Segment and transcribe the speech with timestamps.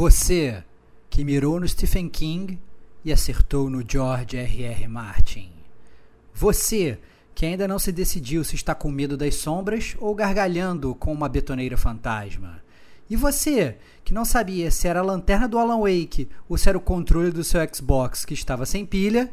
[0.00, 0.64] Você
[1.10, 2.58] que mirou no Stephen King
[3.04, 4.88] e acertou no George R.R.
[4.88, 5.52] Martin.
[6.32, 6.98] Você
[7.34, 11.28] que ainda não se decidiu se está com medo das sombras ou gargalhando com uma
[11.28, 12.62] betoneira fantasma.
[13.10, 16.78] E você que não sabia se era a lanterna do Alan Wake ou se era
[16.78, 19.30] o controle do seu Xbox que estava sem pilha,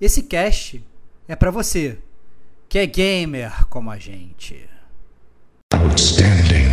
[0.00, 0.84] esse cast
[1.28, 2.00] é para você,
[2.68, 4.68] que é gamer como a gente.
[5.72, 6.66] Outstanding.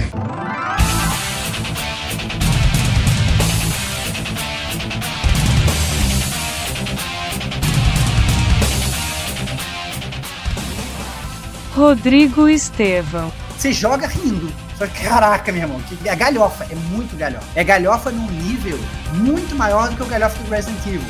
[11.76, 13.32] Rodrigo Estevão.
[13.58, 14.50] Você joga rindo.
[14.78, 17.46] Só que, caraca, meu irmão, que é galhofa, é muito galhofa.
[17.54, 18.80] É galhofa num nível
[19.14, 21.02] muito maior do que o galhofa do Resident Evil.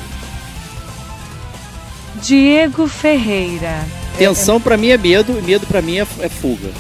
[2.16, 3.86] Diego Ferreira.
[4.18, 6.72] Tensão para mim é medo e medo para mim é, é fuga.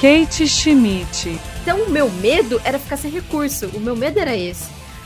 [0.00, 1.38] Kate Schmidt.
[1.62, 3.68] Então o meu medo era ficar sem recurso.
[3.74, 4.64] O meu medo era esse.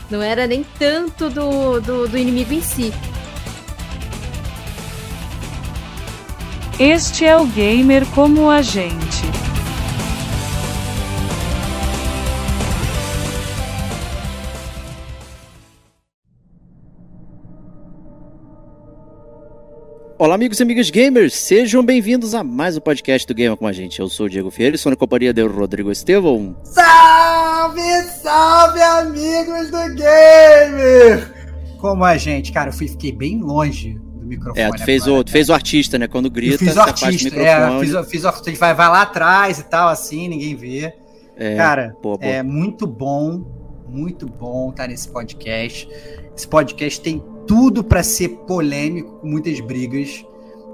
[0.09, 2.91] Não era nem tanto do, do, do inimigo em si.
[6.79, 9.21] Este é o gamer como a gente.
[20.17, 23.71] Olá, amigos e amigas gamers, sejam bem-vindos a mais um podcast do Gamer com a
[23.71, 23.99] gente.
[23.99, 26.55] Eu sou o Diego Ferreira, estou na companhia do Rodrigo Estevão.
[26.63, 31.31] Salve, salve, amigos do Gamer!
[31.77, 34.59] Como a gente, cara, eu fui, fiquei bem longe do microfone.
[34.59, 36.07] É, tu fez, agora, o, tu fez o artista, né?
[36.07, 39.59] Quando grita, eu fiz o artista, é, fiz, fiz o artista, vai, vai lá atrás
[39.59, 40.93] e tal, assim, ninguém vê.
[41.35, 42.25] É, Cara, pô, pô.
[42.25, 43.43] é muito bom,
[43.87, 45.87] muito bom estar nesse podcast.
[46.35, 50.25] Esse podcast tem tudo para ser polêmico, com muitas brigas,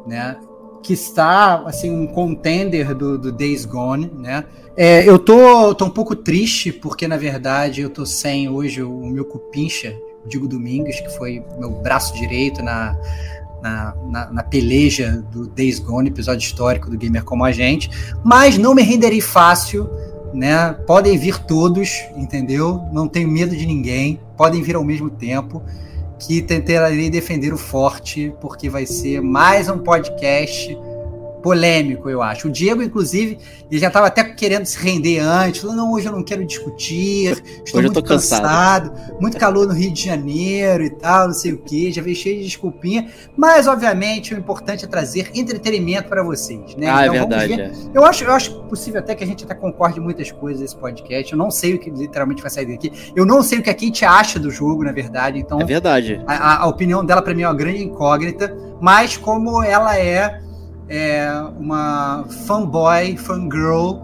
[0.05, 0.37] né?
[0.83, 4.45] Que está, assim, um contender do, do Days Gone, né?
[4.77, 9.05] É, eu tô, tô um pouco triste, porque, na verdade, eu tô sem hoje o
[9.07, 9.93] meu cupincha,
[10.25, 12.97] Digo Domingos, que foi meu braço direito na,
[13.61, 17.89] na, na, na, peleja do Days Gone, episódio histórico do Gamer Como a Gente,
[18.23, 19.89] mas não me renderei fácil,
[20.33, 20.73] né?
[20.85, 22.81] Podem vir todos, entendeu?
[22.91, 25.61] Não tenho medo de ninguém, podem vir ao mesmo tempo,
[26.19, 30.77] que tentarei defender o forte, porque vai ser mais um podcast
[31.41, 32.47] polêmico, eu acho.
[32.47, 33.37] O Diego, inclusive,
[33.69, 35.61] ele já estava até querendo se render antes.
[35.61, 37.31] Falou, não, hoje eu não quero discutir,
[37.65, 38.89] estou hoje muito cansado.
[38.89, 39.21] cansado.
[39.21, 41.91] muito calor no Rio de Janeiro e tal, não sei o que.
[41.91, 43.09] Já veio cheio de desculpinha.
[43.35, 46.89] Mas, obviamente, o importante é trazer entretenimento para vocês, né?
[46.89, 47.61] Ah, é então, é verdade.
[47.61, 47.71] É.
[47.93, 50.75] Eu, acho, eu acho possível até que a gente até concorde em muitas coisas nesse
[50.75, 51.31] podcast.
[51.31, 52.91] Eu não sei o que literalmente vai sair daqui.
[53.15, 55.39] Eu não sei o que a Kate acha do jogo, na verdade.
[55.39, 56.21] Então, é verdade.
[56.27, 58.55] A, a opinião dela, para mim, é uma grande incógnita.
[58.81, 60.41] Mas, como ela é
[60.89, 63.99] é uma fanboy, fangirl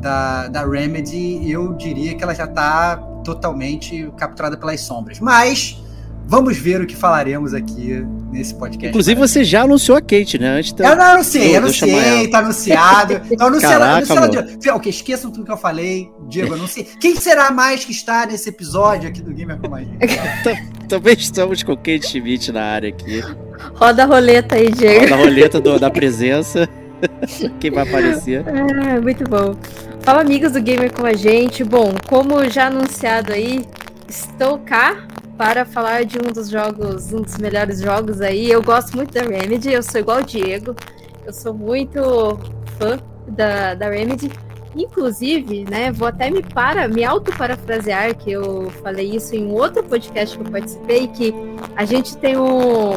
[0.00, 5.20] da, da Remedy, eu diria que ela já está totalmente capturada pelas sombras.
[5.20, 5.82] Mas
[6.26, 8.88] Vamos ver o que falaremos aqui nesse podcast.
[8.88, 10.58] Inclusive, você já anunciou a Kate, né?
[10.58, 10.88] Antes da...
[10.88, 13.20] Eu não anunciei, eu anunciei, tá anunciado.
[13.30, 13.84] Então, anunciado.
[13.84, 14.88] anunciado o que?
[14.88, 16.86] Esqueçam tudo que eu falei, Diego, anunciei.
[17.00, 19.98] Quem será mais que está nesse episódio aqui do Gamer Como a gente?
[20.88, 23.22] Também estamos com Kate Schmidt na área aqui.
[23.74, 25.00] Roda a roleta aí, Diego.
[25.00, 26.68] Roda a roleta do, da presença.
[27.60, 28.44] Quem vai aparecer?
[28.46, 29.54] Ah, muito bom.
[30.00, 31.64] Fala, amigos do Gamer com a gente.
[31.64, 33.64] Bom, como já anunciado aí,
[34.08, 35.06] estou cá
[35.36, 38.50] para falar de um dos jogos, um dos melhores jogos aí.
[38.50, 40.74] Eu gosto muito da Remedy, eu sou igual o Diego,
[41.26, 42.38] eu sou muito
[42.78, 44.30] fã da, da Remedy.
[44.76, 50.36] Inclusive, né, vou até me para, me auto-parafrasear, que eu falei isso em outro podcast
[50.36, 51.32] que eu participei, que
[51.76, 52.92] a gente tem um.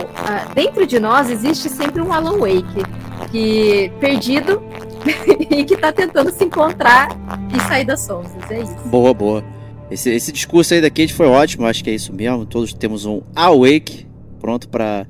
[0.55, 2.83] dentro de nós existe sempre um Alan Wake,
[3.31, 4.59] que perdido
[5.51, 7.09] e que está tentando se encontrar
[7.55, 8.33] e sair das sombras.
[8.49, 8.75] É isso.
[8.85, 9.56] Boa, boa.
[9.89, 12.45] Esse, esse discurso aí da Kate foi ótimo, acho que é isso mesmo.
[12.45, 14.05] Todos temos um awake
[14.39, 15.07] pronto para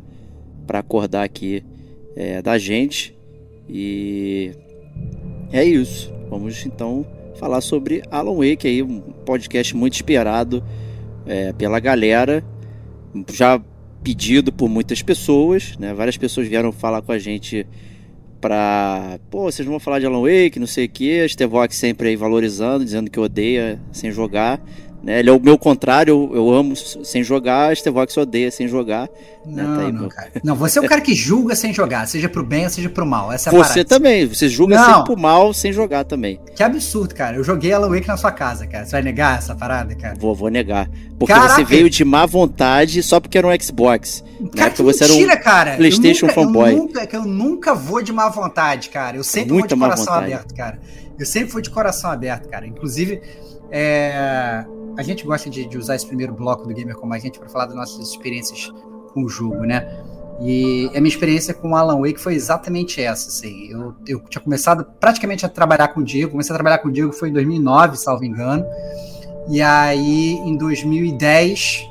[0.70, 1.64] acordar aqui
[2.16, 3.18] é, da gente.
[3.68, 4.52] E
[5.52, 6.14] é isso.
[6.30, 7.06] Vamos então
[7.36, 10.64] falar sobre Alan Wake aí, um podcast muito esperado
[11.26, 12.44] é, pela galera,
[13.32, 13.62] já
[14.04, 15.94] pedido por muitas pessoas, né?
[15.94, 17.66] Várias pessoas vieram falar com a gente
[18.40, 19.20] pra.
[19.30, 21.28] Pô, vocês vão falar de Alan Wake, não sei o que.
[21.28, 24.62] Stevox sempre aí valorizando, dizendo que odeia sem jogar.
[25.04, 25.20] Né?
[25.20, 29.08] Ele é o meu contrário, eu, eu amo sem jogar, Stevox odeia sem jogar.
[29.46, 29.64] Né?
[29.64, 29.78] Não, né?
[29.78, 30.32] tá aí, não, cara.
[30.44, 33.06] não, você é o cara que julga sem jogar, seja pro bem ou seja pro
[33.06, 33.32] mal.
[33.32, 34.86] Essa é você também, você julga não.
[34.86, 36.40] sempre pro mal sem jogar também.
[36.56, 37.38] Que absurdo, cara.
[37.38, 38.86] Eu joguei Alan Wake na sua casa, cara.
[38.86, 40.16] Você vai negar essa parada, cara?
[40.20, 40.90] Vou, vou negar.
[41.18, 41.56] Porque Caraca.
[41.56, 44.24] você veio de má vontade só porque era um Xbox.
[44.56, 44.76] Cara, né?
[44.76, 45.76] que você mentira, era um cara.
[45.78, 46.72] PlayStation eu nunca, fanboy.
[46.72, 49.18] Eu nunca, eu nunca vou de má vontade, cara.
[49.18, 50.80] Eu sempre Muita vou de coração aberto, cara.
[51.18, 52.68] Eu sempre fui de coração aberto, cara.
[52.68, 53.22] Inclusive,
[53.72, 54.66] é,
[54.98, 57.48] a gente gosta de, de, usar esse primeiro bloco do Gamer Como a Gente para
[57.48, 58.74] falar das nossas experiências
[59.14, 60.04] com o jogo, né?
[60.42, 63.72] E a minha experiência com o Alan Wake foi exatamente essa, assim.
[63.72, 66.32] Eu, eu tinha começado praticamente a trabalhar com o Diego.
[66.32, 68.66] Comecei a trabalhar com o Diego foi em 2009, salvo engano.
[69.50, 71.90] E aí, em 2010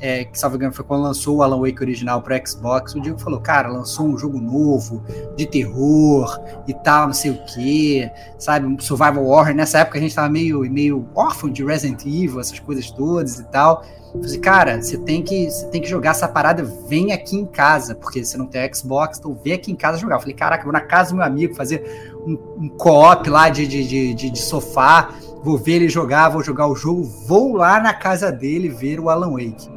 [0.00, 3.18] é, que salvo engano foi quando lançou o Alan Wake original para Xbox, o Diego
[3.18, 5.02] falou, cara, lançou um jogo novo,
[5.36, 10.00] de terror e tal, não sei o que, sabe, um survival horror, nessa época a
[10.00, 14.38] gente tava meio, meio órfão de Resident Evil, essas coisas todas e tal, eu falei,
[14.38, 18.24] cara, você tem que você tem que jogar essa parada, vem aqui em casa, porque
[18.24, 20.16] você não tem Xbox, então vem aqui em casa jogar.
[20.16, 23.66] Eu falei, caraca, vou na casa do meu amigo fazer um, um co-op lá de,
[23.66, 25.10] de, de, de, sofá,
[25.42, 29.10] vou ver ele jogar, vou jogar o jogo, vou lá na casa dele ver o
[29.10, 29.73] Alan Wake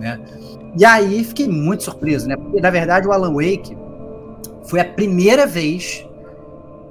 [0.00, 0.18] né?
[0.76, 2.36] E aí fiquei muito surpreso, né?
[2.36, 3.76] Porque na verdade o Alan Wake
[4.64, 6.04] foi a primeira vez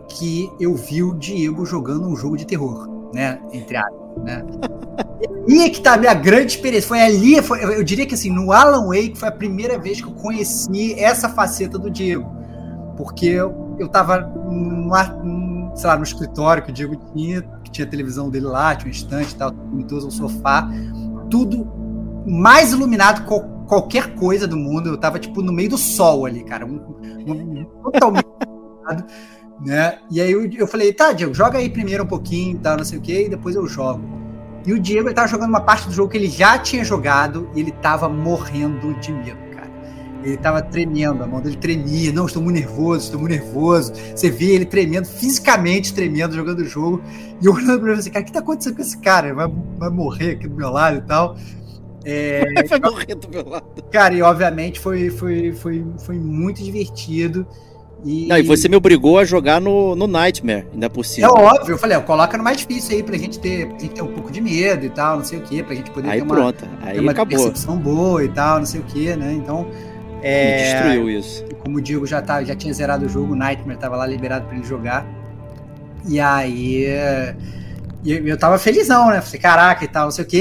[0.07, 3.39] que eu vi o Diego jogando um jogo de terror, né?
[3.51, 4.45] Entre aspas, né?
[5.47, 6.87] E é que tá a minha grande experiência.
[6.87, 10.07] Foi ali, foi, eu diria que assim, no Alan Wake foi a primeira vez que
[10.07, 12.29] eu conheci essa faceta do Diego.
[12.95, 15.05] Porque eu, eu tava numa,
[15.75, 18.89] sei lá, no escritório que o Diego tinha, que tinha a televisão dele lá, tinha
[18.89, 20.69] um estante e tal, um sofá,
[21.29, 21.88] tudo
[22.25, 23.27] mais iluminado que
[23.69, 24.89] qualquer coisa do mundo.
[24.89, 26.65] Eu tava, tipo, no meio do sol ali, cara.
[26.65, 26.81] Um,
[27.27, 29.05] um, totalmente iluminado,
[29.65, 29.99] né?
[30.09, 32.97] E aí eu, eu falei, tá, Diego, joga aí primeiro um pouquinho tal, não sei
[32.97, 34.01] o que, e depois eu jogo.
[34.65, 37.49] E o Diego, ele tava jogando uma parte do jogo que ele já tinha jogado
[37.55, 39.69] e ele tava morrendo de medo, cara.
[40.21, 42.11] Ele tava tremendo, a mão dele tremia.
[42.11, 43.93] Não, estou muito nervoso, estou muito nervoso.
[44.13, 47.01] Você vê ele tremendo, fisicamente tremendo, jogando o jogo.
[47.41, 49.33] E eu olhando pra ele assim, cara, o que tá acontecendo com esse cara?
[49.33, 51.37] Vai, vai morrer aqui do meu lado e tal.
[52.05, 53.65] É, vai morrer do meu lado.
[53.91, 57.45] Cara, e obviamente foi, foi, foi, foi muito divertido.
[58.05, 58.27] E...
[58.27, 61.27] Não, e você me obrigou a jogar no, no Nightmare, ainda por cima.
[61.27, 63.93] É óbvio, eu falei, ó, coloca no mais difícil aí pra gente ter, pra gente
[63.93, 66.19] ter um pouco de medo e tal, não sei o que, pra gente poder aí
[66.19, 66.65] ter uma, pronto.
[66.81, 67.37] Aí ter uma acabou.
[67.37, 69.33] percepção boa e tal, não sei o que, né?
[69.33, 69.69] Então.
[70.21, 71.45] É, destruiu isso.
[71.63, 74.45] Como o Diego já, tá, já tinha zerado o jogo, o Nightmare tava lá liberado
[74.45, 75.05] pra ele jogar.
[76.07, 76.85] E aí.
[78.05, 79.19] Eu, eu tava felizão, né?
[79.19, 80.37] Falei, caraca e tal, não sei o que.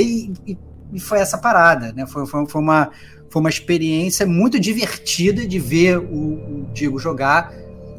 [0.46, 0.58] E, e
[0.92, 2.06] e foi essa parada, né?
[2.06, 2.90] Foi, foi, foi, uma,
[3.28, 7.52] foi uma experiência muito divertida de ver o, o Diego jogar,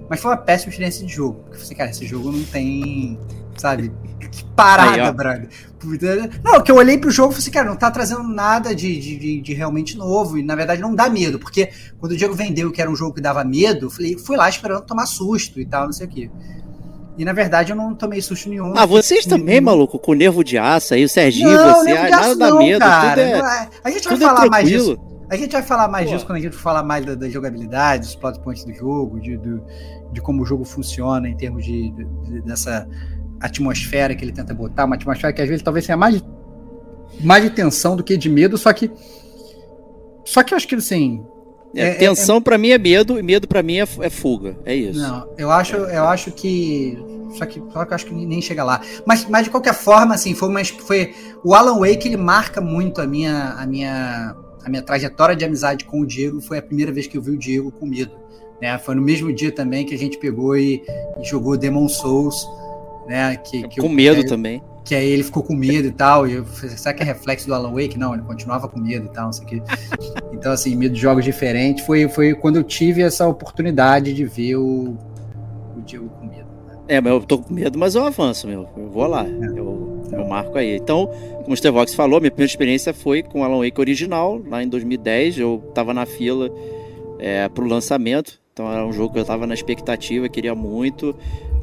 [0.09, 1.41] mas foi uma péssima experiência de jogo.
[1.43, 3.19] Porque eu falei, cara, esse jogo não tem,
[3.57, 3.91] sabe,
[4.31, 5.49] que parada, Aí, brother.
[6.43, 8.99] Não, que eu olhei pro jogo e falei assim, cara, não tá trazendo nada de,
[8.99, 11.69] de, de, realmente novo, e na verdade não dá medo, porque
[11.99, 14.49] quando o Diego vendeu que era um jogo que dava medo, eu falei, fui lá
[14.49, 16.29] esperando tomar susto e tal, não sei o quê.
[17.19, 18.73] E na verdade eu não tomei susto nenhum.
[18.77, 22.33] Ah, vocês também, maluco, com nervo de aço aí, o Serginho, não, você, ai, nada
[22.33, 23.21] dá medo, cara.
[23.21, 24.97] É, é, a gente vai é falar é mais disso.
[25.29, 26.13] A gente vai falar mais Pô.
[26.13, 29.37] disso quando a gente falar mais da, da jogabilidade, dos plot points do jogo, de,
[29.37, 29.61] de,
[30.13, 32.87] de, como o jogo funciona em termos de, de, dessa
[33.41, 36.23] atmosfera que ele tenta botar, uma atmosfera que às vezes talvez seja mais de,
[37.19, 38.89] mais de tensão do que de medo, só que
[40.23, 41.21] só que eu acho que assim,
[41.75, 44.57] é, é, tensão é, para mim é medo e medo para mim é, é, fuga.
[44.65, 44.99] É isso.
[44.99, 46.97] Não, eu acho, eu acho que
[47.37, 48.81] só que, só que eu acho que nem chega lá.
[49.05, 51.13] Mas, mas de qualquer forma, assim, foi uma, foi
[51.43, 55.85] o Alan Wake ele marca muito a minha a minha a minha trajetória de amizade
[55.85, 56.41] com o Diego.
[56.41, 58.11] Foi a primeira vez que eu vi o Diego com medo.
[58.61, 58.77] Né?
[58.77, 60.83] Foi no mesmo dia também que a gente pegou e,
[61.19, 62.45] e jogou Demon Souls,
[63.07, 63.37] né?
[63.37, 66.27] Que, que com eu, medo também que aí ele ficou com medo e tal.
[66.27, 67.97] E eu falei, será que é reflexo do Alan Wake?
[67.97, 69.63] Não, ele continuava com medo e tal, não sei o que.
[70.33, 71.85] Então, assim, medo de jogos diferentes.
[71.85, 74.97] Foi, foi quando eu tive essa oportunidade de ver o,
[75.75, 76.47] o Diego com medo.
[76.67, 76.77] Né?
[76.87, 78.67] É, mas eu tô com medo, mas eu avanço, meu.
[78.77, 79.25] Eu vou lá.
[79.25, 79.29] É.
[79.29, 80.75] Eu, eu marco aí.
[80.75, 81.07] Então,
[81.41, 84.67] como o Stevox falou, minha primeira experiência foi com o Alan Wake original, lá em
[84.67, 85.39] 2010.
[85.39, 86.49] Eu tava na fila
[87.19, 88.39] é, pro lançamento.
[88.53, 91.15] Então era um jogo que eu tava na expectativa, queria muito.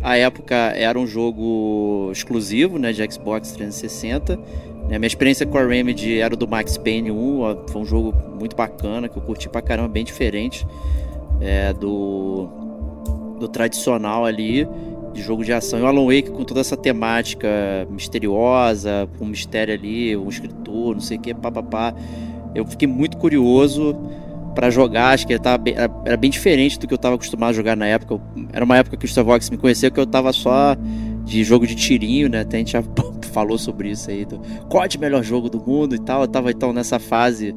[0.06, 4.38] A época era um jogo exclusivo, né, de Xbox 360.
[4.84, 8.54] A minha experiência com a Remedy era do Max Payne 1, foi um jogo muito
[8.54, 10.64] bacana, que eu curti pra caramba, bem diferente
[11.40, 12.46] é, do,
[13.40, 14.64] do tradicional ali,
[15.12, 15.80] de jogo de ação.
[15.80, 17.48] E o Alan Wake com toda essa temática
[17.90, 21.92] misteriosa, com um mistério ali, um escritor, não sei o que, papapá.
[22.54, 23.96] Eu fiquei muito curioso
[24.56, 27.14] para jogar, acho que ele tava bem, era, era, bem diferente do que eu estava
[27.14, 28.18] acostumado a jogar na época.
[28.54, 30.75] Era uma época que o Starvox me conheceu que eu estava só
[31.25, 32.40] de jogo de tirinho, né?
[32.40, 32.82] Até a gente já
[33.34, 34.25] falou sobre isso aí.
[34.25, 36.22] Do, o melhor jogo do mundo e tal.
[36.22, 37.54] Eu tava então nessa fase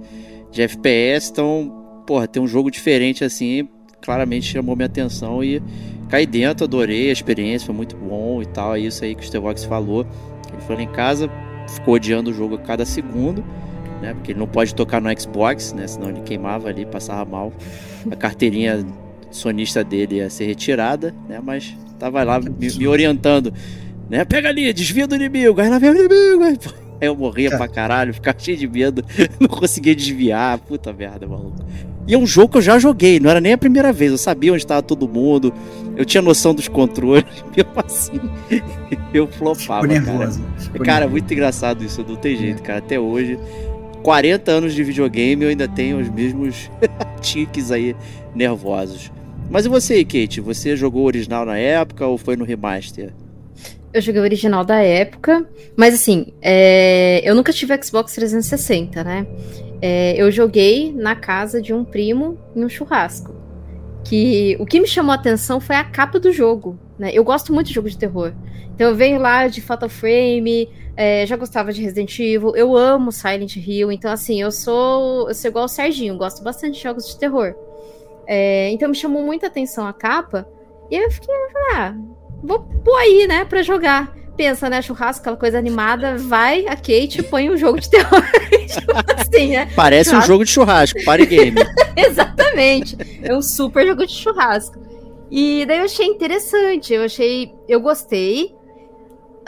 [0.51, 3.69] de FPS, então, porra, ter um jogo diferente assim,
[4.01, 5.61] claramente chamou minha atenção e
[6.09, 8.75] caí dentro, adorei a experiência, foi muito bom e tal.
[8.75, 10.05] É isso aí que o Starvox falou.
[10.51, 11.31] Ele foi lá em casa,
[11.65, 13.41] ficou odiando o jogo a cada segundo
[14.01, 14.13] né?
[14.13, 15.87] Porque ele não pode tocar no Xbox, né?
[15.87, 17.53] Senão ele queimava ali, passava mal.
[18.09, 18.85] A carteirinha
[19.31, 21.39] sonista dele ia ser retirada, né?
[21.43, 23.53] Mas tava lá me, me, orientando.
[24.09, 24.25] Né?
[24.25, 26.43] Pega ali, desvia do inimigo, aí lá vem o inimigo.
[26.43, 26.57] Aí,
[27.01, 29.03] aí eu morria pra caralho, ficava cheio de medo,
[29.39, 30.57] não conseguia desviar.
[30.59, 31.63] Puta merda, maluco.
[32.07, 34.11] E é um jogo que eu já joguei, não era nem a primeira vez.
[34.11, 35.53] Eu sabia onde estava todo mundo,
[35.95, 37.23] eu tinha noção dos controles,
[37.55, 38.19] mesmo assim,
[39.13, 39.87] eu flopava.
[39.87, 40.41] Ficou nervoso.
[40.41, 41.11] Cara, Ficou cara nervoso.
[41.11, 42.79] muito engraçado isso, não tem jeito, cara.
[42.79, 43.37] Até hoje,
[44.03, 46.69] 40 anos de videogame, eu ainda tenho os mesmos
[47.21, 47.95] tiques aí
[48.33, 49.11] nervosos.
[49.49, 50.41] Mas e você, Kate?
[50.41, 53.11] Você jogou o original na época ou foi no remaster?
[53.91, 57.21] Eu joguei o original da época, mas assim, é...
[57.23, 59.25] eu nunca tive Xbox 360, né?
[59.81, 63.33] É, eu joguei na casa de um primo em um churrasco.
[64.03, 66.77] Que o que me chamou a atenção foi a capa do jogo.
[66.97, 67.11] Né?
[67.13, 68.33] Eu gosto muito de jogo de terror.
[68.75, 70.69] Então eu venho lá de Fatal Frame,
[71.01, 75.33] é, já gostava de Resident Evil, eu amo Silent Hill, então assim, eu sou, eu
[75.33, 77.55] sou igual o Serginho, gosto bastante de jogos de terror.
[78.27, 80.45] É, então me chamou muita atenção a capa,
[80.91, 81.33] e eu fiquei,
[81.73, 81.95] ah,
[82.43, 84.81] vou pôr aí, né, pra jogar pensa, né?
[84.81, 88.23] Churrasco, aquela coisa animada, vai a Kate põe um jogo de terror.
[89.17, 89.69] assim, né?
[89.75, 90.31] Parece churrasco.
[90.31, 91.57] um jogo de churrasco, party game.
[91.97, 92.95] Exatamente.
[93.21, 94.79] É um super jogo de churrasco.
[95.29, 97.53] E daí eu achei interessante, eu achei.
[97.67, 98.55] Eu gostei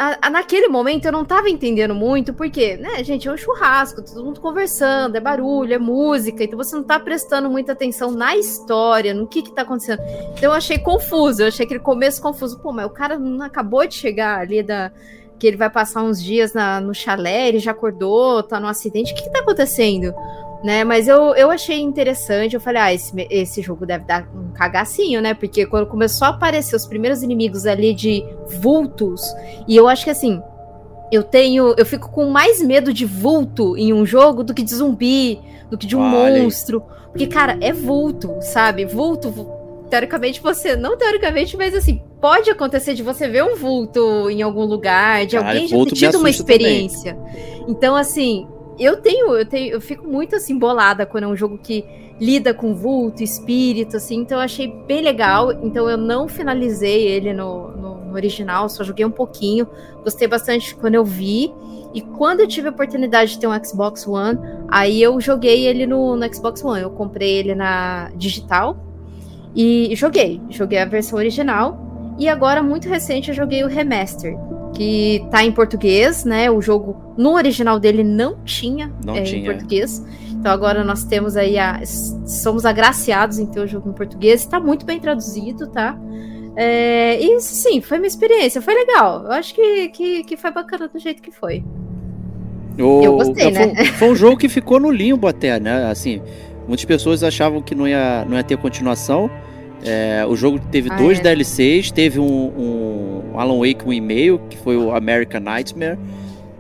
[0.02, 4.02] a, a, naquele momento eu não tava entendendo muito, porque, né, gente, é um churrasco,
[4.02, 8.36] todo mundo conversando, é barulho, é música, então você não tá prestando muita atenção na
[8.36, 10.02] história, no que que tá acontecendo.
[10.32, 12.60] Então eu achei confuso, eu achei aquele começo confuso.
[12.60, 14.92] Pô, mas o cara não acabou de chegar ali da.
[15.38, 19.14] Que ele vai passar uns dias na, no chalé, ele já acordou, tá no acidente,
[19.14, 20.14] o que que tá acontecendo?
[20.64, 20.84] Né?
[20.84, 22.54] Mas eu, eu achei interessante.
[22.54, 25.34] Eu falei, ah, esse, esse jogo deve dar um cagacinho, né?
[25.34, 28.24] Porque quando começou a aparecer os primeiros inimigos ali de
[28.60, 29.22] vultos,
[29.68, 30.42] e eu acho que assim,
[31.12, 31.74] eu tenho.
[31.78, 35.40] Eu fico com mais medo de vulto em um jogo do que de zumbi,
[35.70, 36.42] do que de um vale.
[36.42, 36.84] monstro.
[37.12, 38.86] Porque, cara, é vulto, sabe?
[38.86, 39.34] Vulto,
[39.90, 40.78] teoricamente você.
[40.78, 45.36] Não teoricamente, mas assim, pode acontecer de você ver um vulto em algum lugar, de
[45.36, 47.16] cara, alguém já ter tido uma experiência.
[47.16, 47.66] Também.
[47.68, 48.48] Então, assim,
[48.84, 51.86] eu tenho, eu tenho, eu fico muito assim bolada quando é um jogo que
[52.20, 55.52] lida com vulto, espírito, assim, então eu achei bem legal.
[55.52, 59.68] Então eu não finalizei ele no, no, no, original, só joguei um pouquinho.
[60.04, 61.54] Gostei bastante quando eu vi.
[61.94, 65.86] E quando eu tive a oportunidade de ter um Xbox One, aí eu joguei ele
[65.86, 66.82] no, no Xbox One.
[66.82, 68.78] Eu comprei ele na digital
[69.56, 70.40] e joguei.
[70.50, 72.16] Joguei a versão original.
[72.18, 74.38] E agora, muito recente, eu joguei o remaster
[74.74, 76.50] que tá em português, né?
[76.50, 79.42] O jogo no original dele não tinha, não é, tinha.
[79.42, 80.04] em português.
[80.32, 81.82] Então agora nós temos aí a,
[82.26, 84.42] somos agraciados em ter o jogo em português.
[84.42, 85.98] Está muito bem traduzido, tá?
[86.56, 89.24] É, e sim, foi uma experiência, foi legal.
[89.26, 91.64] Eu acho que, que, que foi bacana do jeito que foi.
[92.78, 93.86] O, eu gostei, foi, né?
[93.86, 95.90] Foi um jogo que ficou no limbo até, né?
[95.90, 96.22] Assim,
[96.68, 99.30] muitas pessoas achavam que não ia, não ia ter continuação.
[99.84, 101.24] É, o jogo teve ah, dois é.
[101.24, 105.98] DLCs, teve um, um Alan Wake um e-mail, que foi o American Nightmare,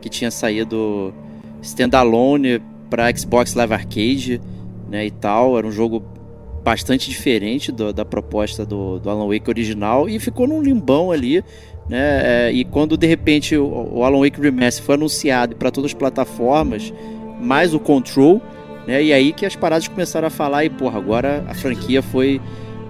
[0.02, 1.14] que tinha saído
[1.62, 4.42] standalone para Xbox Live Arcade,
[4.90, 5.58] né, e tal.
[5.58, 6.04] Era um jogo
[6.64, 11.44] bastante diferente do, da proposta do, do, Alan Wake original e ficou num limbão ali,
[11.90, 12.48] né?
[12.48, 15.94] É, e quando de repente o, o Alan Wake Remaster foi anunciado para todas as
[15.96, 16.94] plataformas,
[17.40, 18.42] mais o Control,
[18.86, 19.04] né?
[19.04, 22.40] E aí que as paradas começaram a falar e porra, agora a franquia foi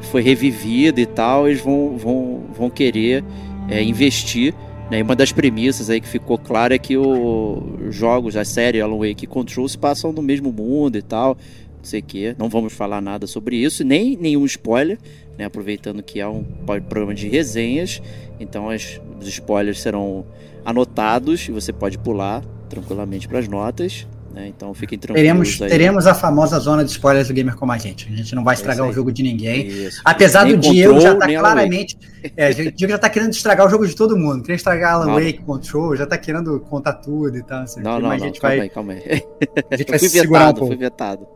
[0.01, 3.23] foi revivida e tal, eles vão, vão, vão querer
[3.69, 4.53] é, investir.
[4.89, 4.99] Né?
[4.99, 8.97] E uma das premissas aí que ficou clara é que os jogos, a série Alan
[8.97, 11.37] Wake Control se passam no mesmo mundo e tal.
[11.77, 12.35] Não sei o que.
[12.37, 14.99] Não vamos falar nada sobre isso, nem nenhum spoiler,
[15.37, 15.45] né?
[15.45, 18.01] aproveitando que há um programa de resenhas.
[18.39, 20.25] Então as, os spoilers serão
[20.63, 24.07] anotados e você pode pular tranquilamente para as notas.
[24.33, 24.47] Né?
[24.47, 25.21] Então fiquem tranquilos.
[25.21, 25.69] Teremos, aí.
[25.69, 28.07] teremos a famosa zona de spoilers do Gamer como a gente.
[28.11, 29.67] A gente não vai estragar o jogo de ninguém.
[29.67, 30.01] Isso.
[30.05, 31.97] Apesar nem do Diego já tá claramente.
[32.37, 34.41] É, o Diego já tá querendo estragar o jogo de todo mundo.
[34.41, 37.63] Querendo estragar Alan Wake, Control, já tá querendo contar tudo e tal.
[37.63, 39.23] Assim, não, não, mas não, a gente calma vai, aí, calma aí.
[39.69, 40.77] A gente vai se vetado, segurar um pouco.
[40.77, 41.27] Vetado.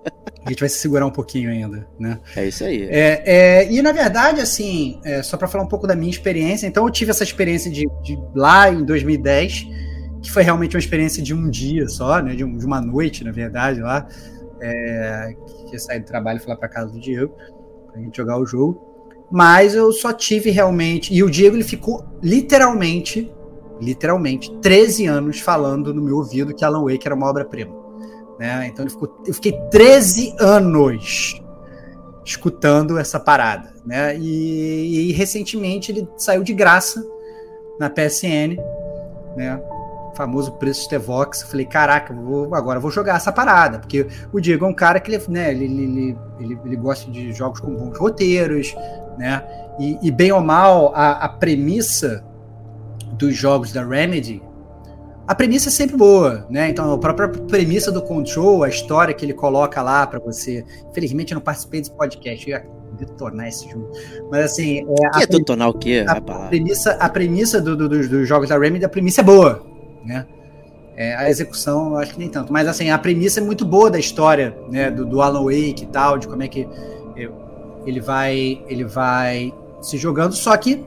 [0.45, 2.19] A gente vai se segurar um pouquinho ainda, né?
[2.35, 2.87] É isso aí.
[2.89, 6.67] É, é, e na verdade, assim, é, só para falar um pouco da minha experiência,
[6.67, 9.67] então eu tive essa experiência de, de lá em 2010
[10.25, 13.23] que foi realmente uma experiência de um dia só, né, de, um, de uma noite,
[13.23, 14.07] na verdade, lá,
[14.59, 15.35] é,
[15.69, 17.35] que sair do trabalho e lá para casa do Diego,
[17.91, 18.81] pra gente jogar o jogo.
[19.31, 21.13] Mas eu só tive realmente.
[21.13, 23.31] E o Diego ele ficou literalmente,
[23.79, 27.75] literalmente, 13 anos falando no meu ouvido que Alan Wake era uma obra-prima.
[28.39, 28.67] Né?
[28.67, 31.39] Então ele ficou, eu fiquei 13 anos
[32.25, 33.73] escutando essa parada.
[33.85, 34.17] Né?
[34.17, 37.05] E, e recentemente ele saiu de graça
[37.79, 38.57] na PSN.
[39.35, 39.61] Né?
[40.15, 41.41] Famoso preço de Vox.
[41.41, 43.79] Eu falei, caraca, vou, agora vou jogar essa parada.
[43.79, 47.31] Porque o Diego é um cara que ele, né, ele, ele, ele, ele gosta de
[47.33, 48.75] jogos com bons roteiros,
[49.17, 49.43] né?
[49.79, 52.23] E, e bem ou mal, a, a premissa
[53.17, 54.41] dos jogos da Remedy
[55.27, 56.69] a premissa é sempre boa, né?
[56.69, 60.63] Então, a própria premissa do Control, a história que ele coloca lá para você.
[60.91, 63.89] Infelizmente, eu não participei desse podcast, eu ia detonar esse jogo.
[64.29, 64.85] Mas assim.
[64.87, 66.05] É, a, detonar o quê?
[66.07, 69.23] A, a premissa, a premissa do, do, dos, dos jogos da Remedy, a premissa é
[69.23, 69.65] boa,
[70.05, 70.25] né?
[70.95, 72.53] É, a execução, eu acho que nem tanto.
[72.53, 74.89] Mas assim, a premissa é muito boa da história, né?
[74.89, 76.67] Do, do Alan Wake e tal, de como é que
[77.85, 80.33] ele vai, ele vai se jogando.
[80.33, 80.83] Só que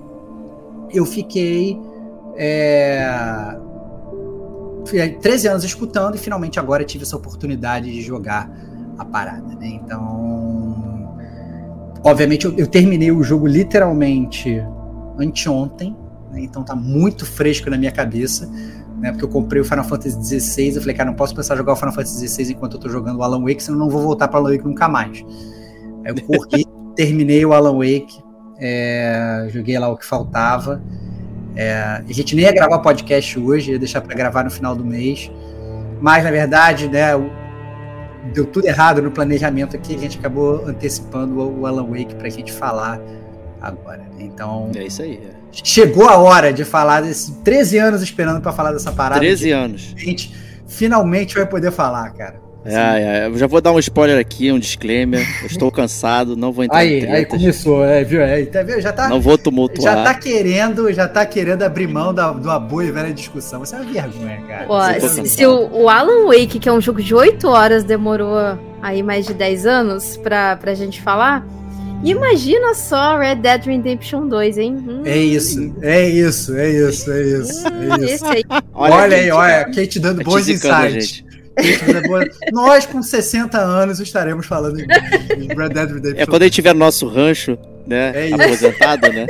[0.93, 1.79] eu fiquei.
[2.37, 3.59] É,
[5.21, 8.51] 13 anos escutando e finalmente agora tive essa oportunidade de jogar
[8.97, 9.67] a parada, né?
[9.67, 11.15] Então,
[12.03, 14.63] obviamente eu, eu terminei o jogo literalmente
[15.19, 15.95] anteontem,
[16.31, 16.41] né?
[16.41, 18.51] então tá muito fresco na minha cabeça,
[18.99, 19.11] né?
[19.13, 21.73] Porque eu comprei o Final Fantasy XVI, eu falei, cara, não posso começar a jogar
[21.73, 24.03] o Final Fantasy XVI enquanto eu tô jogando o Alan Wake, senão eu não vou
[24.03, 25.25] voltar para Alan Wake nunca mais.
[26.05, 28.23] Aí eu corri, terminei o Alan Wake,
[28.59, 30.83] é, joguei lá o que faltava.
[31.55, 34.85] É, a gente nem ia gravar podcast hoje, ia deixar para gravar no final do
[34.85, 35.31] mês.
[36.01, 37.11] Mas, na verdade, né,
[38.33, 39.95] deu tudo errado no planejamento aqui.
[39.95, 43.01] A gente acabou antecipando o Alan Wake para a gente falar
[43.61, 43.99] agora.
[43.99, 44.21] Né?
[44.21, 44.71] Então.
[44.75, 45.17] É isso aí.
[45.17, 45.38] É.
[45.53, 49.21] Chegou a hora de falar desses 13 anos esperando para falar dessa parada.
[49.21, 49.95] 13 anos.
[49.97, 50.35] A gente
[50.67, 52.49] finalmente vai poder falar, cara.
[52.65, 55.27] É, é, eu já vou dar um spoiler aqui, um disclaimer.
[55.41, 58.21] Eu estou cansado, não vou entrar aí, Aí começou, é, viu?
[58.21, 58.81] É, tá, viu?
[58.81, 59.95] Já tá, não vou tumultuar.
[59.95, 63.61] Já tá querendo, já tá querendo abrir mão da, de uma boa e velha discussão.
[63.61, 64.67] Você é uma vergonha, cara.
[64.69, 68.37] Ó, se, se o, o, Alan Wake, que é um jogo de 8 horas, demorou
[68.83, 71.47] aí mais de 10 anos pra, pra gente falar,
[72.05, 74.77] Imagina só Red Dead Redemption 2, hein?
[74.89, 75.03] Hum.
[75.05, 77.69] É isso, é isso, é isso, é isso.
[77.69, 78.27] É isso.
[78.27, 78.45] Aí.
[78.73, 81.25] Olha, olha aí, olha, Kate dando bons insights.
[82.53, 86.23] Nós, com 60 anos, estaremos falando de Red Dead Redemption.
[86.23, 88.29] É quando a gente tiver nosso rancho, né?
[88.29, 89.27] É aposentado, né?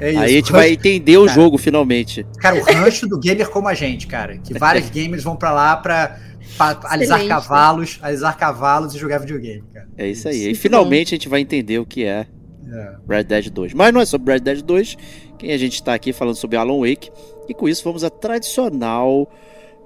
[0.00, 0.20] É isso.
[0.20, 2.26] Aí a gente vai entender o cara, jogo finalmente.
[2.38, 4.38] Cara, o rancho do gamer como a gente, cara.
[4.38, 6.18] Que vários gamers vão pra lá pra,
[6.56, 9.88] pra alisar cavalos, alisar cavalos e jogar videogame, cara.
[9.96, 10.50] É isso aí.
[10.50, 12.26] E finalmente a gente vai entender o que é,
[12.70, 13.74] é Red Dead 2.
[13.74, 14.96] Mas não é sobre Red Dead 2,
[15.38, 17.10] quem a gente está aqui falando sobre Alan Wake.
[17.48, 19.28] E com isso vamos à tradicional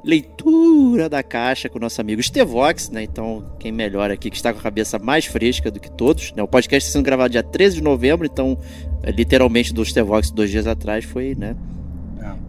[0.06, 3.02] leitura da caixa com o nosso amigo Stevox, né?
[3.02, 6.32] Então, quem melhor aqui, que está com a cabeça mais fresca do que todos.
[6.32, 6.42] Né?
[6.42, 8.56] O podcast está sendo gravado dia 13 de novembro, então,
[9.02, 11.56] é, literalmente do Stevox dois dias atrás foi, né?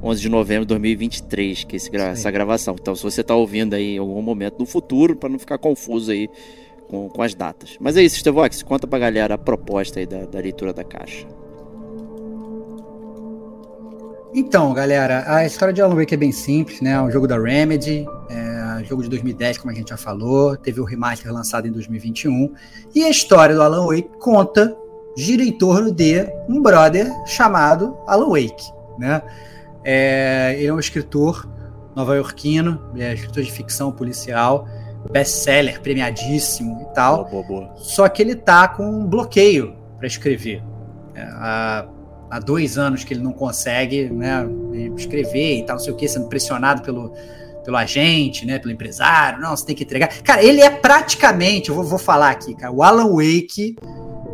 [0.01, 0.21] 11 é.
[0.21, 2.75] de novembro de 2023, que esse, essa gravação.
[2.79, 6.11] Então, se você está ouvindo aí em algum momento no futuro, para não ficar confuso
[6.11, 6.29] aí
[6.87, 7.77] com, com as datas.
[7.79, 11.27] Mas é isso, Stevox, conta pra galera a proposta aí da, da leitura da caixa.
[14.33, 16.91] Então, galera, a história de Alan Wake é bem simples, né?
[16.91, 20.55] É um jogo da Remedy, é um jogo de 2010, como a gente já falou,
[20.57, 22.53] teve o remaster lançado em 2021.
[22.93, 24.75] E a história do Alan Wake conta,
[25.15, 29.21] gira em torno de um brother chamado Alan Wake, né?
[29.89, 31.47] É, ele é um escritor
[31.95, 34.67] nova-iorquino, é escritor de ficção policial,
[35.09, 37.23] best-seller, premiadíssimo e tal.
[37.23, 37.75] Boa, boa, boa.
[37.77, 40.61] Só que ele tá com um bloqueio para escrever.
[41.15, 41.87] É, a
[42.29, 44.47] há dois anos que ele não consegue né,
[44.95, 47.13] escrever e tal, não sei o que, sendo pressionado pelo,
[47.63, 50.09] pelo agente, né, pelo empresário, não, você tem que entregar.
[50.21, 53.75] Cara, ele é praticamente, eu vou, vou falar aqui, cara, o Alan Wake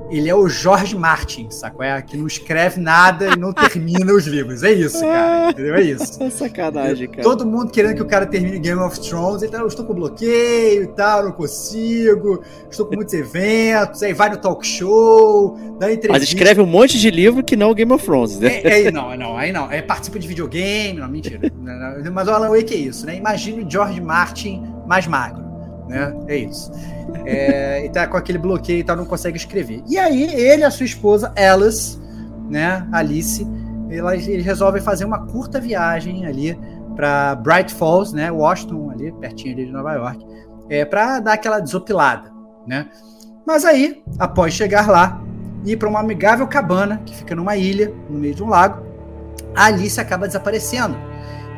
[0.10, 1.84] ele é o George Martin, sacou?
[1.84, 4.63] É, que não escreve nada e não termina os livros.
[4.63, 5.52] É isso, cara.
[5.52, 5.76] Entendeu?
[5.76, 6.22] É isso.
[6.22, 7.24] É sacanagem, cara.
[7.24, 9.44] Todo mundo querendo que o cara termine Game of Thrones.
[9.44, 12.42] Então, eu estou com bloqueio e tal, não consigo.
[12.70, 14.04] Estou com muitos eventos.
[14.04, 16.12] Aí vai no talk show, dá entrevista.
[16.12, 18.62] Mas escreve um monte de livro que não o Game of Thrones, né?
[18.63, 19.72] É, é, não, não, aí não.
[19.72, 21.39] É, participa de videogame, não, mentira.
[22.12, 23.16] Mas o Alan Wake é isso, né?
[23.16, 25.44] Imagine o George Martin mais magro,
[25.88, 26.13] né?
[26.28, 26.72] É isso.
[27.26, 29.84] É, e tá com aquele bloqueio e tal, não consegue escrever.
[29.88, 32.00] E aí, ele e a sua esposa, Alice,
[32.50, 33.48] né, Alice,
[33.89, 36.60] elas, eles resolvem fazer uma curta viagem ali
[36.96, 40.26] para Bright Falls, né, Washington, ali, pertinho ali de Nova York,
[40.69, 42.32] é, para dar aquela desopilada,
[42.67, 42.88] né.
[43.46, 45.22] Mas aí, após chegar lá,
[45.65, 48.84] ir para uma amigável cabana que fica numa ilha, no meio de um lago,
[49.56, 50.96] a Alice acaba desaparecendo.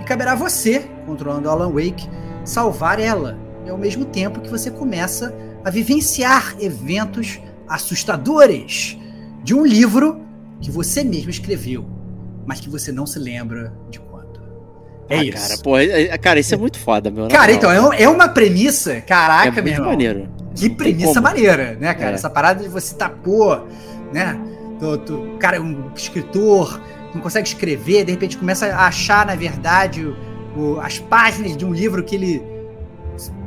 [0.02, 2.10] E caberá você, controlando Alan Wake,
[2.44, 8.98] salvar ela, e ao mesmo tempo que você começa a vivenciar eventos assustadores
[9.44, 10.22] de um livro
[10.62, 11.86] que você mesmo escreveu,
[12.46, 14.40] mas que você não se lembra de quando.
[15.10, 15.48] É ah, isso.
[15.48, 17.28] Cara, pô, é, é, cara, isso é muito foda, meu.
[17.28, 19.90] Cara, então, é, é uma premissa, caraca, é meu irmão.
[19.90, 20.30] maneiro.
[20.56, 22.12] Que premissa maneira, né, cara?
[22.12, 22.14] É.
[22.14, 23.58] Essa parada de você pô,
[24.14, 24.40] né?
[24.80, 26.82] Tu, tu, cara, um escritor,
[27.14, 30.16] não consegue escrever, de repente começa a achar, na verdade, o,
[30.56, 32.55] o, as páginas de um livro que ele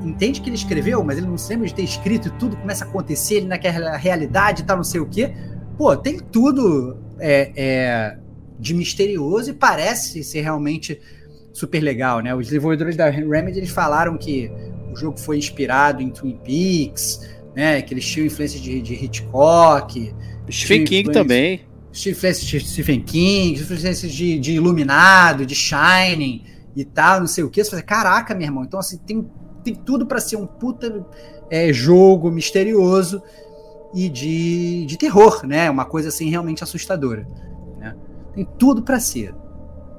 [0.03, 2.85] entende que ele escreveu, mas ele não se lembra de ter escrito e tudo começa
[2.85, 5.33] a acontecer, ele naquela realidade e tal, não sei o quê.
[5.77, 8.19] pô, tem tudo é, é,
[8.59, 11.01] de misterioso e parece ser realmente
[11.53, 12.35] super legal, né?
[12.35, 14.51] Os desenvolvedores da Remedy eles falaram que
[14.93, 17.83] o jogo foi inspirado em Twin Peaks, né?
[17.83, 20.15] Que eles tinham influência de, de Hitchcock.
[20.51, 21.63] Stephen King também.
[21.93, 26.45] Influência de Stephen King, influência de, de Iluminado, de Shining
[26.77, 27.63] e tal, não sei o que.
[27.63, 28.65] Você fala, caraca, meu irmão.
[28.65, 29.29] Então, assim, tem,
[29.69, 31.05] tem tudo para ser um puta
[31.51, 33.23] é, jogo misterioso
[33.95, 35.71] e de, de terror, né?
[35.71, 37.27] Uma coisa assim realmente assustadora.
[37.79, 37.95] Né?
[38.35, 39.35] Tem tudo para ser.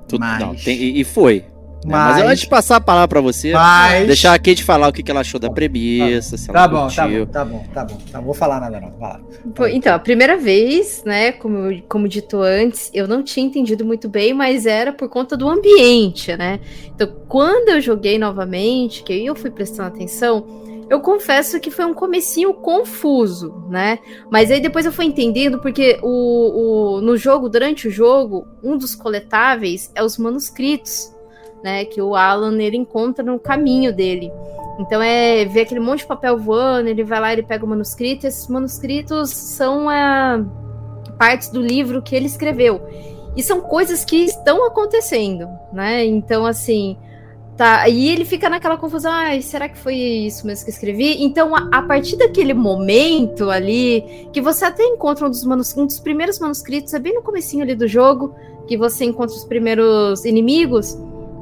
[0.07, 0.39] Tudo, mas...
[0.39, 1.45] não, tem, e foi.
[1.85, 1.91] Né?
[1.93, 4.05] Mas, mas antes de passar a palavra para você, mas...
[4.05, 7.25] deixar a Kate falar o que, ela achou da premissa, tá, tá bom, tá bom,
[7.25, 8.25] tá bom, tá bom, tá bom.
[8.25, 8.91] Vou falar nada não.
[9.55, 14.09] Vai Então, a primeira vez, né, como, como dito antes, eu não tinha entendido muito
[14.09, 16.59] bem, mas era por conta do ambiente, né?
[16.93, 20.45] Então, quando eu joguei novamente, que eu fui prestando atenção,
[20.89, 23.99] eu confesso que foi um comecinho confuso, né?
[24.29, 28.75] Mas aí depois eu fui entendendo, porque o, o, no jogo, durante o jogo, um
[28.75, 31.13] dos coletáveis é os manuscritos,
[31.63, 31.85] né?
[31.85, 34.31] Que o Alan ele encontra no caminho dele.
[34.79, 38.25] Então é ver aquele monte de papel voando, ele vai lá, ele pega o manuscrito,
[38.25, 40.43] esses manuscritos são é,
[41.17, 42.81] partes do livro que ele escreveu.
[43.35, 46.05] E são coisas que estão acontecendo, né?
[46.05, 46.97] Então, assim,
[47.59, 51.21] Tá, e ele fica naquela confusão, ah, será que foi isso mesmo que escrevi?
[51.21, 55.85] Então, a, a, partir daquele momento ali, que você até encontra um dos, manus, um
[55.85, 58.33] dos primeiros manuscritos, é bem no comecinho ali do jogo,
[58.65, 60.97] que você encontra os primeiros inimigos,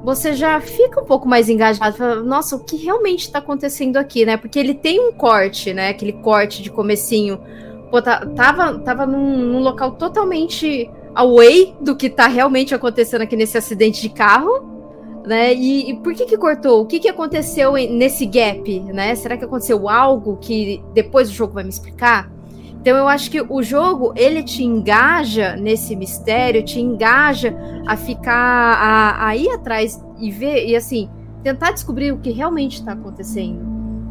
[0.08, 4.26] você já fica um pouco mais engajado, fala, nossa, o que realmente está acontecendo aqui,
[4.26, 4.38] né?
[4.38, 5.89] Porque ele tem um corte, né?
[5.89, 7.38] Aquele corte de comecinho.
[7.91, 13.36] Pô, tá, tava, tava num, num local totalmente away do que tá realmente acontecendo aqui
[13.36, 14.78] nesse acidente de carro
[15.26, 15.54] né?
[15.54, 16.84] E, e, por que que cortou?
[16.84, 19.13] O que que aconteceu nesse gap, né?
[19.13, 22.32] Será que aconteceu algo que depois o jogo vai me explicar?
[22.88, 27.54] Então eu acho que o jogo ele te engaja nesse mistério, te engaja
[27.86, 31.10] a ficar a, a ir atrás e ver e assim
[31.43, 33.60] tentar descobrir o que realmente está acontecendo,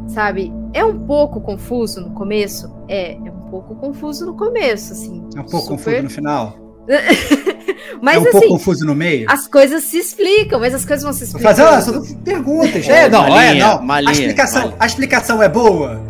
[0.08, 0.52] sabe?
[0.74, 5.24] É um pouco confuso no começo, é, é um pouco confuso no começo, assim.
[5.34, 5.76] É um pouco super...
[5.76, 6.58] confuso no final.
[8.02, 9.26] mas, é um assim, pouco confuso no meio.
[9.30, 11.56] As coisas se explicam, mas as coisas vão se explicar.
[11.56, 12.86] Fazer perguntas.
[12.86, 13.82] É, não, é, não.
[13.82, 16.05] Malinha, a, explicação, a explicação é boa.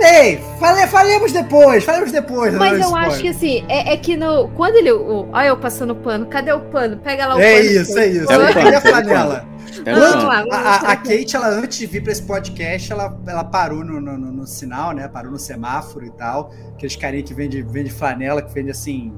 [0.00, 2.54] Bem, fale, falemos depois, falemos depois.
[2.54, 3.08] Mas eu spoiler.
[3.08, 4.48] acho que assim, é, é, que no.
[4.56, 4.90] Quando ele.
[4.90, 6.96] O, olha eu passando pano, cadê o pano?
[6.96, 7.70] Pega lá o é pano.
[7.70, 8.54] Isso, é isso, é isso.
[8.54, 9.46] Cadê a flanela?
[9.84, 13.84] Quando, lá, a, a, Kate, ela antes de vir para esse podcast, ela, ela parou
[13.84, 15.06] no, no, no, no, sinal, né?
[15.06, 16.50] Parou no semáforo e tal.
[16.74, 19.12] Aqueles carinha que vende, vende flanela, que vende assim,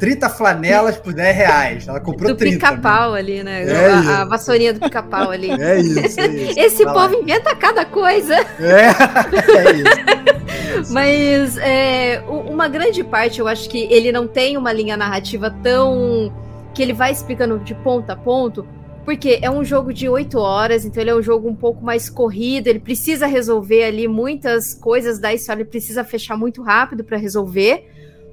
[0.00, 1.86] 30 flanelas por 10 reais.
[1.86, 2.56] Ela comprou do 30.
[2.56, 3.70] Do pica-pau ali, né?
[3.70, 5.50] É a, a, vassourinha do pica-pau ali.
[5.50, 6.58] É isso, é isso.
[6.58, 7.20] Esse Vai povo lá.
[7.20, 8.34] inventa cada coisa.
[8.34, 8.88] É,
[9.60, 10.92] é isso.
[10.92, 16.32] Mas é, uma grande parte, eu acho que ele não tem uma linha narrativa tão.
[16.72, 18.66] que ele vai explicando de ponto a ponto.
[19.04, 22.08] Porque é um jogo de 8 horas, então ele é um jogo um pouco mais
[22.08, 27.16] corrido, ele precisa resolver ali muitas coisas da história, ele precisa fechar muito rápido para
[27.16, 27.88] resolver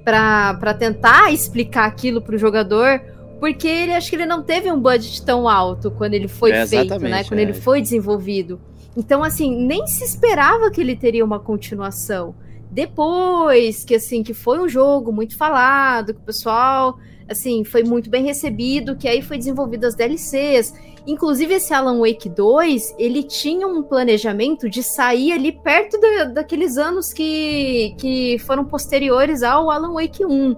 [0.08, 3.00] para tentar explicar aquilo para o jogador,
[3.38, 6.66] porque ele acho que ele não teve um budget tão alto quando ele foi é,
[6.66, 7.24] feito, né?
[7.24, 7.42] Quando é.
[7.42, 8.58] ele foi desenvolvido.
[8.96, 12.34] Então, assim, nem se esperava que ele teria uma continuação.
[12.70, 18.08] Depois que assim que foi um jogo muito falado, que o pessoal assim foi muito
[18.08, 20.72] bem recebido, que aí foi desenvolvido as DLCs
[21.08, 26.76] Inclusive, esse Alan Wake 2, ele tinha um planejamento de sair ali perto da, daqueles
[26.76, 30.54] anos que, que foram posteriores ao Alan Wake 1.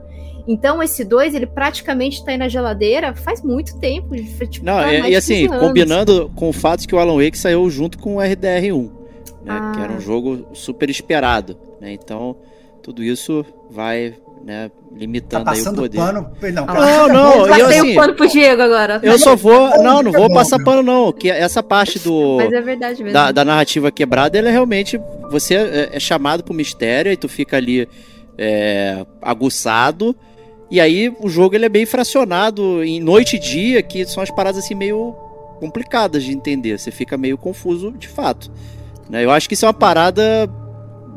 [0.48, 4.16] Então, esse 2, ele praticamente tá aí na geladeira faz muito tempo.
[4.16, 7.70] Tipo, Não, tá e, e assim, combinando com o fato que o Alan Wake saiu
[7.70, 8.90] junto com o RDR1,
[9.44, 9.72] né, ah.
[9.72, 10.00] que era um ah.
[10.00, 11.56] jogo super esperado.
[11.80, 12.36] Né, então,
[12.82, 15.98] tudo isso vai né, limitando tá aí o poder.
[15.98, 19.00] Pano, não, não, não eu assim, o pano pro Diego agora.
[19.02, 22.60] Eu só vou, não, não vou passar pano não, que essa parte do Mas é
[22.60, 23.12] verdade mesmo.
[23.12, 25.00] Da, da narrativa quebrada, ela é realmente
[25.30, 27.88] você é, é chamado pro mistério e tu fica ali
[28.38, 30.16] é, aguçado.
[30.70, 34.30] E aí o jogo ele é bem fracionado em noite e dia, que são as
[34.30, 35.14] paradas assim meio
[35.58, 36.78] complicadas de entender.
[36.78, 38.50] Você fica meio confuso de fato.
[39.08, 39.24] Né?
[39.24, 40.48] Eu acho que isso é uma parada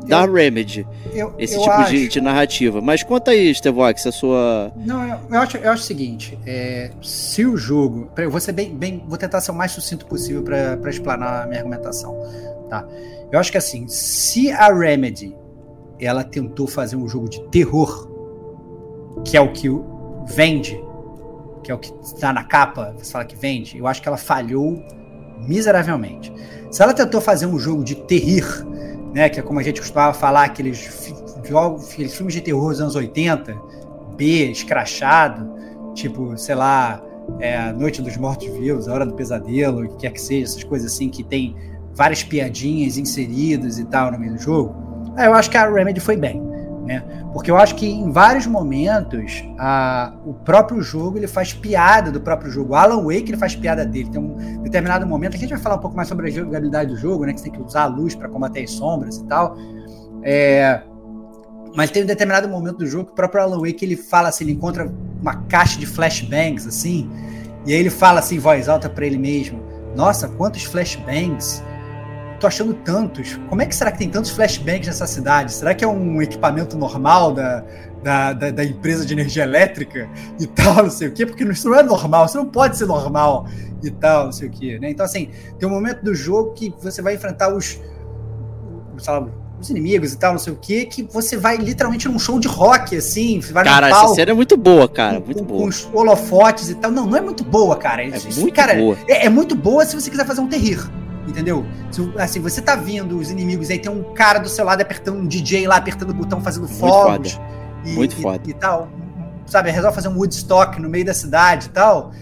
[0.06, 0.86] da eu, Remedy.
[1.12, 1.90] Eu, esse eu tipo acho...
[1.90, 2.80] de, de, narrativa.
[2.80, 4.72] Mas conta aí, Stevox, a sua.
[4.76, 8.10] Não, eu, acho, eu acho o seguinte: é, se o jogo.
[8.16, 9.02] Eu vou ser bem, bem.
[9.06, 12.16] Vou tentar ser o mais sucinto possível para explanar a minha argumentação.
[12.68, 12.86] Tá?
[13.30, 15.34] Eu acho que assim, se a Remedy
[15.98, 18.08] ela tentou fazer um jogo de terror,
[19.24, 19.68] que é o que
[20.26, 20.80] vende,
[21.62, 24.16] que é o que está na capa, você fala que vende, eu acho que ela
[24.16, 24.82] falhou
[25.46, 26.32] miseravelmente.
[26.70, 28.44] Se ela tentou fazer um jogo de terrir,
[29.14, 29.28] né?
[29.28, 33.56] Que é como a gente costumava falar, aqueles, aqueles filmes de terror dos anos 80,
[34.16, 35.54] B, escrachado,
[35.94, 37.02] tipo, sei lá,
[37.38, 40.92] é, Noite dos Mortos-Vivos, A Hora do Pesadelo, o que quer que seja, essas coisas
[40.92, 41.56] assim que tem
[41.94, 44.74] várias piadinhas inseridas e tal no meio do jogo,
[45.16, 46.42] eu acho que a Remedy foi bem.
[46.84, 47.02] Né?
[47.32, 52.20] Porque eu acho que em vários momentos a, o próprio jogo ele faz piada do
[52.20, 52.74] próprio jogo.
[52.74, 54.10] Alan Wake ele faz piada dele.
[54.10, 56.90] Tem um determinado momento que a gente vai falar um pouco mais sobre a jogabilidade
[56.90, 57.32] do jogo, né?
[57.32, 59.56] Que você tem que usar a luz para combater as sombras e tal.
[60.22, 60.82] É,
[61.74, 64.44] mas tem um determinado momento do jogo que o próprio Alan Wake ele fala assim,
[64.44, 67.10] ele encontra uma caixa de flashbangs assim,
[67.66, 69.60] e aí ele fala assim, em voz alta para ele mesmo:
[69.96, 71.62] Nossa, quantos flashbangs!
[72.44, 73.40] Tô achando tantos.
[73.48, 75.52] Como é que será que tem tantos flashbangs nessa cidade?
[75.52, 77.64] Será que é um equipamento normal da,
[78.02, 81.24] da, da, da empresa de energia elétrica e tal, não sei o quê?
[81.24, 83.46] Porque isso não é normal, isso não pode ser normal
[83.82, 84.78] e tal, não sei o quê.
[84.78, 84.90] Né?
[84.90, 87.80] Então, assim, tem um momento do jogo que você vai enfrentar os,
[88.94, 89.06] os,
[89.58, 92.46] os inimigos e tal, não sei o quê, que você vai literalmente num show de
[92.46, 93.40] rock, assim.
[93.40, 95.18] Vai cara, palco, essa cena é muito boa, cara.
[95.18, 95.62] Muito com, boa.
[95.62, 96.90] Com os holofotes e tal.
[96.90, 98.02] Não, não é muito boa, cara.
[98.02, 98.98] É, é muito cara, boa.
[99.08, 100.78] É, é muito boa se você quiser fazer um terrir.
[101.26, 101.64] Entendeu?
[101.90, 105.18] Se, assim, você tá vindo os inimigos, aí tem um cara do seu lado apertando
[105.18, 107.40] um DJ lá, apertando o botão, fazendo fogos.
[107.84, 108.42] E, Muito foda.
[108.46, 108.88] E, e, tal.
[109.46, 112.12] Sabe, resolve fazer um Woodstock no meio da cidade e tal.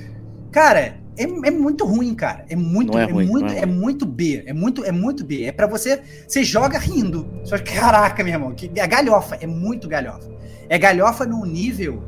[0.50, 2.44] Cara, é, é muito ruim, cara.
[2.48, 4.44] É muito, é, é, ruim, muito, é, é, muito B.
[4.46, 5.44] É muito, é muito B.
[5.44, 6.00] É para você.
[6.26, 7.28] Você joga rindo.
[7.44, 10.30] Só caraca, meu irmão, que é galhofa, é muito galhofa.
[10.68, 12.02] É galhofa num nível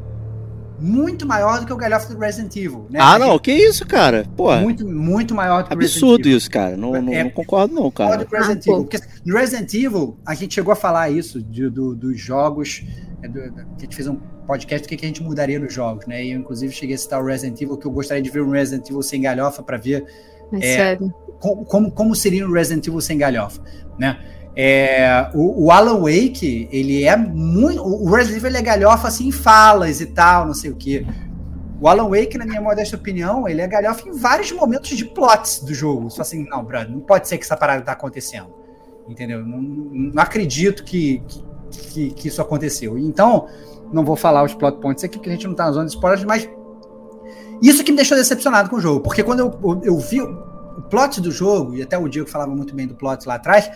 [0.79, 2.87] muito maior do que o galhofa do Resident Evil.
[2.91, 2.99] Né?
[3.01, 4.27] Ah, não, que isso, cara?
[4.37, 6.39] Pô, muito, muito maior do que Absurdo Resident Evil.
[6.39, 6.77] isso, cara.
[6.77, 8.25] Não, não, é, não concordo, não, cara.
[8.25, 8.85] Do Resident ah, Evil.
[8.85, 12.85] Porque no Resident Evil, a gente chegou a falar isso de, do, dos jogos.
[13.23, 16.07] É, do, a gente fez um podcast do que, que a gente mudaria nos jogos,
[16.07, 16.25] né?
[16.25, 18.51] E eu, inclusive, cheguei a citar o Resident Evil, que eu gostaria de ver um
[18.51, 20.05] Resident Evil sem galhofa para ver.
[20.53, 20.99] É, é
[21.41, 23.63] como, como, como seria um Resident Evil sem galhofa,
[23.99, 24.19] né?
[24.57, 27.83] É, o, o, Alan Wake, ele é muito.
[27.83, 31.05] O Resident Evil é galhofa assim em falas e tal, não sei o que.
[31.81, 35.59] O Alan Wake, na minha modesta opinião, ele é galhofa em vários momentos de plots
[35.61, 36.09] do jogo.
[36.09, 38.47] Só assim, não, brother, não pode ser que essa parada tá acontecendo.
[39.09, 39.45] Entendeu?
[39.45, 41.21] Não, não acredito que,
[41.71, 42.97] que, que, isso aconteceu.
[42.97, 43.49] Então,
[43.93, 45.93] não vou falar os plot points aqui, porque a gente não tá na zona de
[45.93, 46.49] spoilers, mas
[47.61, 49.01] isso que me deixou decepcionado com o jogo.
[49.01, 52.55] Porque quando eu, eu, eu vi o plot do jogo, e até o Diego falava
[52.55, 53.71] muito bem do plot lá atrás,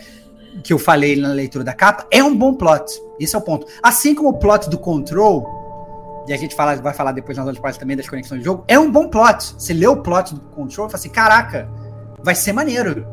[0.62, 2.84] que eu falei na leitura da capa, é um bom plot.
[3.18, 3.66] Esse é o ponto.
[3.82, 7.62] Assim como o plot do Control, e a gente fala, vai falar depois nas outras
[7.62, 9.54] partes também das conexões de jogo, é um bom plot.
[9.58, 11.68] Você lê o plot do Control e fala assim: caraca,
[12.22, 13.06] vai ser maneiro.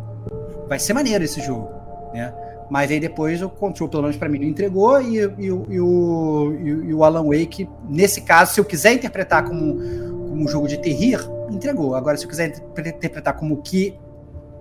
[0.68, 1.70] Vai ser maneiro esse jogo.
[2.14, 2.34] Né?
[2.70, 6.58] Mas aí depois o Control, pelo menos para mim, não entregou, e, e, e, o,
[6.60, 10.78] e, o Alan Wake, nesse caso, se eu quiser interpretar como, como um jogo de
[10.78, 11.20] terrir,
[11.50, 11.96] entregou.
[11.96, 13.98] Agora, se eu quiser interpretar como que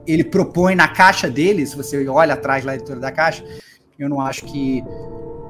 [0.07, 3.45] ele propõe na caixa dele, se você olha atrás lá da editora da caixa,
[3.99, 4.83] eu não acho que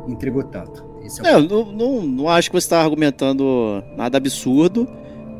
[0.07, 0.85] entregou tanto.
[1.25, 4.88] É, é não, não, não, acho que você está argumentando nada absurdo,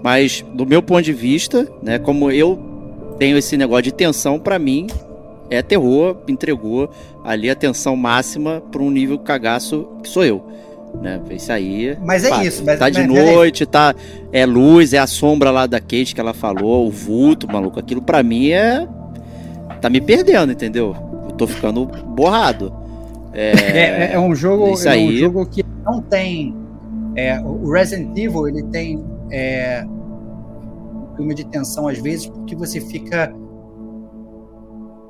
[0.03, 2.59] mas do meu ponto de vista, né, como eu
[3.19, 4.87] tenho esse negócio de tensão, para mim
[5.51, 6.91] é terror, entregou
[7.23, 10.45] ali a tensão máxima para um nível cagaço que sou eu.
[11.01, 11.21] Né?
[11.31, 11.97] Isso aí.
[12.05, 12.63] Mas é pá, isso.
[12.65, 13.95] Mas, tá de mas, noite, tá.
[14.33, 17.81] É luz, é a sombra lá da Kate que ela falou, o vulto, maluco.
[17.81, 18.87] Aquilo para mim é
[19.85, 20.97] tá me perdendo, entendeu?
[21.27, 22.75] Eu tô ficando borrado.
[23.35, 23.51] É,
[24.09, 25.07] é, é um jogo, isso aí...
[25.07, 26.57] é um jogo que não tem.
[27.15, 32.81] É, o Resident Evil ele tem é, um clima de tensão às vezes porque você
[32.81, 33.31] fica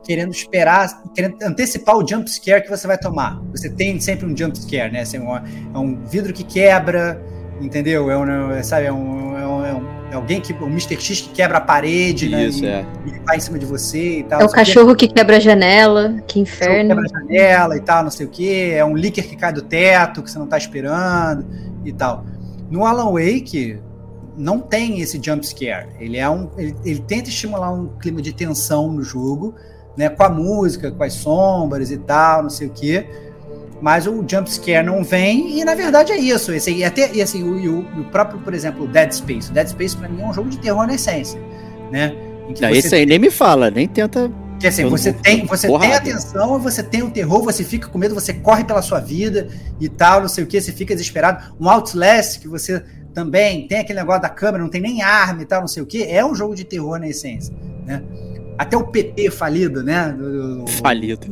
[0.05, 3.41] querendo esperar, querendo antecipar o jump scare que você vai tomar.
[3.53, 5.03] Você tem sempre um jump scare, né?
[5.03, 7.23] Assim, é um vidro que quebra,
[7.61, 8.11] entendeu?
[8.11, 10.53] É um, sabe, é um, é um, é um é alguém que.
[10.53, 11.01] O Mr.
[11.01, 12.87] X que quebra a parede, né, Isso, né?
[13.05, 14.41] E, e vai em cima de você e tal.
[14.41, 15.09] É o cachorro que...
[15.09, 16.91] que quebra a janela, que inferno.
[16.95, 18.71] Quebra a janela e tal, não sei o que.
[18.71, 21.47] É um líquido que cai do teto, que você não tá esperando
[21.85, 22.25] e tal.
[22.71, 23.79] No Alan Wake,
[24.37, 25.89] não tem esse jump scare.
[25.99, 26.51] Ele é um.
[26.57, 29.55] Ele, ele tenta estimular um clima de tensão no jogo,
[29.97, 30.09] né?
[30.09, 33.07] Com a música, com as sombras e tal, não sei o que
[33.81, 36.53] mas o jump scare não vem, e na verdade é isso.
[36.53, 39.51] Esse, e até, e assim, o, o, o próprio, por exemplo, Dead Space.
[39.51, 41.41] O Dead Space, para mim, é um jogo de terror na essência.
[41.91, 42.15] Né?
[42.61, 44.31] Não, esse aí nem me fala, nem tenta.
[44.61, 48.15] Que assim, você tem, você tem atenção, você tem o terror, você fica com medo,
[48.15, 49.49] você corre pela sua vida
[49.81, 51.55] e tal, não sei o que, você fica desesperado.
[51.61, 52.83] Um Outlast, que você
[53.13, 55.87] também tem aquele negócio da câmera, não tem nem arma e tal, não sei o
[55.87, 58.03] que, é um jogo de terror na essência, né?
[58.57, 60.13] Até o PT falido, né?
[60.13, 61.27] Do, falido.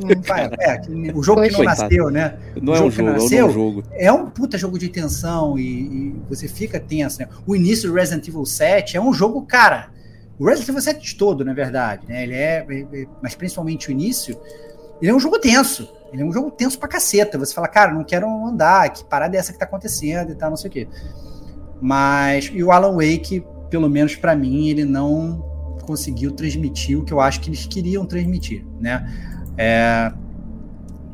[0.58, 1.82] É, é, o jogo que não Coitado.
[1.82, 2.36] nasceu, né?
[2.60, 3.84] Não é um jogo, nasceu, é um jogo.
[3.92, 7.28] É um puta jogo de tensão e, e, você fica tenso, né?
[7.46, 9.90] O início do Resident Evil 7 é um jogo, cara.
[10.38, 12.24] O Resident Evil 7 todo, na verdade, né?
[12.24, 14.36] Ele é, é, é, mas principalmente o início,
[15.00, 15.88] ele é um jogo tenso.
[16.12, 17.38] Ele é um jogo tenso pra caceta.
[17.38, 20.50] Você fala, cara, não quero andar, que parada é essa que tá acontecendo e tal,
[20.50, 20.88] não sei o quê.
[21.80, 25.51] Mas, e o Alan Wake, pelo menos para mim, ele não
[25.82, 29.06] conseguiu transmitir o que eu acho que eles queriam transmitir, né?
[29.56, 30.12] É,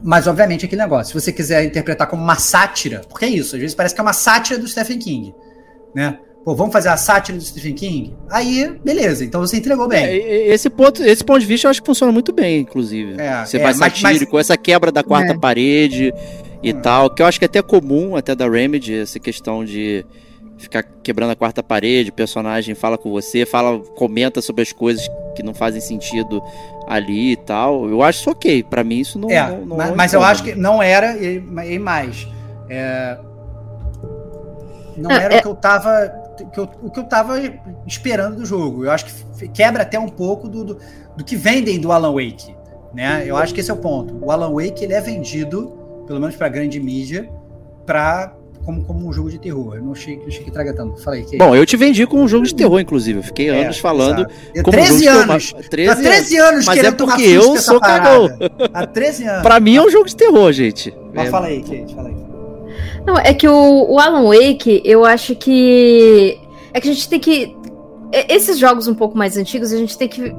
[0.02, 3.60] mas, obviamente, aquele negócio, se você quiser interpretar como uma sátira, porque é isso, às
[3.60, 5.34] vezes parece que é uma sátira do Stephen King,
[5.94, 6.18] né?
[6.44, 8.16] Pô, vamos fazer a sátira do Stephen King?
[8.30, 10.04] Aí, beleza, então você entregou bem.
[10.04, 13.20] É, esse, ponto, esse ponto de vista eu acho que funciona muito bem, inclusive.
[13.20, 15.36] É, você é, vai satírico, mas, essa quebra da quarta é.
[15.38, 16.12] parede
[16.62, 16.80] e hum.
[16.80, 20.06] tal, que eu acho que é até comum, até da Remedy, essa questão de
[20.58, 25.08] ficar quebrando a quarta parede, o personagem fala com você, fala, comenta sobre as coisas
[25.34, 26.42] que não fazem sentido
[26.86, 27.88] ali e tal.
[27.88, 28.62] Eu acho isso ok.
[28.64, 29.30] Para mim isso não.
[29.30, 32.26] É, não, não mas, mas eu acho que não era e, e mais.
[32.68, 33.18] É,
[34.96, 36.12] não era é, o que eu tava.
[36.52, 37.40] Que eu, o que eu tava
[37.86, 38.84] esperando do jogo.
[38.84, 40.78] Eu acho que quebra até um pouco do, do,
[41.16, 42.54] do que vendem do Alan Wake.
[42.92, 43.24] Né?
[43.26, 44.18] Eu acho que esse é o ponto.
[44.24, 47.28] O Alan Wake ele é vendido, pelo menos para grande mídia,
[47.84, 48.34] para
[48.68, 49.76] como, como um jogo de terror.
[49.76, 51.00] Eu não achei, não achei que traga tanto.
[51.00, 51.38] Falei, que...
[51.38, 53.20] Bom, eu te vendi com um jogo de terror, inclusive.
[53.20, 54.26] Eu fiquei é, anos falando.
[54.62, 55.52] Como 13 um anos.
[55.52, 58.28] Terror, 13, Há 13 anos, mas é porque eu sou cagão.
[58.74, 59.42] Há 13 anos.
[59.42, 60.94] pra mim é um jogo de terror, gente.
[61.14, 61.30] Mas é.
[61.30, 62.16] fala aí, Kate, fala aí.
[63.06, 66.38] Não, é que o, o Alan Wake, eu acho que.
[66.74, 67.56] É que a gente tem que.
[68.28, 70.34] Esses jogos um pouco mais antigos, a gente tem que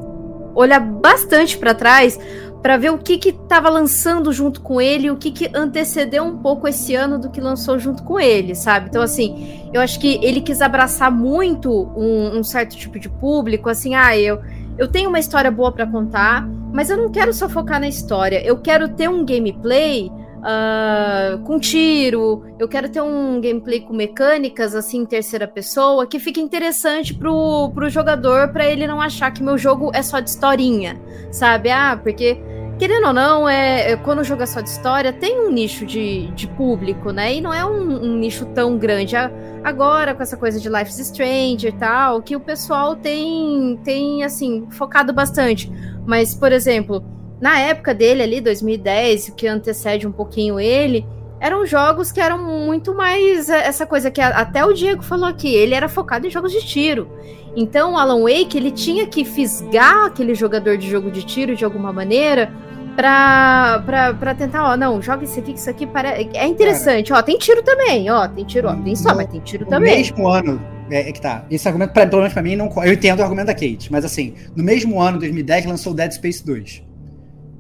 [0.54, 2.20] olhar bastante para trás
[2.62, 6.38] para ver o que que tava lançando junto com ele, o que que antecedeu um
[6.38, 8.88] pouco esse ano do que lançou junto com ele, sabe?
[8.90, 13.70] Então, assim, eu acho que ele quis abraçar muito um, um certo tipo de público,
[13.70, 14.42] assim, ah, eu,
[14.78, 18.44] eu tenho uma história boa para contar, mas eu não quero só focar na história,
[18.46, 24.76] eu quero ter um gameplay uh, com tiro, eu quero ter um gameplay com mecânicas,
[24.76, 29.44] assim, em terceira pessoa, que fique interessante pro, pro jogador, para ele não achar que
[29.44, 31.00] meu jogo é só de historinha,
[31.32, 31.70] sabe?
[31.70, 32.38] Ah, porque
[32.80, 35.86] querendo ou não, é, é, quando o jogo é só de história, tem um nicho
[35.86, 37.36] de, de público, né?
[37.36, 39.16] E não é um, um nicho tão grande.
[39.64, 44.24] Agora, com essa coisa de Life is Strange e tal, que o pessoal tem, tem
[44.24, 45.70] assim, focado bastante.
[46.08, 47.04] Mas, por exemplo,
[47.42, 51.06] na época dele ali, 2010, o que antecede um pouquinho ele,
[51.40, 55.54] eram jogos que eram muito mais é, essa coisa que até o Diego falou aqui,
[55.54, 57.10] ele era focado em jogos de tiro.
[57.56, 61.66] Então, o Alan Wake, ele tinha que fisgar aquele jogador de jogo de tiro de
[61.66, 62.52] alguma maneira
[62.96, 66.10] pra, pra, pra tentar, ó, não, joga esse aqui, isso aqui para...
[66.10, 69.28] é interessante, Cara, ó, tem tiro também, ó, tem tiro, ó, tem só, no, mas
[69.28, 69.92] tem tiro também.
[69.92, 72.70] No mesmo ano, é, é, que tá, esse argumento, pra, pelo menos pra mim, não,
[72.84, 76.46] eu entendo o argumento da Kate, mas assim, no mesmo ano, 2010, lançou Dead Space
[76.46, 76.84] 2,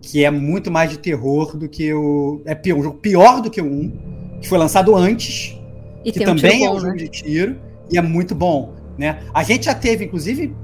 [0.10, 2.42] que é muito mais de terror do que o...
[2.46, 5.56] é pior, um jogo pior do que o 1, que foi lançado antes,
[6.04, 6.98] e que também um é um jogo né?
[6.98, 7.58] de tiro,
[7.92, 9.22] e é muito bom, né?
[9.32, 10.56] A gente já teve, inclusive,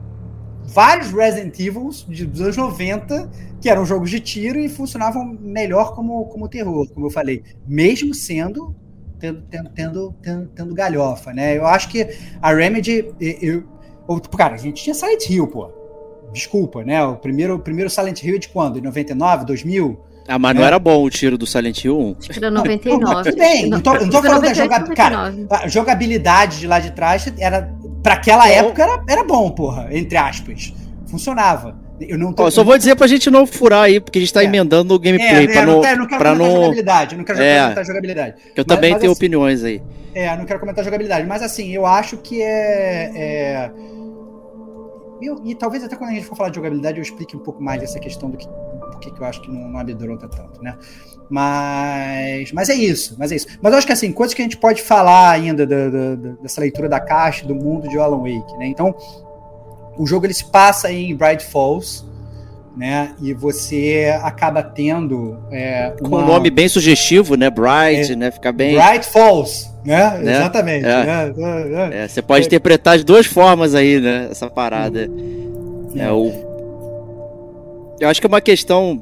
[0.64, 1.92] vários Resident Evil
[2.28, 3.30] dos anos 90
[3.62, 8.14] que eram jogos de tiro e funcionavam melhor como, como terror, como eu falei, mesmo
[8.14, 8.76] sendo
[9.20, 9.42] tendo,
[9.74, 11.58] tendo, tendo, tendo galhofa, né?
[11.58, 12.08] Eu acho que
[12.42, 13.64] a Remedy, eu,
[14.08, 15.85] eu, cara, a gente tinha Silent Hill, pô.
[16.36, 17.02] Desculpa, né?
[17.02, 18.76] O primeiro, o primeiro Silent Hill é de quando?
[18.76, 19.98] De 99, 2000?
[20.28, 20.68] Ah, mas não é.
[20.68, 22.16] era bom o tiro do Silent Hill 1?
[22.20, 23.24] Acho que era 99.
[23.24, 24.96] tudo bem, não tô, não tô falando da jogabilidade.
[24.96, 27.74] Cara, a jogabilidade de lá de trás era.
[28.04, 30.74] Pra aquela época era, era bom, porra, entre aspas.
[31.08, 31.80] Funcionava.
[32.00, 32.52] Eu não tô.
[32.52, 34.46] só vou dizer pra gente não furar aí, porque a gente tá é.
[34.46, 35.46] emendando o gameplay.
[35.46, 36.52] É, pra é, não, não, quero pra não...
[36.52, 37.14] jogabilidade.
[37.14, 38.36] Eu não quero é, comentar jogabilidade.
[38.44, 39.82] Eu mas, também mas, tenho assim, opiniões aí.
[40.14, 41.26] É, não quero comentar jogabilidade.
[41.26, 43.12] Mas assim, eu acho que é.
[43.16, 43.72] é...
[45.22, 47.64] Eu, e talvez até quando a gente for falar de jogabilidade eu explique um pouco
[47.64, 48.48] mais dessa questão do que
[48.96, 50.78] porque que eu acho que não, não tanto, né?
[51.30, 53.48] Mas, mas é isso, mas é isso.
[53.62, 56.62] Mas eu acho que assim, coisas que a gente pode falar ainda da, da, dessa
[56.62, 58.68] leitura da caixa, do mundo de Alan Wake, né?
[58.68, 58.96] Então,
[59.98, 62.06] o jogo ele se passa em Bright Falls,
[62.76, 63.14] né?
[63.22, 66.10] E você acaba tendo é, uma...
[66.10, 67.50] com um nome bem sugestivo, né?
[67.50, 68.32] Bright, é, né?
[68.32, 70.18] Fica bem Bright Falls, né?
[70.20, 70.36] né?
[70.38, 70.86] Exatamente.
[70.86, 71.06] É.
[71.06, 72.04] Né?
[72.04, 74.28] É, você pode interpretar de duas formas aí, né?
[74.32, 75.10] Essa parada.
[75.96, 76.46] É o
[78.00, 79.02] eu acho que é uma questão.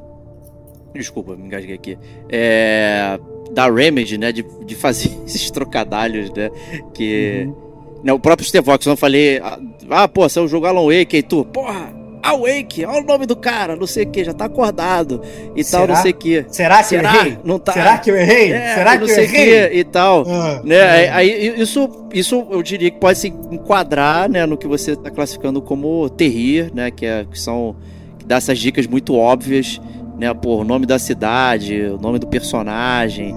[0.94, 1.98] Desculpa, me engasguei aqui.
[2.28, 3.18] É.
[3.52, 4.32] Da Remedy, né?
[4.32, 6.50] De, de fazer esses trocadalhos, né?
[6.92, 7.44] Que.
[7.46, 7.64] Uhum.
[8.04, 9.38] Né, o próprio Stevox, eu falei.
[9.38, 9.58] Ah,
[9.90, 12.03] ah, pô, você é um jogo Alan Wake, e tu, porra!
[12.24, 15.20] Awake, olha o nome do cara, não sei o que, já tá acordado
[15.54, 15.86] e Será?
[15.86, 16.46] tal, não sei o que.
[16.48, 17.14] Será que Será?
[17.14, 17.38] eu errei?
[17.44, 17.72] Não tá...
[17.72, 18.52] Será que eu errei?
[18.52, 19.68] É, Será que eu errei?
[19.68, 20.24] Que, e tal.
[20.26, 21.08] Ah, né?
[21.08, 21.16] Ah.
[21.16, 25.60] Aí, isso, isso eu diria que pode se enquadrar né, no que você tá classificando
[25.60, 26.90] como terrir, né?
[26.90, 27.76] Que, é, que são
[28.24, 29.80] dá essas dicas muito óbvias,
[30.18, 30.32] né?
[30.44, 33.34] O nome da cidade, o nome do personagem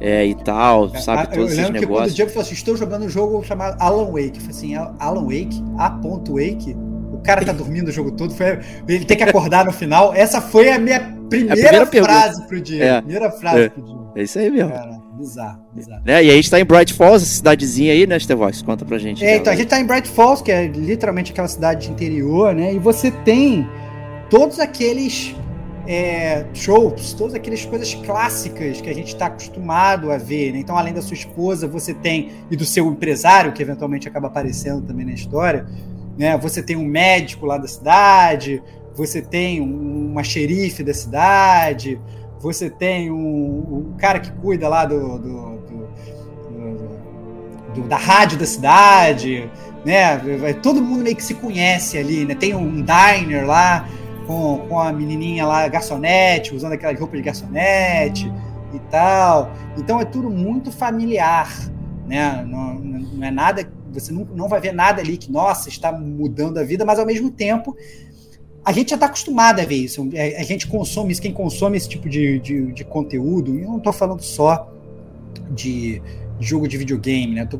[0.00, 1.34] é, e tal, é, sabe?
[1.34, 1.80] Todos esses negócios.
[1.80, 4.32] Que quando o Diego falou assim: estou jogando um jogo chamado Alan Wake.
[4.34, 5.62] Eu falei assim: Alan Wake?
[5.78, 5.88] A.
[6.28, 6.76] Wake?
[7.18, 8.58] O cara tá dormindo o jogo todo, foi,
[8.88, 10.14] ele tem que acordar no final.
[10.14, 12.48] Essa foi a minha primeira, a primeira frase pergunta.
[12.48, 12.84] pro dia.
[12.84, 13.00] É.
[13.00, 13.68] Primeira frase é.
[13.68, 13.96] pro dia.
[14.16, 14.70] É isso aí mesmo.
[14.70, 16.02] Cara, bizarro, bizarro.
[16.06, 18.62] É, e a gente tá em Bright Falls, essa cidadezinha aí, né, Stevox?
[18.62, 19.24] Conta pra gente.
[19.24, 22.54] É, então, a gente tá em Bright Falls, que é literalmente aquela cidade de interior,
[22.54, 22.72] né?
[22.72, 23.68] E você tem
[24.30, 25.34] todos aqueles
[25.86, 30.52] é, tropes, todas aquelas coisas clássicas que a gente está acostumado a ver.
[30.52, 30.58] Né?
[30.58, 34.82] Então, além da sua esposa, você tem, e do seu empresário, que eventualmente acaba aparecendo
[34.82, 35.66] também na história,
[36.16, 36.36] né?
[36.36, 38.62] você tem um médico lá da cidade,
[38.94, 42.00] você tem um, uma xerife da cidade,
[42.40, 45.88] você tem um, um cara que cuida lá do, do, do,
[47.74, 49.50] do, da rádio da cidade,
[49.84, 50.18] né?
[50.62, 52.34] Todo mundo meio que se conhece ali, né?
[52.34, 53.88] Tem um diner lá
[54.26, 58.32] com, com a menininha lá, garçonete, usando aquela roupa de garçonete
[58.72, 59.52] e tal.
[59.78, 61.50] Então é tudo muito familiar,
[62.06, 62.44] né?
[62.48, 63.68] Não, não é nada,
[64.00, 67.06] você não, não vai ver nada ali que, nossa, está mudando a vida, mas ao
[67.06, 67.76] mesmo tempo
[68.64, 70.08] a gente já está acostumado a ver isso.
[70.12, 73.78] É, a gente consome isso, quem consome esse tipo de, de, de conteúdo, eu não
[73.78, 74.72] estou falando só
[75.50, 76.02] de,
[76.40, 77.46] jogo de videogame, né?
[77.46, 77.58] Tô,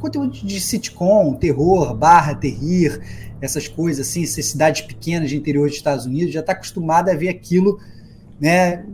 [0.00, 3.00] conteúdo de sitcom, terror, barra, terrir,
[3.40, 7.14] essas coisas assim, essas cidades pequenas de interior dos Estados Unidos, já está acostumado a
[7.14, 7.78] ver aquilo,
[8.40, 8.84] né?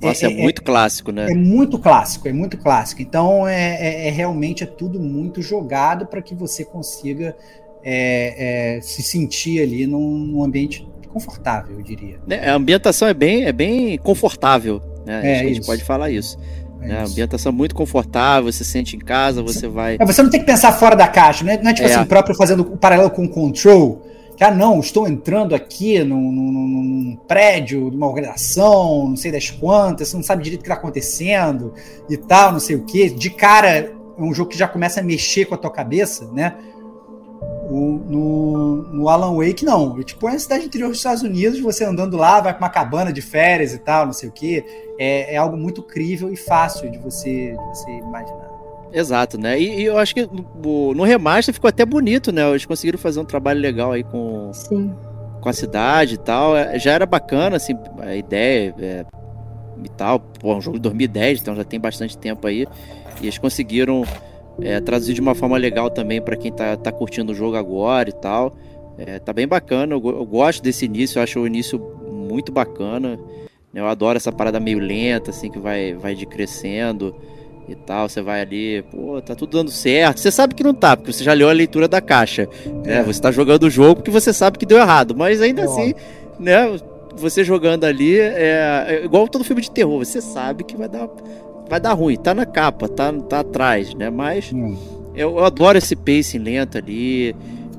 [0.00, 1.30] Nossa, é, é, é muito clássico, né?
[1.30, 3.02] É muito clássico, é muito clássico.
[3.02, 7.36] Então, é, é, é realmente é tudo muito jogado para que você consiga
[7.84, 12.20] é, se sentir ali num, num, ambiente confortável, eu diria.
[12.46, 15.40] A ambientação é bem, é bem confortável, né?
[15.40, 16.38] a gente pode falar isso.
[16.80, 19.96] É a ambientação muito confortável, você se sente em casa, você vai.
[19.98, 21.94] É, você não tem que pensar fora da caixa, não é, não é tipo é.
[21.94, 24.06] assim, próprio fazendo o paralelo com o control.
[24.38, 29.32] Que, ah, não, estou entrando aqui num, num, num, prédio de uma organização, não sei
[29.32, 31.74] das quantas, você não sabe direito o que está acontecendo
[32.08, 33.10] e tal, não sei o quê.
[33.10, 36.54] De cara, é um jogo que já começa a mexer com a tua cabeça, né?
[37.68, 40.00] O, no, no, Alan Wake, não.
[40.04, 43.12] Tipo, é uma cidade interior dos Estados Unidos, você andando lá, vai para uma cabana
[43.12, 44.64] de férias e tal, não sei o quê.
[45.00, 48.57] É, é algo muito crível e fácil de você, de você imaginar.
[48.92, 49.60] Exato, né?
[49.60, 52.48] E, e, eu acho que no, no remaster ficou até bonito, né?
[52.48, 54.94] Eles conseguiram fazer um trabalho legal aí com, Sim.
[55.40, 56.56] com a cidade e tal.
[56.56, 59.04] É, já era bacana, assim, a ideia é,
[59.84, 60.20] e tal.
[60.20, 62.66] Pô, é um jogo de 2010, então já tem bastante tempo aí.
[63.20, 64.04] E eles conseguiram
[64.60, 68.08] é, traduzir de uma forma legal também para quem tá, tá curtindo o jogo agora
[68.08, 68.56] e tal.
[68.96, 71.78] É, tá bem bacana, eu, eu, gosto desse início, eu acho o início
[72.10, 73.18] muito bacana.
[73.72, 77.14] Eu adoro essa parada meio lenta, assim, que vai, vai de crescendo
[77.68, 78.08] e tal.
[78.08, 80.20] Você vai ali, pô, tá tudo dando certo.
[80.20, 82.48] Você sabe que não tá, porque você já leu a leitura da caixa.
[82.84, 82.98] Né?
[82.98, 83.02] É.
[83.02, 85.14] Você tá jogando o jogo porque você sabe que deu errado.
[85.14, 85.94] Mas ainda é assim,
[86.38, 86.78] né?
[87.16, 89.98] Você jogando ali é, é igual todo filme de terror.
[90.04, 91.08] Você sabe que vai dar
[91.68, 92.16] vai dar ruim.
[92.16, 94.10] Tá na capa, tá, tá atrás, né?
[94.10, 94.76] Mas hum.
[95.14, 97.36] eu, eu, adoro esse pacing lento ali,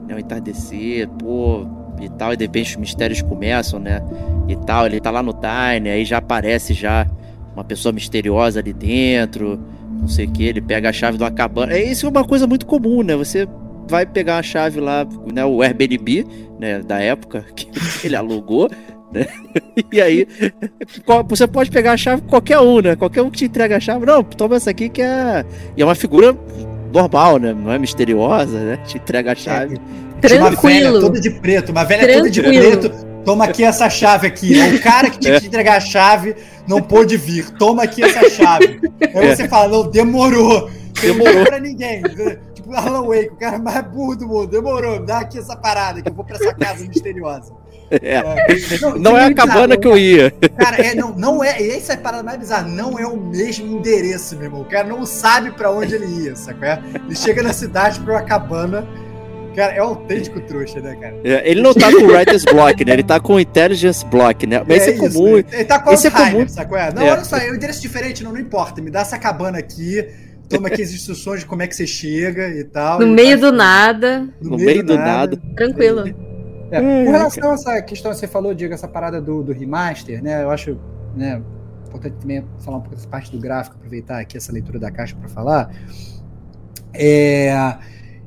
[0.08, 0.16] né?
[0.16, 1.66] O entardecer, pô,
[2.00, 2.34] e tal.
[2.34, 4.02] E de repente os mistérios começam, né?
[4.48, 4.86] E tal.
[4.86, 7.08] Ele tá lá no Tiny, aí já aparece já
[7.54, 9.60] uma pessoa misteriosa ali dentro,
[10.00, 10.44] não sei o que.
[10.44, 11.74] Ele pega a chave de uma cabana.
[11.74, 13.16] É, isso é uma coisa muito comum, né?
[13.16, 13.48] Você
[13.88, 15.46] vai pegar a chave lá, né?
[15.46, 16.26] O Airbnb,
[16.60, 16.80] né?
[16.80, 17.68] Da época que
[18.04, 18.70] ele alugou.
[19.12, 19.26] Né?
[19.92, 20.28] E aí,
[21.28, 22.96] você pode pegar a chave qualquer um, né?
[22.96, 24.06] Qualquer um que te entrega a chave.
[24.06, 25.44] Não, toma essa aqui que é.
[25.76, 26.38] E é uma figura
[26.94, 27.54] normal, né?
[27.54, 28.78] Não é misteriosa, né?
[28.86, 29.78] Te entrega a chave.
[30.22, 30.50] É, Tranquilo.
[30.52, 32.20] Uma velha toda de preto, uma velha Tranquilo.
[32.20, 33.09] toda de preto.
[33.26, 34.60] Toma aqui essa chave aqui.
[34.60, 35.40] É o cara que tinha é.
[35.40, 36.36] que entregar a chave
[36.68, 37.50] não pôde vir.
[37.52, 38.80] Toma aqui essa chave.
[39.02, 39.36] Aí é.
[39.36, 40.70] você fala, não, demorou.
[41.02, 41.36] Demorou.
[41.36, 42.02] Não pra ninguém.
[42.54, 44.48] Tipo, Alan Wake, o cara mais burro do mundo.
[44.48, 47.54] Demorou, dá aqui essa parada que eu vou pra essa casa misteriosa.
[47.92, 48.18] É.
[48.18, 48.80] é.
[48.80, 50.32] Não, não é a cabana que eu ia.
[50.58, 51.60] Cara, é, não, não é.
[51.62, 52.68] E essa é a parada mais bizarra.
[52.68, 54.62] Não é o mesmo endereço, meu irmão.
[54.62, 56.68] O cara não sabe pra onde ele ia, sacou?
[56.68, 58.88] Ele chega na cidade pra uma cabana.
[59.56, 61.16] Cara, é um autêntico trouxa, né, cara?
[61.24, 62.94] É, ele não tá com o Writer's Block, né?
[62.94, 64.64] Ele tá com o Intelligence Block, né?
[64.68, 65.38] Mas é, é comum.
[65.38, 66.48] Ele tá com o é comum.
[66.48, 66.78] sacou?
[66.96, 67.12] Não, é.
[67.12, 68.82] olha só, é um endereço diferente, não, não importa.
[68.82, 70.06] Me dá essa cabana aqui
[70.50, 73.00] toma aqui as instruções de como é que você chega e tal.
[73.00, 74.28] No e meio do nada.
[74.42, 75.38] No, no meio, meio, do nada.
[75.38, 75.42] nada.
[75.56, 76.08] Tranquilo.
[76.72, 79.54] É, hum, com relação a essa questão que você falou, Diego, essa parada do, do
[79.54, 80.44] remaster, né?
[80.44, 80.78] Eu acho
[81.16, 81.42] né,
[81.88, 85.16] importante também falar um pouco dessa parte do gráfico, aproveitar aqui essa leitura da caixa
[85.16, 85.72] para falar.
[86.94, 87.52] É,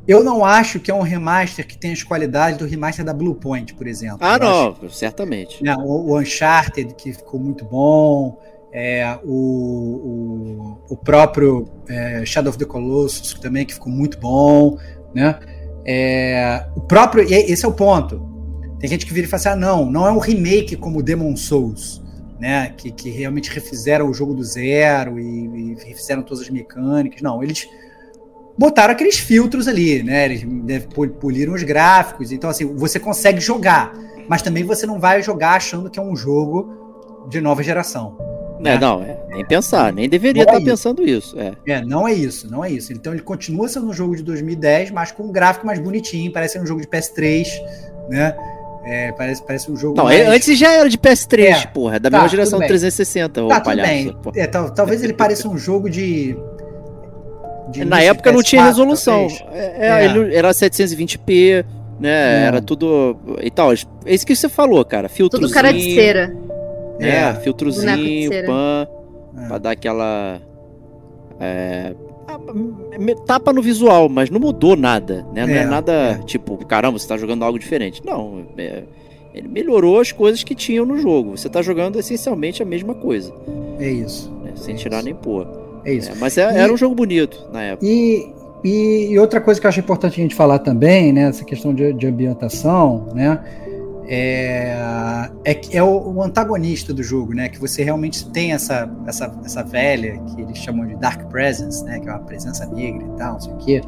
[0.07, 3.75] eu não acho que é um remaster que tenha as qualidades do remaster da Bluepoint,
[3.75, 4.19] por exemplo.
[4.21, 5.63] Ah, não, acho, certamente.
[5.63, 8.39] Né, o, o, Uncharted, que ficou muito bom,
[8.73, 14.77] é, o, o, o, próprio é, Shadow of the Colossus também, que ficou muito bom,
[15.15, 15.39] né?
[15.85, 18.31] É, o próprio, e esse é o ponto.
[18.81, 21.37] Tem gente que vira e fala assim: ah, não, não é um remake como Demon
[21.37, 22.03] Souls,
[22.41, 22.75] né?
[22.77, 27.23] Que, que realmente refizeram o jogo do zero e, e refizeram todas as mecânicas.
[27.23, 27.69] Não, eles
[28.63, 30.27] botaram aqueles filtros ali, né?
[30.27, 30.47] Eles
[31.21, 32.31] poliram os gráficos.
[32.31, 33.93] Então, assim, você consegue jogar,
[34.29, 38.17] mas também você não vai jogar achando que é um jogo de nova geração.
[38.65, 41.37] É, não, é, nem pensar, nem deveria estar é tá pensando isso.
[41.41, 41.57] É.
[41.67, 42.93] é, não é isso, não é isso.
[42.93, 46.61] Então ele continua sendo um jogo de 2010, mas com um gráfico mais bonitinho, parece
[46.61, 47.49] um jogo de PS3,
[48.09, 48.37] né?
[48.85, 49.97] É, parece, parece um jogo.
[49.97, 50.29] Não, mais...
[50.29, 53.91] antes já era de PS3, é, porra, é da tá, mesma geração 360, tá, palhaço.
[53.91, 54.17] Bem.
[54.37, 56.37] É, tal, talvez ele pareça um jogo de.
[57.73, 59.27] De Na época PS4, não tinha resolução.
[59.53, 61.65] É, é, Ele era 720p,
[61.99, 62.47] né?
[62.47, 63.17] Era tudo.
[63.41, 63.73] E tal.
[63.73, 63.77] É
[64.15, 65.09] isso que você falou, cara.
[65.09, 65.49] Filtrozinho.
[65.49, 66.37] Tudo cara de cera.
[67.01, 68.87] É, é, filtrozinho, pan,
[69.37, 69.49] é.
[69.49, 70.41] pra dar aquela.
[71.41, 71.95] É,
[73.27, 75.47] tapa no visual, mas não mudou nada, né?
[75.47, 76.19] Não é, é nada é.
[76.25, 78.03] tipo, caramba, você tá jogando algo diferente.
[78.05, 78.85] Não, é,
[79.35, 81.37] ele melhorou as coisas que tinham no jogo.
[81.37, 83.35] Você tá jogando essencialmente a mesma coisa.
[83.79, 84.31] É isso.
[84.45, 84.53] Né?
[84.55, 85.07] Sem tirar isso.
[85.07, 85.62] nem pôr.
[85.85, 86.13] É isso.
[86.19, 87.87] mas é, e, era um jogo bonito na época.
[87.87, 88.33] E,
[88.65, 91.29] e, e, outra coisa que eu acho importante a gente falar também, né?
[91.29, 93.41] Essa questão de, de ambientação, né?
[94.15, 97.49] é, é, é o, o, antagonista do jogo, né?
[97.49, 101.99] Que você realmente tem essa, essa, essa velha, que eles chamam de Dark Presence, né?
[101.99, 103.81] Que é uma presença negra e tal, não sei o quê.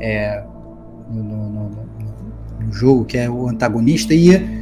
[0.00, 0.42] É,
[1.10, 1.70] no, no, no,
[2.60, 4.14] no, jogo, que é o antagonista.
[4.14, 4.61] E,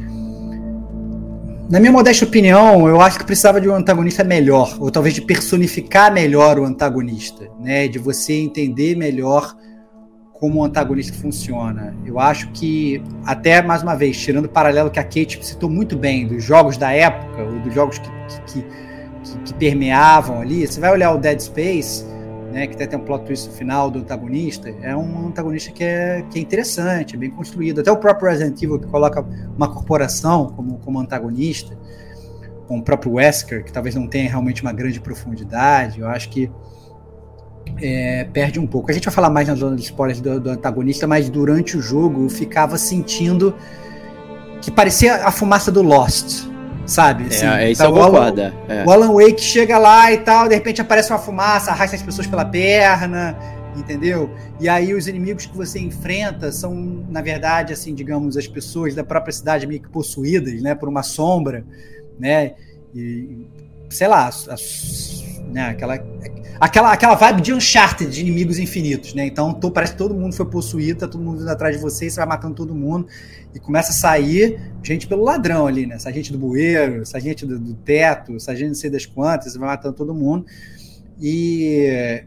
[1.71, 5.21] na minha modesta opinião, eu acho que precisava de um antagonista melhor, ou talvez de
[5.21, 7.87] personificar melhor o antagonista, né?
[7.87, 9.55] De você entender melhor
[10.33, 11.95] como o antagonista funciona.
[12.05, 15.97] Eu acho que, até mais uma vez, tirando o paralelo que a Kate citou muito
[15.97, 18.09] bem dos jogos da época, ou dos jogos que,
[18.47, 18.65] que,
[19.23, 22.03] que, que permeavam ali, você vai olhar o Dead Space,
[22.51, 26.23] né, que até tem um plot twist final do antagonista, é um antagonista que é,
[26.29, 27.81] que é interessante, é bem construído.
[27.81, 29.25] Até o próprio Resident Evil, que coloca
[29.55, 31.77] uma corporação como, como antagonista,
[32.67, 36.51] com o próprio Wesker, que talvez não tenha realmente uma grande profundidade, eu acho que
[37.81, 38.91] é, perde um pouco.
[38.91, 41.81] A gente vai falar mais na zona de spoilers do, do, antagonista, mas durante o
[41.81, 43.55] jogo eu ficava sentindo
[44.61, 46.45] que parecia a fumaça do Lost,
[46.85, 47.25] sabe?
[47.25, 48.41] Assim, é, é isso tá, concordo.
[48.41, 48.83] É.
[48.85, 52.27] O Alan Wake chega lá e tal, de repente aparece uma fumaça, arrasta as pessoas
[52.27, 53.37] pela perna,
[53.75, 54.29] entendeu?
[54.59, 56.73] E aí os inimigos que você enfrenta são,
[57.09, 61.03] na verdade, assim, digamos, as pessoas da própria cidade meio que possuídas, né, por uma
[61.03, 61.65] sombra,
[62.19, 62.53] né?
[62.93, 63.47] E,
[63.89, 64.29] sei lá,
[65.51, 65.97] né, aquela
[66.61, 69.25] aquela, aquela vibe de Uncharted, de inimigos infinitos, né?
[69.25, 72.07] Então tô, parece que todo mundo foi possuído, tá todo mundo indo atrás de você,
[72.07, 73.07] você vai matando todo mundo.
[73.51, 75.97] E começa a sair gente pelo ladrão ali, né?
[75.97, 79.95] Sargente do bueiro, sargente do, do teto, sargente não sei das quantas, você vai matando
[79.95, 80.45] todo mundo.
[81.19, 82.23] E,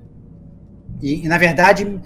[1.01, 2.01] e, e na verdade,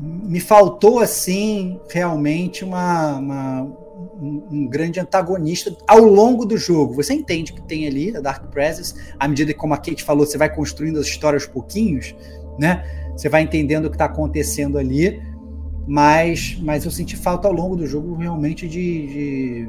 [0.00, 3.87] me faltou, assim, realmente uma, uma
[4.20, 6.94] um, um, grande antagonista ao longo do jogo.
[6.94, 10.26] Você entende que tem ali a Dark Presence, à medida que, como a Kate falou,
[10.26, 12.14] você vai construindo as histórias aos pouquinhos,
[12.58, 12.84] né?
[13.16, 15.22] Você vai entendendo o que está acontecendo ali,
[15.86, 19.68] mas, mas eu senti falta ao longo do jogo realmente de, de,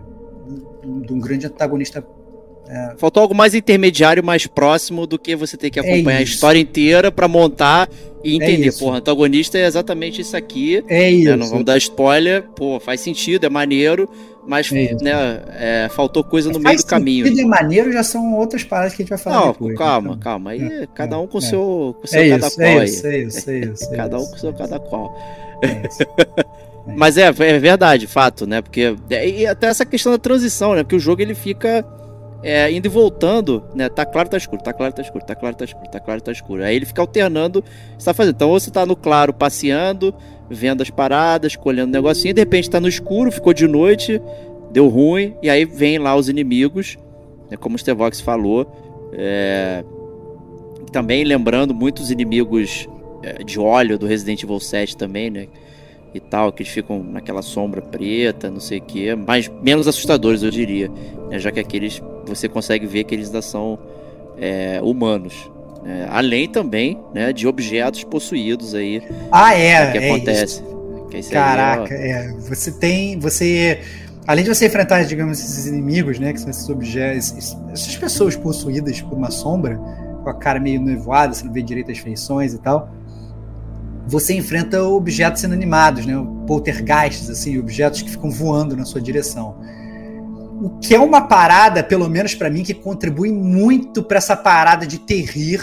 [1.05, 2.03] de um grande antagonista
[2.69, 2.93] é.
[2.97, 6.23] Faltou algo mais intermediário, mais próximo do que você ter que é acompanhar é a
[6.23, 7.89] história inteira para montar
[8.23, 8.67] e entender.
[8.67, 10.83] É Porra, antagonista é exatamente isso aqui.
[10.87, 11.29] É isso.
[11.29, 11.35] Né?
[11.35, 12.43] Não vamos dar spoiler.
[12.55, 14.07] Pô, faz sentido, é maneiro,
[14.49, 17.23] mas é né, é, faltou coisa no meio do caminho.
[17.23, 19.77] Sentido, é maneiro já são outras paradas que a gente vai falar Não, depois.
[19.77, 20.19] Calma, então.
[20.19, 20.49] calma.
[20.49, 22.67] Aí cada um com o seu, com seu cada qual.
[22.67, 25.15] É isso, é isso, é isso, cada um com o seu cada qual.
[26.97, 28.59] Mas é, é verdade, fato, né?
[28.63, 28.95] Porque.
[29.11, 30.81] E até essa questão da transição, né?
[30.81, 31.85] Porque o jogo ele fica
[32.41, 33.89] é, indo e voltando, né?
[33.89, 36.31] Tá claro, tá escuro, tá claro, tá escuro, tá claro, tá escuro, tá claro, tá
[36.31, 36.63] escuro.
[36.63, 37.63] Aí ele fica alternando,
[37.97, 38.35] está fazendo.
[38.35, 40.13] Então, ou você tá no claro passeando,
[40.49, 44.21] vendo as paradas, colhendo negocinho, de repente tá no escuro, ficou de noite,
[44.71, 46.97] deu ruim, e aí vem lá os inimigos,
[47.49, 48.71] né, como o Stevox falou.
[49.13, 49.83] É,
[50.91, 52.87] também lembrando muitos inimigos
[53.21, 55.47] é, de óleo do Resident Evil 7 também, né?
[56.13, 60.41] E tal, que eles ficam naquela sombra preta, não sei o que, mas menos assustadores,
[60.41, 60.89] eu diria,
[61.29, 61.37] né?
[61.37, 63.77] já que aqueles você consegue ver que eles ainda são
[64.37, 65.49] é, humanos.
[65.83, 66.07] Né?
[66.11, 69.01] Além também né, de objetos possuídos aí.
[69.31, 69.91] Ah, é.
[69.91, 70.63] Que é acontece.
[71.09, 72.33] Que Caraca, aí, é.
[72.47, 73.19] Você tem.
[73.19, 73.81] Você.
[74.27, 76.33] Além de você enfrentar, digamos, esses inimigos, né?
[76.33, 77.57] Que são esses objetos.
[77.71, 79.75] Essas pessoas possuídas por uma sombra,
[80.23, 82.89] com a cara meio nevoada, você não vê direito as feições e tal
[84.09, 86.15] você enfrenta objetos inanimados, né?
[86.47, 89.61] Poltergeists, assim, objetos que ficam voando na sua direção.
[90.61, 94.85] O que é uma parada, pelo menos para mim, que contribui muito para essa parada
[94.85, 95.61] de terrir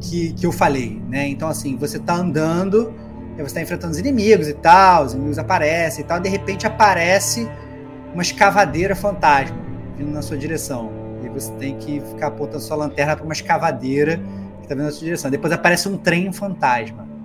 [0.00, 1.28] que, que eu falei, né?
[1.28, 2.92] Então, assim, você tá andando,
[3.36, 7.48] você está enfrentando os inimigos e tal, os inimigos aparecem e tal, de repente aparece
[8.12, 9.56] uma escavadeira fantasma
[9.96, 10.90] vindo na sua direção.
[11.24, 14.20] E você tem que ficar apontando sua lanterna para uma escavadeira
[14.58, 15.30] que está vindo na sua direção.
[15.30, 17.15] Depois aparece um trem fantasma.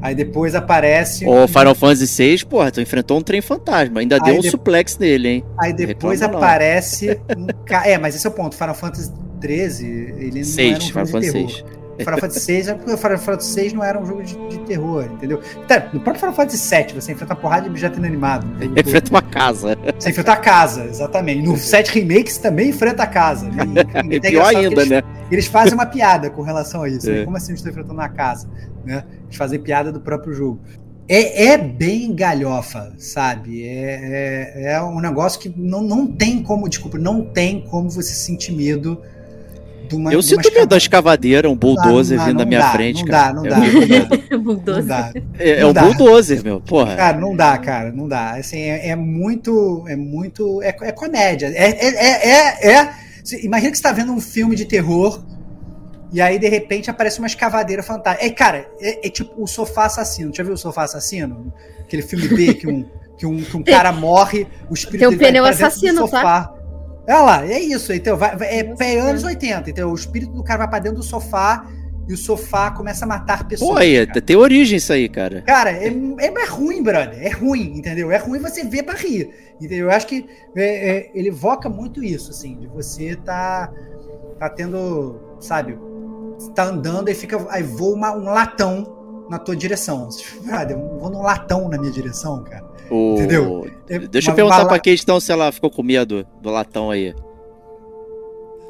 [0.00, 1.26] Aí depois aparece.
[1.26, 4.00] O Final Fantasy VI, porra, tu enfrentou um trem fantasma.
[4.00, 4.50] Ainda deu um de...
[4.50, 5.44] suplex nele, hein?
[5.58, 7.20] Aí depois aparece.
[7.36, 7.46] um.
[7.84, 8.54] É, mas esse é o ponto.
[8.54, 11.50] Final Fantasy 13, ele não era um Final de terror.
[11.50, 11.64] 6.
[11.98, 15.04] Final Fantasy VI, porque o Final Fantasy VI não era um jogo de, de terror,
[15.04, 15.40] entendeu?
[15.66, 18.46] Tá, no próprio Final Fantasy VII, você enfrenta uma porrada de objeto inanimado.
[18.76, 19.76] Enfrenta uma casa.
[19.98, 21.46] Você enfrenta a casa, exatamente.
[21.46, 23.48] No 7 Remakes também enfrenta a casa.
[23.48, 25.02] E, é pior ainda, eles, né?
[25.30, 27.06] Eles fazem uma piada com relação a isso.
[27.06, 27.16] Né?
[27.16, 27.18] É.
[27.18, 27.24] Né?
[27.24, 28.48] Como assim estão enfrentando a casa?
[28.84, 29.04] Né?
[29.24, 30.60] Eles fazem piada do próprio jogo.
[31.10, 33.64] É, é, bem galhofa, sabe?
[33.64, 38.12] É, é, é, um negócio que não, não tem como, desculpa, não tem como você
[38.12, 39.00] sentir medo
[39.96, 43.32] uma, eu sinto medo da escavadeira, um bulldozer vindo na minha dá, frente, não cara.
[43.32, 43.56] Dá, não, dá,
[44.36, 46.96] não dá, É, é um bulldozer, meu, porra.
[46.96, 48.32] Cara, não dá, cara, não dá.
[48.32, 51.46] Assim, é, é muito, é muito, é, é comédia.
[51.54, 52.90] É, é, é, é,
[53.42, 55.22] imagina que você tá vendo um filme de terror
[56.10, 58.26] e aí, de repente, aparece uma escavadeira fantástica.
[58.26, 60.34] É, cara, é, é, tipo o Sofá Assassino.
[60.34, 61.52] Já viu o Sofá Assassino?
[61.80, 62.84] Aquele filme B que um,
[63.18, 66.52] que um, que um cara morre, o espírito Tem um pneu assassino, tá?
[67.08, 67.92] Olha lá, é isso.
[67.92, 69.70] Então, vai, é, é anos 80.
[69.70, 71.66] Então, o espírito do cara vai pra dentro do sofá
[72.06, 73.70] e o sofá começa a matar pessoas.
[73.70, 75.42] Pô, aí, tem origem isso aí, cara.
[75.42, 77.18] Cara, é, é, é, ruim, brother.
[77.18, 78.12] É ruim, entendeu?
[78.12, 79.30] É ruim você ver pra rir.
[79.58, 79.86] Entendeu?
[79.86, 83.72] Eu acho que é, é, ele evoca muito isso, assim, de você tá,
[84.38, 85.78] tá tendo, sabe,
[86.54, 87.38] tá andando e fica.
[87.48, 90.08] Aí voa uma, um latão na tua direção.
[90.44, 92.67] Brother, eu vou num latão na minha direção, cara.
[92.90, 93.14] O...
[93.14, 93.70] Entendeu?
[93.88, 94.68] É Deixa eu perguntar bala...
[94.68, 97.14] pra Kate então se ela ficou com medo do latão aí.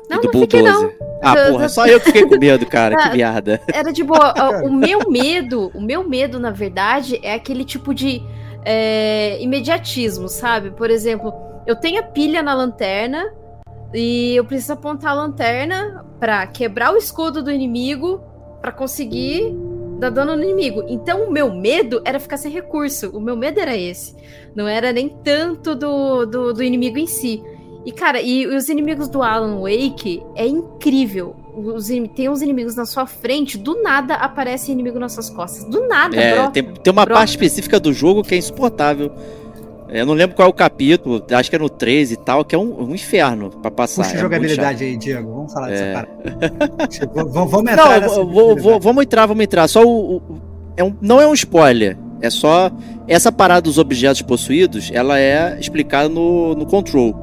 [0.08, 0.90] Não, do não fiquei, não.
[1.22, 2.96] Ah, porra, só eu que fiquei com medo, cara.
[2.96, 3.60] que merda.
[3.72, 4.32] Era de boa.
[4.64, 8.22] o meu medo, o meu medo, na verdade, é aquele tipo de
[8.64, 10.70] é, imediatismo, sabe?
[10.70, 11.32] Por exemplo,
[11.66, 13.32] eu tenho a pilha na lanterna
[13.92, 18.20] e eu preciso apontar a lanterna para quebrar o escudo do inimigo
[18.60, 19.54] para conseguir
[19.99, 20.84] dar dano no inimigo.
[20.88, 23.11] Então o meu medo era ficar sem recurso.
[23.11, 24.14] O meu medo era esse.
[24.55, 27.42] Não era nem tanto do, do, do inimigo em si.
[27.84, 31.34] E, cara, e, e, os inimigos do Alan Wake é incrível.
[31.55, 35.64] Os, tem uns inimigos na sua frente, do nada aparece inimigo nas suas costas.
[35.64, 39.11] Do nada, é, tem, tem uma parte específica do jogo que é insuportável.
[39.91, 42.55] Eu não lembro qual é o capítulo, acho que é no 13 e tal, que
[42.55, 44.05] é um, um inferno pra passar.
[44.05, 45.32] Puxa é jogabilidade aí, Diego.
[45.32, 45.72] Vamos falar é.
[45.72, 47.24] dessa parada.
[47.30, 49.66] vamos entrar não, vou, vou, Vamos entrar, vamos entrar.
[49.66, 50.16] Só o.
[50.16, 50.22] o
[50.76, 51.97] é um, não é um spoiler.
[52.20, 52.70] É só.
[53.07, 57.16] Essa parada dos objetos possuídos, ela é explicada no, no control.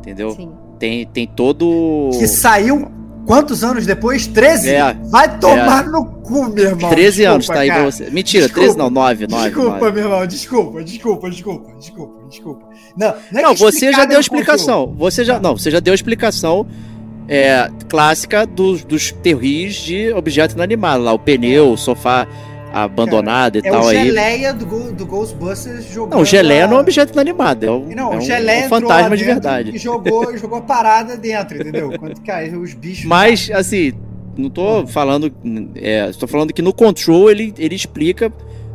[0.00, 0.32] Entendeu?
[0.32, 0.50] Sim.
[0.78, 2.10] Tem, tem todo.
[2.18, 2.90] Que saiu
[3.26, 4.26] Quantos anos depois?
[4.26, 4.70] 13?
[4.70, 5.88] É, Vai tomar é.
[5.88, 6.90] no cu, meu irmão.
[6.90, 8.10] 13 desculpa, anos, tá aí pra você.
[8.10, 9.44] Mentira, desculpa, 13 não, 9, 9.
[9.44, 9.92] Desculpa, 9.
[9.92, 12.66] meu irmão, desculpa, desculpa, desculpa, desculpa, desculpa.
[12.96, 14.94] Não, não, é não você já deu explicação.
[14.98, 16.66] Você já, não, você já deu explicação
[17.28, 22.26] é, clássica dos, dos terris de objeto inanimado, lá o pneu, o sofá
[22.72, 23.96] abandonada e é tal aí.
[23.96, 26.18] É o geleia do, do Ghostbusters jogando...
[26.18, 26.66] Não, geleia a...
[26.68, 29.70] não é um objeto inanimado, é um, não, é um, um fantasma de verdade.
[29.74, 31.92] E jogou, jogou a parada dentro, entendeu?
[31.98, 33.04] Quando cai os bichos...
[33.04, 33.92] Mas, assim,
[34.36, 35.32] não tô falando...
[35.76, 38.32] É, estou falando que no Control ele, ele explica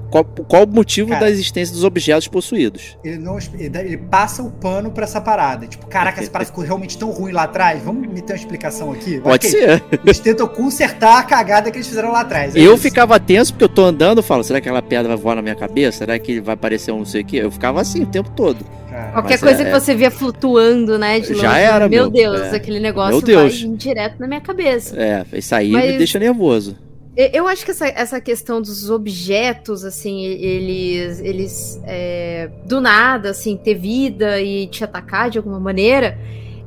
[0.09, 2.97] qual, qual o motivo Cara, da existência dos objetos possuídos?
[3.03, 5.67] Ele não ele passa o pano pra essa parada.
[5.67, 7.81] Tipo, caraca, essa parada ficou realmente tão ruim lá atrás.
[7.83, 9.19] Vamos me ter uma explicação aqui?
[9.19, 9.83] Pode ser.
[10.03, 12.55] Eles tentam consertar a cagada que eles fizeram lá atrás.
[12.55, 12.83] É eu isso.
[12.83, 15.41] ficava tenso porque eu tô andando, eu falo, será que aquela pedra vai voar na
[15.41, 15.99] minha cabeça?
[15.99, 17.37] Será que vai aparecer um não sei o quê?
[17.37, 18.65] Eu ficava assim o tempo todo.
[19.13, 21.19] Qualquer Mas coisa é, que você via flutuando, né?
[21.19, 22.55] De já longe, era, meu, meu Deus, é.
[22.55, 23.61] aquele negócio meu Deus.
[23.61, 24.95] vai direto na minha cabeça.
[24.99, 25.91] É, isso aí Mas...
[25.91, 26.75] me deixa nervoso.
[27.17, 33.57] Eu acho que essa, essa questão dos objetos, assim, eles, eles é, do nada, assim,
[33.57, 36.15] ter vida e te atacar de alguma maneira,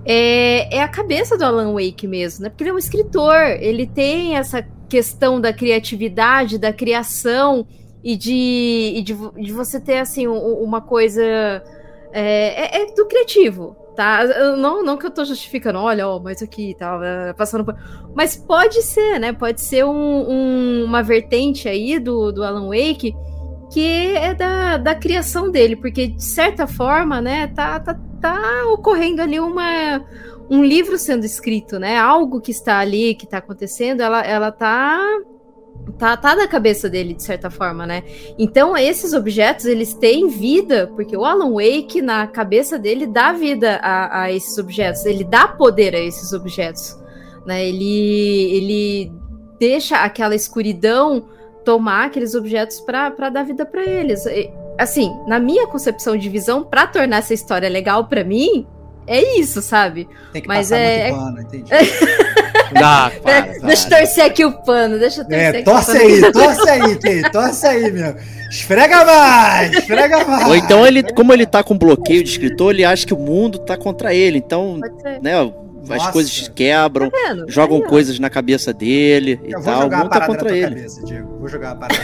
[0.04, 2.48] é, é a cabeça do Alan Wake mesmo, né?
[2.48, 7.64] Porque ele é um escritor, ele tem essa questão da criatividade, da criação
[8.02, 11.22] e de, e de, de você ter, assim, uma coisa.
[12.12, 14.24] É, é, é do criativo, tá?
[14.56, 17.76] Não, não que eu tô justificando, olha, ó, mas aqui tá passando por...
[18.14, 19.32] Mas pode ser, né?
[19.32, 23.14] Pode ser um, um, uma vertente aí do, do Alan Wake
[23.70, 29.22] que é da, da criação dele, porque de certa forma, né, tá, tá, tá ocorrendo
[29.22, 30.04] ali uma,
[30.50, 31.96] um livro sendo escrito, né?
[31.96, 35.00] Algo que está ali, que está acontecendo, ela, ela tá
[35.98, 38.02] tá, tá na cabeça dele, de certa forma, né?
[38.38, 43.76] Então, esses objetos, eles têm vida, porque o Alan Wake, na cabeça dele, dá vida
[43.82, 46.98] a, a esses objetos, ele dá poder a esses objetos,
[47.46, 47.66] né?
[47.66, 49.12] Ele, ele
[49.58, 51.28] deixa aquela escuridão
[51.64, 54.24] tomar aqueles objetos para dar vida para eles.
[54.78, 58.66] Assim, na minha concepção de visão, para tornar essa história legal para mim,
[59.06, 60.08] é isso, sabe?
[60.32, 61.10] Tem que Mas passar é...
[61.10, 61.70] muito pano, entendi.
[62.74, 63.58] Não, para, para.
[63.66, 66.96] Deixa eu torcer aqui o pano, deixa eu torcer é, aqui torce aí, torce aí,
[66.96, 68.16] Kate, torce aí, meu.
[68.50, 70.48] Esfrega mais, esfrega mais.
[70.48, 73.58] Ou então ele, como ele tá com bloqueio de escritor, ele acha que o mundo
[73.58, 74.80] tá contra ele, então,
[75.22, 75.52] né,
[75.88, 79.88] as coisas quebram, tá jogam coisas na cabeça dele e tal.
[79.88, 80.76] O mundo tá contra ele.
[80.76, 81.38] Cabeça, Diego.
[81.38, 82.00] Vou jogar a parada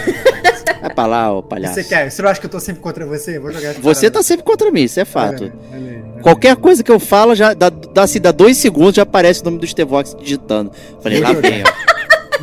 [0.80, 1.74] Vai pra lá, ô palhaço.
[1.74, 2.10] Você quer?
[2.10, 3.38] Você não acha que eu tô sempre contra você?
[3.38, 5.52] Vou jogar Você tá sempre contra mim, isso é fato.
[6.27, 9.45] Qualquer coisa que eu falo, já dá, dá, assim, dá dois segundos, já aparece o
[9.45, 10.72] nome do Stevox digitando.
[11.01, 11.49] Falei, Vou lá jogar.
[11.49, 11.87] vem, ó.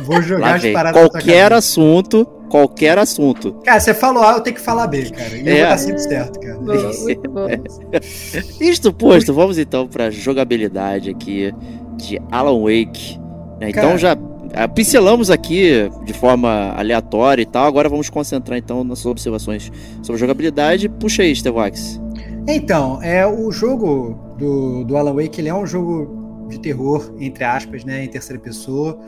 [0.04, 3.52] Vou jogar lá as paradas Qualquer assunto, qualquer assunto.
[3.62, 5.36] Cara, você falou A, eu tenho que falar B, cara.
[5.36, 5.52] E é.
[5.52, 8.00] eu vou estar sempre certo, cara.
[8.58, 11.52] Isto posto, vamos então pra jogabilidade aqui
[11.98, 13.20] de Alan Wake.
[13.60, 13.68] Né?
[13.68, 14.16] Então já
[14.54, 17.66] é, pincelamos aqui de forma aleatória e tal.
[17.66, 19.70] Agora vamos concentrar então nas observações
[20.02, 20.88] sobre jogabilidade.
[20.88, 22.02] Puxa aí, Stevox.
[22.46, 27.42] Então, é o jogo do, do Alan Wake, ele é um jogo de terror, entre
[27.42, 28.98] aspas, né, em terceira pessoa.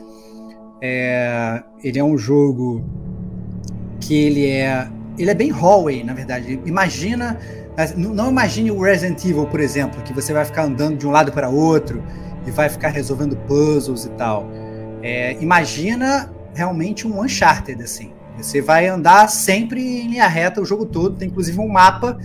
[0.81, 2.83] É, ele é um jogo
[3.99, 6.59] que ele é ele é bem hallway, na verdade.
[6.65, 7.39] Imagina,
[7.95, 11.31] não imagine o Resident Evil, por exemplo, que você vai ficar andando de um lado
[11.31, 12.03] para outro
[12.45, 14.47] e vai ficar resolvendo puzzles e tal.
[15.01, 18.11] É, imagina realmente um Uncharted, assim.
[18.37, 21.15] Você vai andar sempre em linha reta o jogo todo.
[21.15, 22.17] Tem inclusive um mapa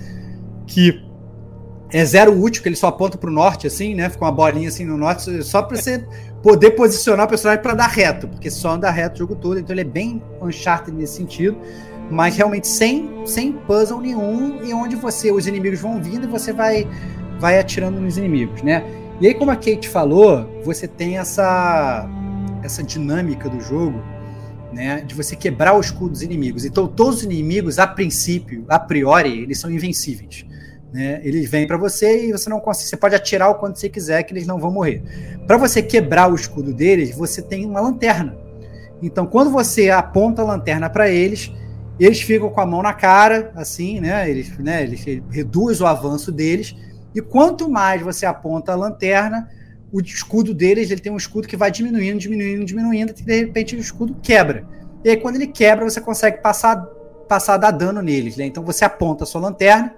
[0.73, 1.05] que
[1.93, 4.09] é zero útil, que ele só aponta para o norte, assim, né?
[4.09, 6.07] Fica uma bolinha assim no norte, só para você
[6.43, 9.59] poder posicionar o personagem para dar reto, porque só anda reto o jogo todo.
[9.59, 11.57] Então ele é bem Uncharted nesse sentido,
[12.11, 16.53] mas realmente sem, sem puzzle nenhum e onde você os inimigos vão vindo e você
[16.53, 16.89] vai
[17.39, 18.85] vai atirando nos inimigos, né?
[19.21, 22.09] E aí, como a Kate falou, você tem essa
[22.63, 24.01] essa dinâmica do jogo,
[24.73, 26.65] né, de você quebrar o escudo dos inimigos.
[26.65, 30.47] Então, todos os inimigos, a princípio, a priori, eles são invencíveis.
[30.93, 31.21] Né?
[31.25, 32.89] Eles vêm para você e você não consegue.
[32.89, 35.03] Você pode atirar o quanto você quiser, que eles não vão morrer.
[35.47, 38.37] Para você quebrar o escudo deles, você tem uma lanterna.
[39.03, 41.51] Então, quando você aponta a lanterna para eles,
[41.99, 44.29] eles ficam com a mão na cara, assim, né?
[44.29, 44.83] Eles, né?
[44.83, 46.77] Eles, eles reduz o avanço deles.
[47.15, 49.49] E quanto mais você aponta a lanterna,
[49.93, 53.77] o escudo deles, ele tem um escudo que vai diminuindo, diminuindo, diminuindo, e de repente
[53.77, 54.67] o escudo quebra.
[55.05, 56.77] E aí quando ele quebra, você consegue passar,
[57.29, 58.47] passar a dar dano neles, né?
[58.47, 59.95] Então você aponta a sua lanterna,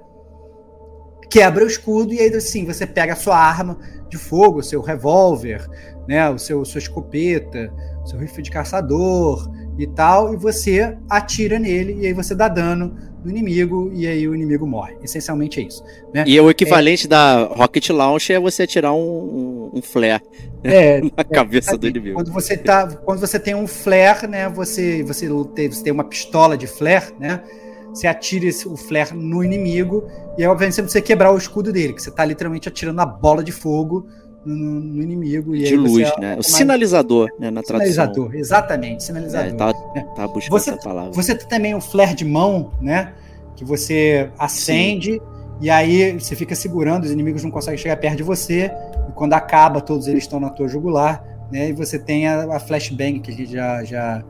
[1.29, 4.81] quebra o escudo e aí assim, você pega a sua arma de fogo, o seu
[4.81, 5.66] revólver,
[6.07, 7.72] né, o seu sua escopeta,
[8.05, 12.49] o seu rifle de caçador e tal, e você atira nele e aí você dá
[12.49, 14.97] dano do inimigo e aí o inimigo morre.
[15.03, 15.83] Essencialmente é isso.
[16.12, 16.25] Né?
[16.27, 17.09] E o equivalente é...
[17.09, 20.22] da Rocket Launch é você atirar um, um, flare
[20.62, 22.16] é, na é, cabeça é, do inimigo.
[22.16, 26.05] Quando você, tá, quando você tem um flare, né, você, você, tem, você tem uma
[26.05, 27.43] pistola de flare, né?
[27.95, 31.92] Você atira o flare no inimigo e aí, obviamente, você precisa quebrar o escudo dele,
[31.92, 34.09] que você está literalmente atirando a bola de fogo
[34.45, 35.57] no, no inimigo.
[35.57, 36.36] de luz, né?
[36.38, 37.51] O sinalizador, né?
[37.51, 37.92] Na tradução.
[37.92, 39.53] Sinalizador, exatamente, sinalizador.
[39.53, 40.07] É, tá, né?
[40.16, 41.12] tá buscando você, essa palavra.
[41.12, 43.14] Você tem também o flare de mão, né?
[43.57, 45.20] Que você acende Sim.
[45.61, 48.70] e aí você fica segurando, os inimigos não conseguem chegar perto de você.
[49.09, 51.24] E quando acaba, todos eles estão na tua jugular.
[51.53, 54.24] Né, e você tem a, a flashbang, que a gente já, já,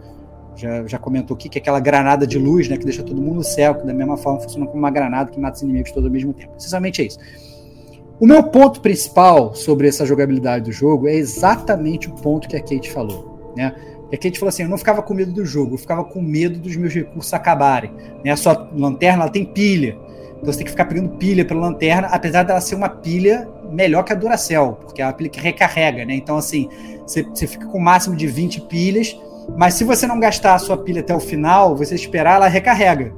[0.56, 3.42] já, já comentou aqui, que é aquela granada de luz, né, que deixa todo mundo
[3.42, 6.12] céu, que da mesma forma funciona como uma granada que mata os inimigos todos ao
[6.12, 6.52] mesmo tempo.
[6.56, 7.18] Essencialmente é isso.
[8.20, 12.60] O meu ponto principal sobre essa jogabilidade do jogo é exatamente o ponto que a
[12.60, 13.74] Kate falou, né?
[14.12, 16.58] A Kate falou assim: eu não ficava com medo do jogo, eu ficava com medo
[16.58, 17.90] dos meus recursos acabarem.
[18.24, 18.30] Né?
[18.30, 19.98] A sua lanterna ela tem pilha,
[20.36, 24.04] então você tem que ficar pegando pilha pela lanterna, apesar dela ser uma pilha melhor
[24.04, 26.14] que a Duracell, porque é uma pilha que recarrega, né?
[26.14, 26.68] Então, assim,
[27.06, 29.18] você, você fica com o máximo de 20 pilhas,
[29.56, 33.12] mas se você não gastar a sua pilha até o final, você esperar, ela recarrega.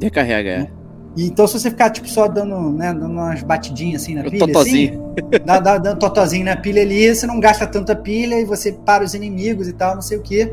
[0.00, 0.70] Recarrega, é.
[1.16, 4.46] E então, se você ficar, tipo, só dando, né, dando umas batidinhas assim na pilha.
[4.46, 5.14] Totozinho.
[5.16, 8.72] Assim, dá, dá, dando totozinho na pilha ali, você não gasta tanta pilha e você
[8.72, 10.52] para os inimigos e tal, não sei o que.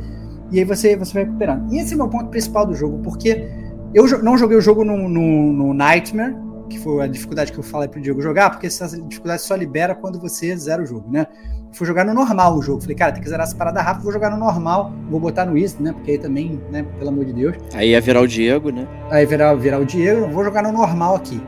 [0.52, 1.74] E aí você, você vai recuperando.
[1.74, 3.50] E esse é o meu ponto principal do jogo, porque
[3.94, 6.36] eu não joguei o jogo no, no, no Nightmare,
[6.70, 9.96] que foi a dificuldade que eu falei pro Diego jogar, porque essa dificuldade só libera
[9.96, 11.26] quando você zera o jogo, né?
[11.72, 12.82] Fui jogar no normal o jogo.
[12.82, 15.58] Falei, cara, tem que zerar essa parada rápido, vou jogar no normal, vou botar no
[15.58, 15.94] Easy, né?
[15.94, 17.56] Porque aí também, né, pelo amor de Deus.
[17.74, 18.88] Aí ia virar o Diego, né?
[19.10, 21.42] Aí virar, virar o Diego, vou jogar no normal aqui.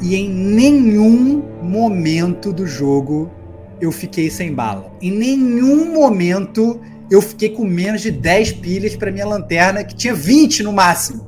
[0.00, 3.30] E em nenhum momento do jogo
[3.80, 4.92] eu fiquei sem bala.
[5.00, 10.14] Em nenhum momento eu fiquei com menos de 10 pilhas para minha lanterna, que tinha
[10.14, 11.26] 20 no máximo.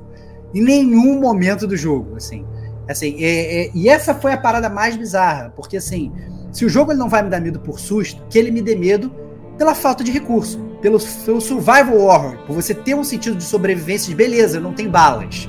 [0.54, 2.44] Em nenhum momento do jogo, assim.
[2.88, 6.10] Assim, é, é, e essa foi a parada mais bizarra, porque assim,
[6.52, 8.74] se o jogo ele não vai me dar medo por susto, que ele me dê
[8.74, 9.12] medo
[9.56, 14.08] pela falta de recurso, pelo, pelo survival horror, por você ter um sentido de sobrevivência
[14.08, 15.48] de beleza, não tem balas,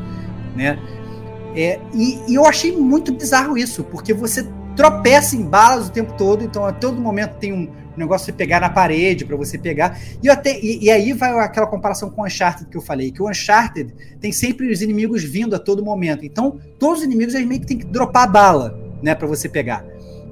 [0.55, 0.79] né?
[1.55, 6.13] É, e, e, eu achei muito bizarro isso, porque você tropeça em balas o tempo
[6.17, 7.69] todo, então a todo momento tem um,
[7.99, 9.99] negócio de pegar na parede para você pegar.
[10.23, 13.21] E, até, e, e, aí vai aquela comparação com o Uncharted que eu falei, que
[13.21, 16.25] o Uncharted tem sempre os inimigos vindo a todo momento.
[16.25, 19.85] Então, todos os inimigos eles meio que tem que dropar bala, né, para você pegar.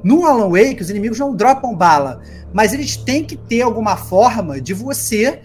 [0.08, 2.22] No Alan Wake, os inimigos não dropam bala,
[2.54, 5.42] mas eles têm que ter alguma forma de você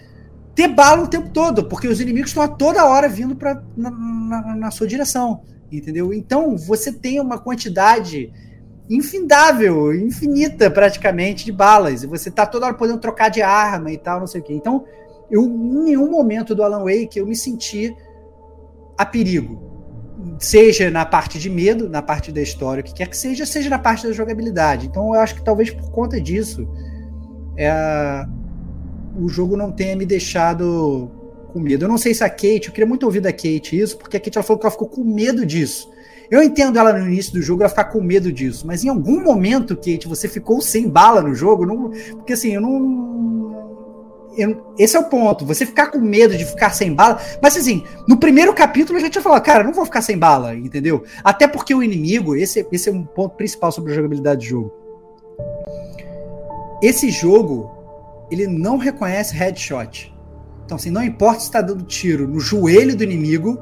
[0.55, 3.91] ter bala o tempo todo, porque os inimigos estão a toda hora vindo pra, na,
[3.91, 6.13] na, na sua direção, entendeu?
[6.13, 8.31] Então, você tem uma quantidade
[8.89, 12.01] infindável, infinita praticamente de balas.
[12.01, 14.53] E você tá toda hora podendo trocar de arma e tal, não sei o quê.
[14.53, 14.85] Então,
[15.29, 17.93] eu, em nenhum momento do Alan Wake eu me senti
[18.97, 19.72] a perigo.
[20.39, 23.69] Seja na parte de medo, na parte da história, o que quer que seja, seja
[23.69, 24.87] na parte da jogabilidade.
[24.87, 26.67] Então eu acho que talvez por conta disso
[27.57, 28.25] é,
[29.19, 31.11] o jogo não tenha me deixado
[31.51, 31.85] com medo.
[31.85, 34.19] Eu não sei se a Kate, eu queria muito ouvir da Kate isso, porque a
[34.19, 35.91] Kate ela falou que ela ficou com medo disso.
[36.31, 39.23] Eu entendo ela no início do jogo, ela ficar com medo disso, mas em algum
[39.23, 43.42] momento, Kate, você ficou sem bala no jogo, não, porque assim, eu não.
[44.37, 45.45] Eu, esse é o ponto.
[45.45, 47.19] Você ficar com medo de ficar sem bala.
[47.41, 50.55] Mas assim, no primeiro capítulo a gente já falou, cara, não vou ficar sem bala,
[50.55, 51.03] entendeu?
[51.23, 54.73] Até porque o inimigo, esse, esse é um ponto principal sobre a jogabilidade do jogo.
[56.81, 57.71] Esse jogo,
[58.29, 60.13] ele não reconhece headshot.
[60.65, 63.59] Então, assim, não importa se está dando tiro no joelho do inimigo.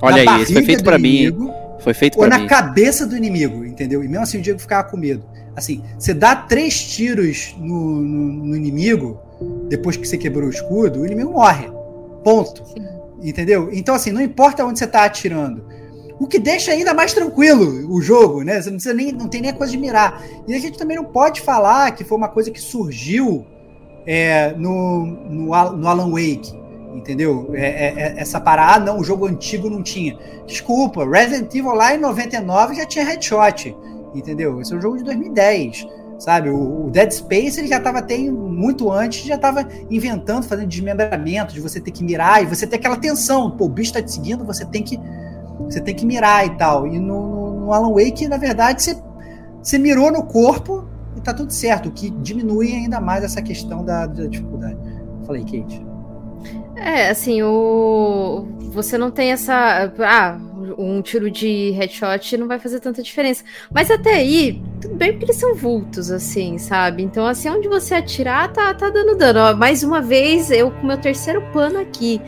[0.00, 1.32] Olha aí, isso foi feito para mim.
[1.80, 2.46] Foi feito Ou na mim.
[2.46, 4.02] cabeça do inimigo, entendeu?
[4.02, 5.24] E mesmo assim o Diego ficava com medo.
[5.56, 9.20] Assim, você dá três tiros no, no, no inimigo,
[9.68, 11.70] depois que você quebrou o escudo, o inimigo morre.
[12.24, 12.64] Ponto.
[12.66, 12.84] Sim.
[13.22, 13.70] Entendeu?
[13.72, 15.64] Então, assim, não importa onde você tá atirando.
[16.18, 18.60] O que deixa ainda mais tranquilo o jogo, né?
[18.60, 20.22] Você não, precisa nem, não tem nem a coisa de mirar.
[20.46, 23.46] E a gente também não pode falar que foi uma coisa que surgiu
[24.06, 27.50] é, no, no, no Alan Wake entendeu?
[27.54, 30.16] É, é, é, essa parada, ah, não, o jogo antigo não tinha.
[30.46, 33.76] Desculpa, Resident Evil lá em 99 já tinha headshot,
[34.14, 34.60] entendeu?
[34.60, 35.86] Esse é um jogo de 2010,
[36.18, 36.50] sabe?
[36.50, 41.54] O, o Dead Space ele já estava até muito antes, já estava inventando, fazendo desmembramento,
[41.54, 44.12] de você ter que mirar e você ter aquela tensão, pô, o bicho tá te
[44.12, 44.98] seguindo, você tem que
[45.58, 46.86] você tem que mirar e tal.
[46.86, 48.96] E no, no, no Alan Wake, na verdade, você,
[49.62, 50.84] você mirou no corpo
[51.16, 54.76] e tá tudo certo, o que diminui ainda mais essa questão da, da dificuldade.
[55.26, 55.84] Falei, Kate.
[56.76, 58.46] É, assim, o.
[58.72, 59.92] Você não tem essa.
[60.00, 60.38] Ah,
[60.78, 63.44] um tiro de headshot não vai fazer tanta diferença.
[63.72, 67.02] Mas até aí, tudo bem porque eles são vultos, assim, sabe?
[67.02, 69.40] Então, assim, onde você atirar, tá, tá dando dano.
[69.40, 72.20] Ó, mais uma vez, eu com meu terceiro pano aqui.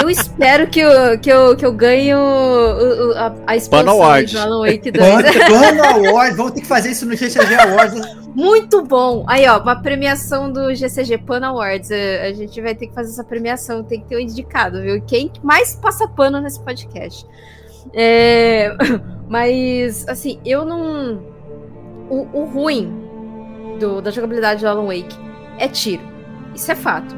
[0.00, 4.66] Eu espero que eu, que eu, que eu ganhe o, a, a expansão do Alan
[4.66, 5.04] Wake 2.
[5.48, 8.24] Pano Award, vamos ter que fazer isso no GCG Awards.
[8.34, 9.24] Muito bom!
[9.28, 11.90] Aí, ó, uma premiação do GCG Pan Awards.
[11.92, 15.00] A gente vai ter que fazer essa premiação, tem que ter um indicado, viu?
[15.02, 17.24] Quem mais passa pano nesse podcast.
[17.92, 18.74] É...
[19.28, 21.22] Mas, assim, eu não.
[22.08, 23.04] O, o ruim
[23.78, 25.16] do, da jogabilidade do Alan Wake
[25.58, 26.02] é tiro.
[26.54, 27.16] Isso é fato.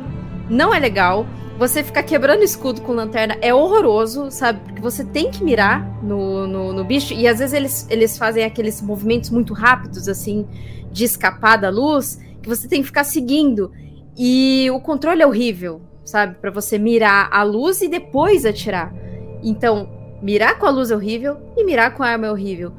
[0.49, 1.27] Não é legal.
[1.59, 4.61] Você ficar quebrando escudo com lanterna é horroroso, sabe?
[4.61, 7.15] Porque você tem que mirar no, no, no, bicho.
[7.15, 10.47] E às vezes eles, eles fazem aqueles movimentos muito rápidos, assim,
[10.93, 13.73] de escapar da luz, que você tem que ficar seguindo.
[14.17, 16.37] E o controle é horrível, sabe?
[16.37, 18.95] para você mirar a luz e depois atirar.
[19.43, 19.96] Então,
[20.27, 22.73] mirar com a luz é horrível e mirar com a arma é horrível.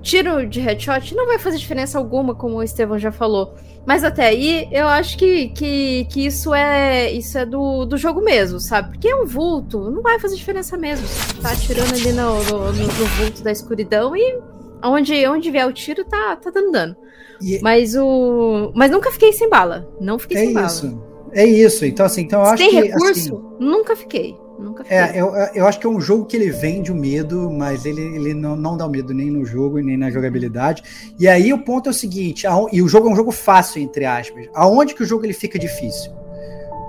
[0.00, 3.54] Tiro de headshot não vai fazer diferença alguma, como o Estevão já falou.
[3.86, 8.22] Mas até aí, eu acho que, que, que isso é isso é do, do jogo
[8.22, 8.92] mesmo, sabe?
[8.92, 11.06] Porque é um vulto, não vai fazer diferença mesmo.
[11.06, 14.40] Você tá atirando ali no, no, no, no vulto da escuridão e
[14.82, 16.96] onde, onde vier o tiro, tá, tá dando dano.
[17.42, 17.60] E...
[17.60, 18.72] Mas o.
[18.74, 19.86] Mas nunca fiquei sem bala.
[20.00, 20.88] Não fiquei é sem isso.
[20.88, 21.30] bala.
[21.32, 21.84] É isso.
[21.84, 22.80] Então, assim, então eu acho tem que.
[22.80, 23.36] Tem recurso?
[23.36, 24.43] Assim, nunca fiquei.
[24.58, 24.96] Nunca fiquei.
[24.96, 28.00] É, eu, eu acho que é um jogo que ele vende o medo, mas ele,
[28.00, 30.82] ele não, não dá o medo nem no jogo nem na jogabilidade.
[31.18, 33.82] E aí o ponto é o seguinte: a, e o jogo é um jogo fácil,
[33.82, 34.48] entre aspas.
[34.54, 36.12] Aonde que o jogo ele fica difícil?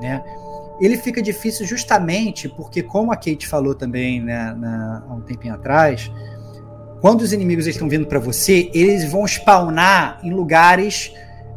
[0.02, 0.24] Né?
[0.80, 5.54] Ele fica difícil justamente porque, como a Kate falou também né, na, há um tempinho
[5.54, 6.12] atrás,
[7.00, 11.14] quando os inimigos estão vindo para você, eles vão spawnar em lugares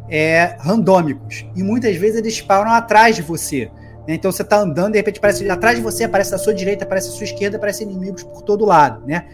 [0.09, 1.45] é, randômicos.
[1.55, 3.69] E muitas vezes eles spawnam atrás de você.
[4.15, 7.09] Então você está andando, de repente aparece atrás de você, aparece à sua direita, aparece
[7.09, 9.25] à sua esquerda, aparecem inimigos por todo lado, né?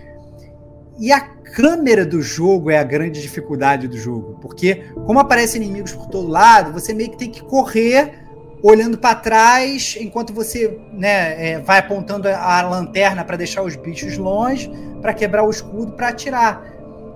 [0.97, 5.93] E a câmera do jogo é a grande dificuldade do jogo, porque como aparecem inimigos
[5.93, 8.26] por todo lado, você meio que tem que correr
[8.63, 14.17] olhando para trás enquanto você né, é, vai apontando a lanterna para deixar os bichos
[14.17, 14.71] longe,
[15.01, 16.65] para quebrar o escudo, para atirar.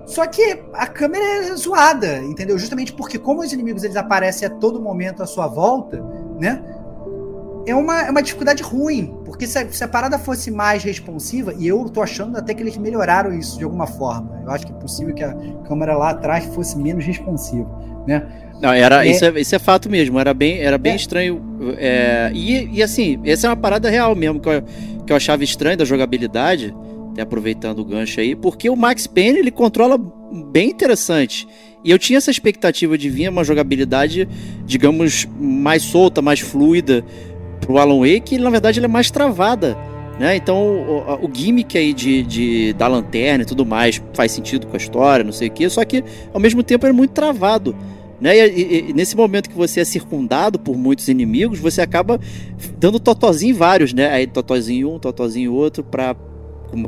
[0.06, 2.58] Só que a câmera é zoada, entendeu?
[2.58, 6.02] Justamente porque como os inimigos eles aparecem a todo momento à sua volta,
[6.38, 6.62] né?
[7.70, 11.54] É uma, é uma dificuldade ruim, porque se a, se a, parada fosse mais responsiva,
[11.58, 14.40] e eu tô achando até que eles melhoraram isso de alguma forma.
[14.44, 15.34] Eu acho que é possível que a
[15.66, 17.68] câmera lá atrás fosse menos responsiva.
[18.06, 18.26] né?
[18.60, 19.10] Não, era, é...
[19.10, 20.96] Isso, é, isso é fato mesmo, era bem, era bem é.
[20.96, 21.42] estranho.
[21.78, 24.62] É, e, e assim, essa é uma parada real mesmo, que eu,
[25.06, 26.74] que eu achava estranho da jogabilidade,
[27.12, 29.98] até aproveitando o gancho aí, porque o Max Payne ele controla
[30.52, 31.46] bem interessante.
[31.82, 34.28] E eu tinha essa expectativa de vir uma jogabilidade,
[34.66, 37.02] digamos, mais solta, mais fluida
[37.60, 39.76] pro Alan Wake, na verdade ela é mais travada.
[40.18, 40.36] Né?
[40.36, 44.74] Então o, o gimmick aí de, de, da lanterna e tudo mais faz sentido com
[44.74, 47.74] a história, não sei o que, só que ao mesmo tempo é muito travado.
[48.20, 48.36] Né?
[48.36, 52.20] E, e, e, nesse momento que você é circundado por muitos inimigos, você acaba
[52.78, 54.10] dando totozinho vários, né?
[54.10, 56.14] Aí totozinho um, totozinho outro, pra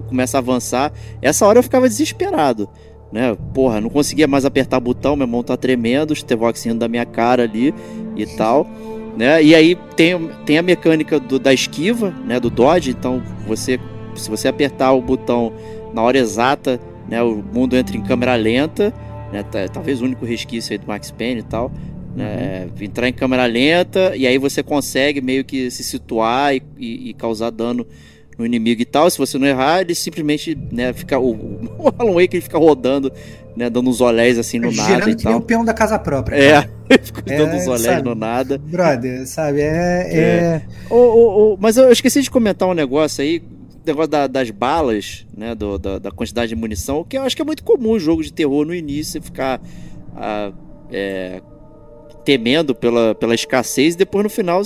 [0.08, 0.92] começa a avançar.
[1.20, 2.68] Essa hora eu ficava desesperado,
[3.10, 3.36] né?
[3.54, 7.06] Porra, não conseguia mais apertar botão, meu mão tá tremendo, os T-Vox indo da minha
[7.06, 7.74] cara ali
[8.14, 8.68] e tal.
[9.16, 9.42] Né?
[9.42, 12.40] E aí tem, tem a mecânica do, da esquiva, né?
[12.40, 13.78] Do dodge, então você
[14.14, 15.52] se você apertar o botão
[15.94, 18.92] na hora exata, né, o mundo entra em câmera lenta
[19.32, 19.42] né?
[19.72, 21.72] Talvez o único resquício aí do Max Payne e tal.
[22.14, 22.66] Né?
[22.66, 22.84] Uhum.
[22.84, 27.14] Entrar em câmera lenta e aí você consegue meio que se situar e, e, e,
[27.14, 27.86] causar dano
[28.42, 29.08] no inimigo e tal.
[29.08, 31.18] Se você não errar, ele simplesmente né, fica.
[31.18, 33.12] O, o Alan Wake ele fica rodando,
[33.56, 35.14] né, dando uns olés assim no Girando nada.
[35.14, 36.36] Que nem o peão da casa própria.
[36.36, 36.62] É,
[37.02, 38.58] fica é, dando uns olés sabe, no nada.
[38.58, 39.60] Brother, sabe?
[39.60, 40.08] É.
[40.10, 40.18] é...
[40.18, 40.62] é...
[40.90, 43.42] O, o, o, mas eu esqueci de comentar um negócio aí
[43.84, 45.54] negócio da, das balas, né?
[45.54, 48.32] Do, da, da, quantidade de munição, que eu acho que é muito comum jogo de
[48.32, 49.60] terror no início ficar
[50.16, 50.52] ah,
[50.90, 51.42] é,
[52.24, 54.62] temendo pela, pela escassez e depois no final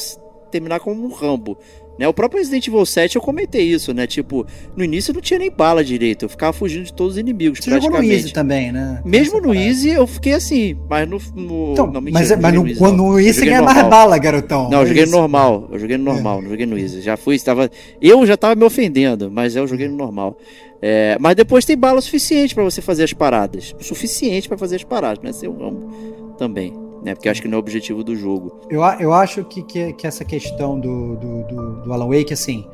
[0.50, 1.58] terminar como um Rambo.
[1.98, 2.06] Né?
[2.06, 4.06] O próprio Resident Evil 7 eu comentei isso, né?
[4.06, 7.58] Tipo, no início não tinha nem bala direito, eu ficava fugindo de todos os inimigos.
[7.60, 9.00] Você jogou no Easy também, né?
[9.04, 11.18] Mesmo no Easy eu fiquei assim, mas no.
[11.34, 13.88] no então, não, mentira, mas, é, mas no, Easy, quando no Easy você ganha mais
[13.88, 14.68] bala, garotão.
[14.68, 15.68] Não, eu joguei no normal.
[15.72, 16.12] Eu joguei no é.
[16.14, 16.42] normal, é.
[16.42, 17.00] não joguei no Easy.
[17.00, 17.70] Já fui, estava.
[18.00, 20.36] Eu já tava me ofendendo, mas eu joguei no normal.
[20.82, 23.74] É, mas depois tem bala suficiente para você fazer as paradas.
[23.80, 25.32] Suficiente para fazer as paradas, né?
[25.32, 27.14] Ser um também né?
[27.14, 28.60] Porque acho que não é o objetivo do jogo.
[28.68, 32.66] Eu, eu acho que, que, que essa questão do, do, do, do Alan Wake, assim,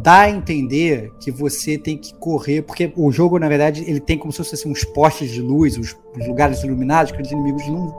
[0.00, 4.16] dá a entender que você tem que correr, porque o jogo, na verdade, ele tem
[4.16, 5.94] como se fossem assim, uns postes de luz, os,
[6.26, 7.94] lugares iluminados que os inimigos não,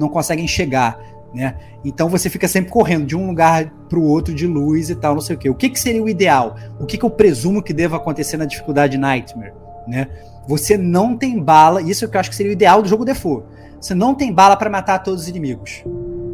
[0.00, 1.00] não conseguem chegar,
[1.32, 1.56] né?
[1.84, 5.14] Então você fica sempre correndo de um lugar para o outro de luz e tal,
[5.14, 5.48] não sei o quê.
[5.48, 6.56] O que, que seria o ideal?
[6.80, 9.52] O que, que eu presumo que deva acontecer na dificuldade Nightmare,
[9.86, 10.08] né?
[10.48, 12.88] Você não tem bala, isso é o que eu acho que seria o ideal do
[12.88, 15.82] jogo default você não tem bala para matar todos os inimigos.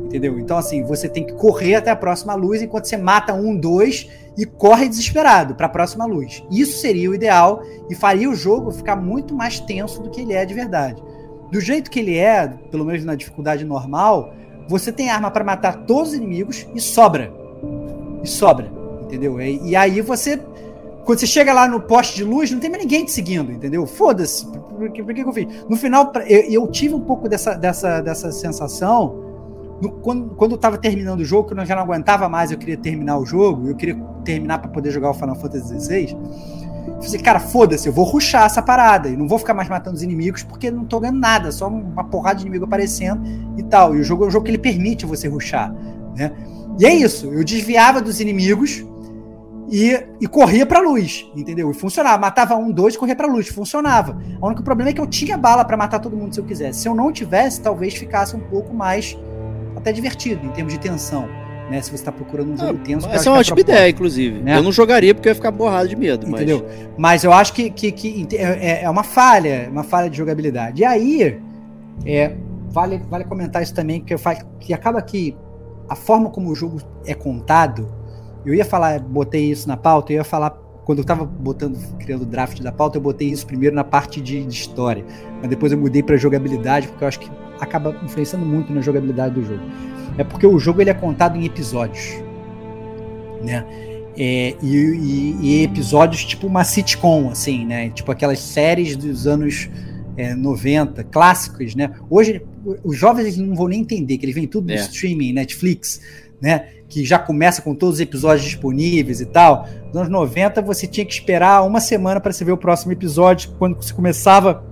[0.07, 0.39] Entendeu?
[0.39, 4.09] Então, assim, você tem que correr até a próxima luz enquanto você mata um, dois
[4.37, 6.45] e corre desesperado para a próxima luz.
[6.51, 10.33] Isso seria o ideal e faria o jogo ficar muito mais tenso do que ele
[10.33, 11.03] é de verdade.
[11.51, 14.33] Do jeito que ele é, pelo menos na dificuldade normal,
[14.69, 17.33] você tem arma para matar todos os inimigos e sobra.
[18.23, 18.71] E sobra,
[19.03, 19.41] entendeu?
[19.41, 20.41] E, e aí você
[21.07, 23.87] quando você chega lá no poste de luz, não tem mais ninguém te seguindo, entendeu?
[23.87, 24.45] Foda-se.
[24.45, 25.47] Por, que, por que, eu fiz?
[25.69, 29.25] No final, eu, eu, tive um pouco dessa, dessa, dessa sensação
[29.81, 32.59] no, quando, quando eu tava terminando o jogo, que eu já não aguentava mais, eu
[32.59, 33.95] queria terminar o jogo, eu queria
[34.25, 36.19] terminar para poder jogar o Final Fantasy XVI.
[36.89, 39.95] Eu falei, cara, foda-se, eu vou ruxar essa parada e não vou ficar mais matando
[39.95, 43.23] os inimigos porque não tô ganhando nada, só uma porrada de inimigo aparecendo
[43.57, 43.95] e tal.
[43.95, 45.73] E o jogo é um jogo que ele permite você ruxar,
[46.17, 46.33] né?
[46.81, 48.85] E é isso, eu desviava dos inimigos
[49.71, 51.71] e, e corria pra luz, entendeu?
[51.71, 52.19] E funcionava.
[52.19, 54.19] Matava um, dois, corria pra luz, funcionava.
[54.41, 56.81] O único problema é que eu tinha bala para matar todo mundo se eu quisesse.
[56.81, 59.17] Se eu não tivesse, talvez ficasse um pouco mais
[59.77, 61.29] até divertido em termos de tensão.
[61.69, 63.09] Né, se você está procurando um jogo ah, tenso.
[63.09, 64.41] Essa é uma ótima ideia, inclusive.
[64.41, 64.57] Né?
[64.57, 66.25] Eu não jogaria porque eu ia ficar borrado de medo.
[66.29, 66.65] Entendeu?
[66.65, 70.83] Mas, mas eu acho que, que, que é, é, uma falha, uma falha de jogabilidade.
[70.83, 71.41] E aí,
[72.05, 72.37] é,
[72.69, 74.21] vale, vale comentar isso também, que, eu
[74.61, 75.37] que acaba que
[75.89, 77.93] a forma como o jogo é contado
[78.47, 80.51] eu ia falar, botei isso na pauta, eu ia falar,
[80.85, 84.21] quando eu tava botando, criando o draft da pauta, eu botei isso primeiro na parte
[84.21, 85.05] de, de história.
[85.41, 87.31] Mas depois eu mudei para jogabilidade, porque eu acho que
[87.61, 89.63] acaba influenciando muito na jogabilidade do jogo.
[90.17, 92.23] É porque o jogo ele é contado em episódios.
[93.43, 93.67] Né?
[94.17, 97.91] É, e, e, e, episódios tipo uma sitcom, assim, né?
[97.91, 99.69] Tipo aquelas séries dos anos
[100.17, 101.91] é, 90, clássicos, né?
[102.09, 102.41] Hoje,
[102.83, 104.77] os jovens não vão nem entender, que eles vêm tudo é.
[104.77, 106.01] streaming, Netflix,
[106.41, 106.69] né?
[106.89, 109.69] que já começa com todos os episódios disponíveis e tal.
[109.87, 113.51] Nos anos 90 você tinha que esperar uma semana para você ver o próximo episódio.
[113.59, 114.65] Quando você começava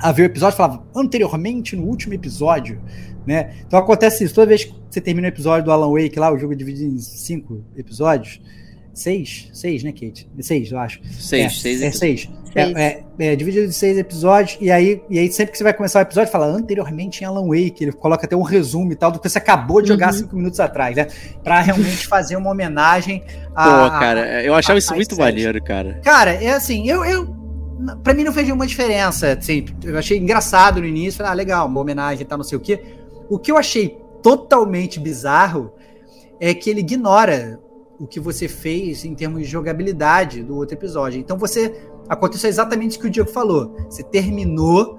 [0.00, 2.80] a ver o episódio, falava anteriormente no último episódio.
[3.26, 3.54] Né?
[3.66, 4.34] Então acontece isso.
[4.34, 6.94] Toda vez que você termina o episódio do Alan Wake lá, o jogo é dividido
[6.94, 8.40] em cinco episódios.
[8.98, 9.48] Seis?
[9.52, 10.28] Seis, né, Kate?
[10.40, 11.00] Seis, eu acho.
[11.20, 11.82] Seis, é, seis.
[11.82, 12.28] É, seis.
[12.52, 15.72] É, é, é, dividido em seis episódios, e aí, e aí sempre que você vai
[15.72, 19.12] começar o episódio, fala anteriormente em Alan Wake, ele coloca até um resumo e tal
[19.12, 20.18] do que você acabou de jogar uhum.
[20.18, 21.06] cinco minutos atrás, né?
[21.44, 23.22] Pra realmente fazer uma homenagem
[23.54, 23.64] a.
[23.64, 26.00] Pô, cara, eu achava a, isso muito maneiro, cara.
[26.02, 27.36] Cara, é assim, eu, eu
[28.02, 29.38] para mim não fez nenhuma diferença.
[29.38, 32.60] Assim, eu achei engraçado no início, ah, legal, uma homenagem e tal, não sei o
[32.60, 32.82] quê.
[33.30, 35.72] O que eu achei totalmente bizarro
[36.40, 37.60] é que ele ignora
[37.98, 41.18] o que você fez em termos de jogabilidade do outro episódio.
[41.18, 41.74] Então você
[42.08, 43.74] aconteceu exatamente o que o Diego falou.
[43.88, 44.98] Você terminou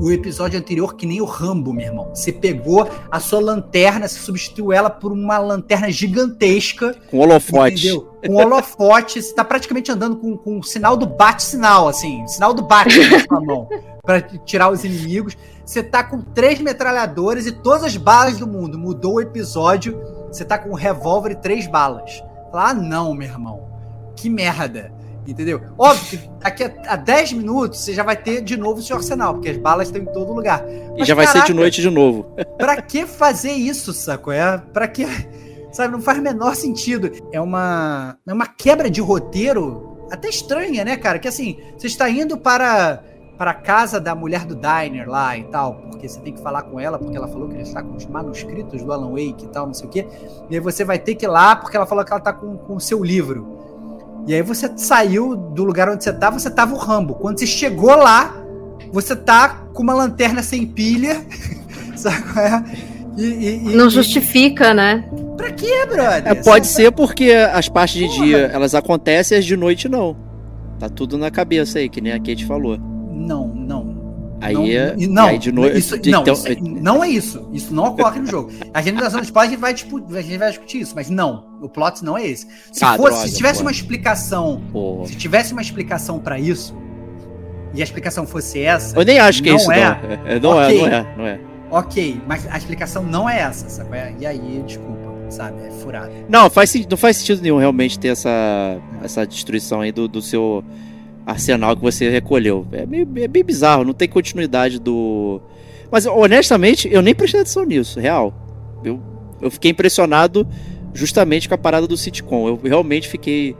[0.00, 2.10] o episódio anterior que nem o Rambo, meu irmão.
[2.14, 6.94] Você pegou a sua lanterna, você substituiu ela por uma lanterna gigantesca.
[7.10, 7.74] Com holofote.
[7.74, 8.08] Entendeu?
[8.24, 9.20] Com holofote.
[9.20, 12.24] Você tá praticamente andando com, com o sinal do bate-sinal, assim.
[12.28, 13.68] Sinal do bate na sua mão.
[14.02, 15.36] para tirar os inimigos.
[15.64, 18.78] Você tá com três metralhadores e todas as balas do mundo.
[18.78, 20.00] Mudou o episódio.
[20.28, 22.22] Você tá com um revólver e três balas.
[22.52, 23.68] Ah, não, meu irmão.
[24.16, 24.92] Que merda.
[25.26, 25.60] Entendeu?
[25.76, 28.96] Óbvio que daqui a, a 10 minutos você já vai ter de novo o seu
[28.96, 30.64] arsenal, porque as balas estão em todo lugar.
[30.92, 32.34] Mas, e já vai caraca, ser de noite de novo.
[32.56, 34.32] pra que fazer isso, saco?
[34.32, 35.06] É, pra que.
[35.70, 37.12] Sabe, não faz o menor sentido.
[37.30, 41.18] É uma, é uma quebra de roteiro até estranha, né, cara?
[41.18, 43.02] Que assim, você está indo para
[43.38, 46.80] para casa da mulher do diner lá e tal, porque você tem que falar com
[46.80, 49.66] ela, porque ela falou que ele está com os manuscritos do Alan Wake e tal,
[49.66, 50.06] não sei o quê.
[50.50, 52.56] E aí você vai ter que ir lá porque ela falou que ela está com,
[52.56, 53.56] com o seu livro.
[54.26, 57.14] E aí você saiu do lugar onde você estava, você tava o Rambo.
[57.14, 58.34] Quando você chegou lá,
[58.92, 61.24] você tá com uma lanterna sem pilha,
[61.94, 62.64] sabe qual é?
[63.16, 65.08] E, e, Não justifica, né?
[65.36, 66.26] Pra quê, brother?
[66.26, 68.24] É, pode ser porque as partes de Porra.
[68.24, 70.16] dia elas acontecem e as de noite não.
[70.78, 72.78] Tá tudo na cabeça aí, que nem a Kate falou.
[73.18, 74.08] Não, não.
[74.40, 75.78] Aí, não, é, não, aí de noite.
[75.78, 76.34] Isso, não, então...
[76.34, 77.48] isso, não é isso.
[77.52, 78.52] Isso não ocorre no jogo.
[78.72, 81.44] A geração de spoiler a gente vai, discutir, a gente vai discutir isso, mas não.
[81.60, 82.46] O plot não é esse.
[82.72, 84.62] Se, ah, fosse, droga, se tivesse uma explicação.
[84.72, 85.06] Porra.
[85.08, 86.76] Se tivesse uma explicação para isso,
[87.74, 88.96] e a explicação fosse essa.
[88.96, 89.84] Eu nem acho que é isso, é.
[89.84, 91.40] Não, é, não, okay, é, não é, não é.
[91.70, 93.90] Ok, mas a explicação não é essa, sabe?
[94.20, 95.66] E aí, desculpa, sabe?
[95.66, 96.12] É furado.
[96.28, 100.64] Não, faz, não faz sentido nenhum realmente ter essa, essa destruição aí do, do seu
[101.28, 102.66] arsenal que você recolheu.
[102.72, 105.40] É, meio, é bem bizarro, não tem continuidade do.
[105.90, 108.34] Mas honestamente, eu nem prestei atenção nisso, real.
[108.82, 109.00] Eu,
[109.40, 110.46] eu fiquei impressionado
[110.94, 112.48] justamente com a parada do sitcom.
[112.48, 113.54] Eu realmente fiquei.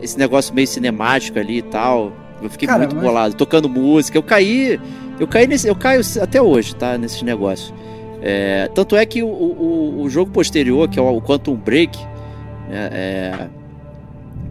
[0.00, 2.12] Esse negócio meio cinemático ali e tal.
[2.42, 3.04] Eu fiquei Cara, muito mas...
[3.04, 4.16] bolado, tocando música.
[4.16, 4.80] Eu caí.
[5.20, 5.68] Eu caí nesse.
[5.68, 6.96] Eu caio até hoje, tá?
[6.96, 7.72] Nesses negócios.
[8.22, 11.98] É, tanto é que o, o, o, jogo posterior, que é o Quantum Break,
[12.68, 13.48] né, é,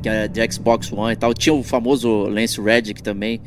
[0.02, 1.34] que era de Xbox One e tal.
[1.34, 3.42] Tinha o famoso Lance Reddick também,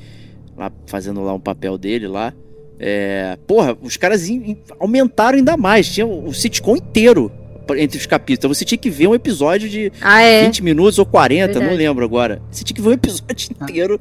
[0.57, 2.33] lá fazendo lá um papel dele lá.
[2.79, 5.89] É, porra, os caras in, aumentaram ainda mais.
[5.89, 7.31] Tinha o, o sitcom inteiro
[7.77, 8.39] entre os capítulos.
[8.39, 10.45] Então você tinha que ver um episódio de ah, é?
[10.45, 11.67] 20 minutos ou 40, Verdade.
[11.67, 12.43] não lembro agora.
[12.51, 13.65] Você tinha que ver um episódio ah.
[13.65, 14.01] inteiro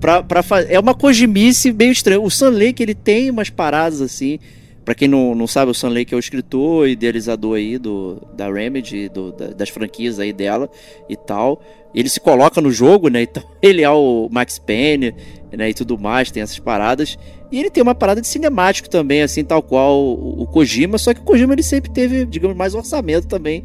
[0.00, 0.72] pra, pra fazer.
[0.72, 2.20] É uma cojimice meio estranha.
[2.20, 4.38] O Sun Lake, ele tem umas paradas assim
[4.86, 8.24] para quem não, não sabe, o Sam Lake é o escritor e idealizador aí do,
[8.36, 10.70] da Remedy, do, da, das franquias aí dela
[11.08, 11.60] e tal.
[11.92, 13.22] Ele se coloca no jogo, né?
[13.28, 15.12] Então ele é o Max Payne,
[15.50, 15.70] né?
[15.70, 17.18] E tudo mais, tem essas paradas.
[17.50, 20.98] E ele tem uma parada de cinemático também, assim, tal qual o, o Kojima.
[20.98, 23.64] Só que o Kojima ele sempre teve, digamos, mais orçamento também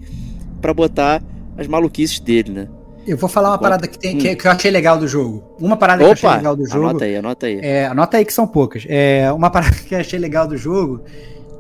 [0.59, 1.24] para botar
[1.55, 2.67] as maluquices dele, né?
[3.06, 5.43] Eu vou falar uma parada que, tem, que, que, eu achei legal do jogo.
[5.60, 6.89] Uma parada Opa, que eu achei legal do jogo.
[6.89, 7.60] Anota aí, anota aí.
[7.62, 8.86] É, anota aí que são poucas.
[8.88, 11.04] É, uma parada que eu achei legal do jogo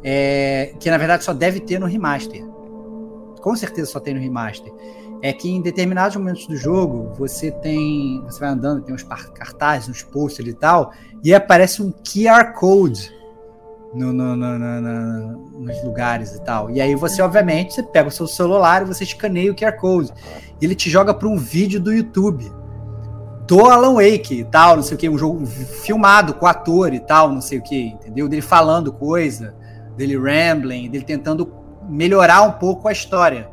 [0.03, 2.43] é que na verdade só deve ter no remaster.
[3.41, 4.71] Com certeza só tem no remaster.
[5.23, 8.21] É que em determinados momentos do jogo você tem.
[8.25, 13.11] Você vai andando, tem uns cartazes, uns posters e tal, e aparece um QR Code
[13.93, 16.69] no, no, no, nos lugares e tal.
[16.69, 20.11] E aí você, obviamente, você pega o seu celular e você escaneia o QR Code.
[20.59, 22.51] E ele te joga para um vídeo do YouTube
[23.51, 27.01] do Alan Wake e tal, não sei o que, um jogo filmado com ator e
[27.01, 28.29] tal, não sei o que, entendeu?
[28.29, 29.53] Dele falando coisa,
[29.97, 31.51] dele rambling, dele tentando
[31.89, 33.49] melhorar um pouco a história.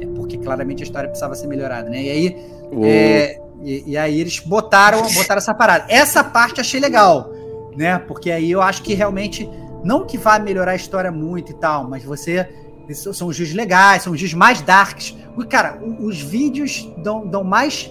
[0.00, 2.02] É porque claramente a história precisava ser melhorada, né?
[2.02, 2.36] E aí,
[2.82, 5.84] é, e, e, aí eles botaram, botaram essa parada.
[5.88, 7.30] Essa parte achei legal,
[7.76, 7.98] né?
[7.98, 9.46] Porque aí eu acho que realmente
[9.84, 12.48] não que vá melhorar a história muito e tal, mas você.
[12.90, 15.16] São os dias legais, são os dias mais darks.
[15.48, 17.90] Cara, os vídeos dão, dão mais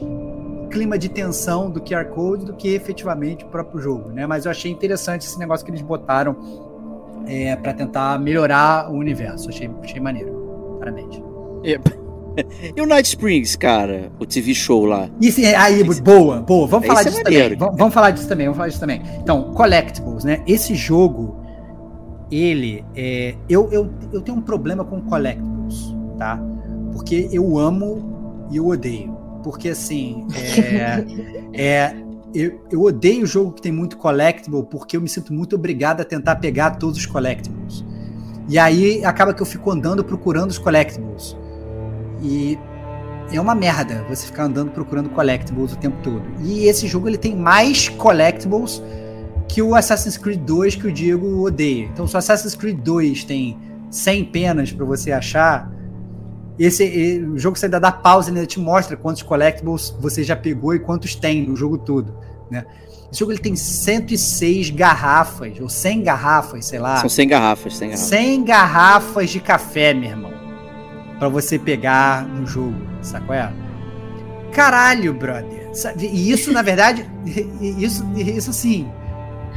[0.69, 4.27] clima de tensão do QR Code do que efetivamente o próprio jogo, né?
[4.27, 6.35] Mas eu achei interessante esse negócio que eles botaram
[7.27, 9.49] é, para tentar melhorar o universo.
[9.49, 10.77] Achei, achei maneiro.
[10.79, 11.21] Parabéns.
[12.73, 15.09] E o Night Springs, cara, o TV show lá.
[15.19, 16.01] Isso, aí, Esse...
[16.01, 16.65] boa, boa.
[16.65, 17.57] Vamos falar Esse é disso é também.
[17.57, 18.45] Vamos, vamos falar disso também.
[18.45, 19.01] Vamos falar disso também.
[19.21, 20.41] Então, collectibles, né?
[20.47, 21.40] Esse jogo
[22.31, 26.39] ele é, eu, eu, eu tenho um problema com collectibles, tá?
[26.93, 29.17] Porque eu amo e eu odeio.
[29.43, 31.05] Porque assim, é,
[31.53, 31.95] é
[32.33, 36.01] eu, eu odeio o jogo que tem muito collectible porque eu me sinto muito obrigado
[36.01, 37.83] a tentar pegar todos os collectibles.
[38.47, 41.37] E aí acaba que eu fico andando procurando os collectibles.
[42.21, 42.57] E
[43.31, 46.23] é uma merda você ficar andando procurando collectibles o tempo todo.
[46.41, 48.81] E esse jogo ele tem mais collectibles
[49.51, 51.83] que o Assassin's Creed 2 que o Diego odeia.
[51.83, 53.59] Então, se o Assassin's Creed 2 tem
[53.89, 55.69] 100 penas para você achar,
[56.57, 60.37] esse o jogo você ainda dá pausa e ainda te mostra quantos collectibles você já
[60.37, 62.15] pegou e quantos tem no jogo todo,
[62.49, 62.65] né?
[63.11, 66.95] Esse jogo ele tem 106 garrafas, ou 100 garrafas, sei lá.
[66.97, 68.07] São 100 garrafas, 100 garrafas.
[68.07, 70.31] 100 garrafas de café, meu irmão.
[71.19, 73.35] Pra você pegar no jogo, sacou?
[73.35, 73.51] É?
[74.53, 75.69] Caralho, brother.
[75.99, 77.05] E isso, na verdade,
[77.59, 78.89] isso, isso sim,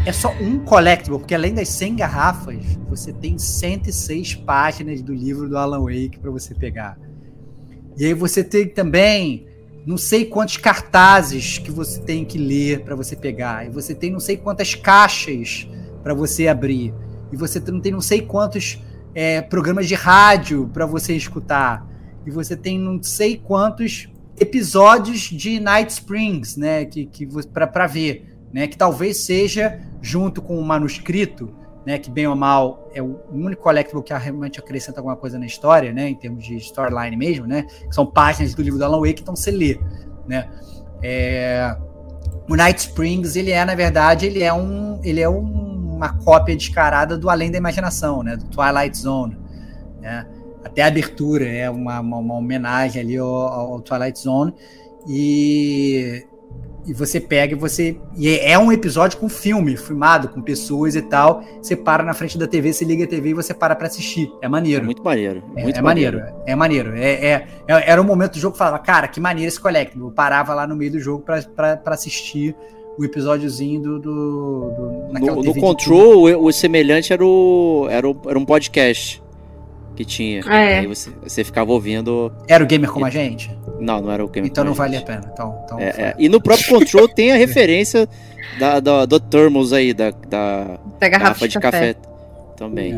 [0.07, 5.49] é só um collectible, porque além das 100 garrafas, você tem 106 páginas do livro
[5.49, 6.99] do Alan Wake para você pegar.
[7.97, 9.47] E aí você tem também
[9.87, 13.67] não sei quantos cartazes que você tem que ler para você pegar.
[13.67, 15.69] E você tem não sei quantas caixas
[16.03, 16.93] para você abrir.
[17.33, 18.83] E você não tem não sei quantos
[19.15, 21.87] é, programas de rádio para você escutar.
[22.27, 24.09] E você tem não sei quantos
[24.39, 30.57] episódios de Night Springs, né, que, que para ver né, que talvez seja junto com
[30.57, 31.53] o manuscrito,
[31.85, 35.45] né, que bem ou mal é o único collectible que realmente acrescenta alguma coisa na
[35.45, 39.01] história, né, em termos de storyline mesmo, né, que são páginas do livro do Alan
[39.01, 39.81] Wake, então você lê,
[40.29, 40.49] né.
[41.03, 41.77] É,
[42.49, 46.57] o Night Springs ele é na verdade ele é um ele é um, uma cópia
[46.57, 49.37] descarada do Além da Imaginação, né, do Twilight Zone,
[50.01, 50.29] né.
[50.65, 54.55] Até a abertura é uma, uma, uma homenagem ali ao, ao Twilight Zone
[55.07, 56.25] e
[56.87, 57.97] e você pega e você.
[58.17, 61.43] E é um episódio com filme, filmado, com pessoas e tal.
[61.61, 64.31] Você para na frente da TV, você liga a TV e você para pra assistir.
[64.43, 64.83] É maneiro.
[64.83, 65.43] É muito maneiro.
[65.57, 66.23] É, muito é maneiro.
[66.47, 66.95] É maneiro.
[66.95, 70.05] É, é, é, era um momento do jogo que falava, cara, que maneiro esse Collectible.
[70.05, 72.55] Eu parava lá no meio do jogo pra, pra, pra assistir
[72.99, 73.99] o episódiozinho do.
[73.99, 79.24] do, do no, no Control, o, o, semelhante era, o, era, o, era um podcast
[79.95, 80.43] que tinha.
[80.47, 80.79] Ah, é.
[80.81, 82.33] Aí você, você ficava ouvindo.
[82.49, 83.51] Era o gamer como a gente?
[83.81, 85.31] Não, não era o gamer Então não vale a pena.
[85.33, 86.15] Então, então é, é.
[86.19, 88.09] E no próprio Control tem a referência
[88.59, 91.95] da, da, do Thermos aí, da, da, da garrafa, de, café.
[91.95, 91.97] café
[92.57, 92.95] também.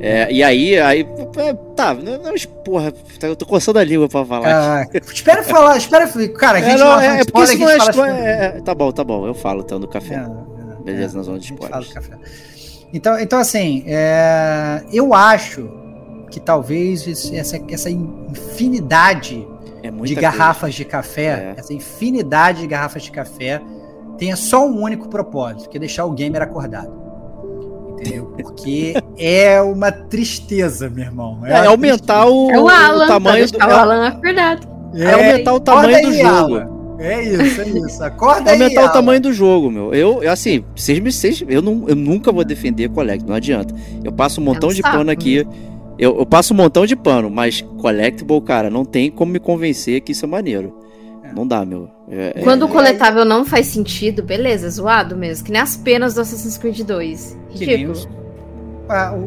[0.00, 0.22] É.
[0.22, 0.32] é.
[0.32, 1.06] e aí, aí.
[1.36, 2.92] É, tá, mas, porra,
[3.22, 4.82] eu tô coçando a língua pra falar.
[4.82, 6.08] Ah, espera falar, espera.
[6.30, 8.60] Cara, a gente não, é, é porque isso não é.
[8.62, 10.26] Tá bom, tá bom, eu falo então do café.
[10.84, 11.94] Beleza, na zona de spoilers.
[12.92, 13.84] Então, então, assim,
[14.92, 15.83] eu acho
[16.34, 19.46] que talvez essa, essa infinidade
[19.84, 20.76] é de garrafas coisa.
[20.78, 21.60] de café, é.
[21.60, 23.62] essa infinidade de garrafas de café,
[24.18, 26.92] tenha só um único propósito, que é deixar o gamer acordado.
[27.92, 28.34] Entendeu?
[28.36, 31.38] Porque é uma tristeza, meu irmão.
[31.44, 33.62] É, é aumentar o, é o, Alan, o tamanho do.
[33.62, 34.68] É o Alan acordado.
[34.96, 36.56] É, aumentar o tamanho do jogo.
[36.56, 36.74] Alan.
[36.98, 38.02] É isso, é isso.
[38.02, 38.60] Acorda aí.
[38.60, 39.94] Aumentar o tamanho do jogo, meu.
[39.94, 41.12] Eu, assim, vocês me.
[41.12, 43.72] Vocês, eu, não, eu nunca vou defender Collect, não adianta.
[44.02, 45.46] Eu passo um montão é um de pano aqui.
[45.98, 50.00] Eu, eu, passo um montão de pano, mas Collectible, cara, não tem como me convencer
[50.00, 50.76] que isso é maneiro.
[51.22, 51.32] É.
[51.32, 51.88] Não dá, meu.
[52.08, 52.64] É, é Quando é...
[52.64, 55.44] o coletável não faz sentido, beleza, zoado mesmo.
[55.44, 57.38] Que nem as penas do Assassin's Creed 2.
[57.50, 58.23] Ridículo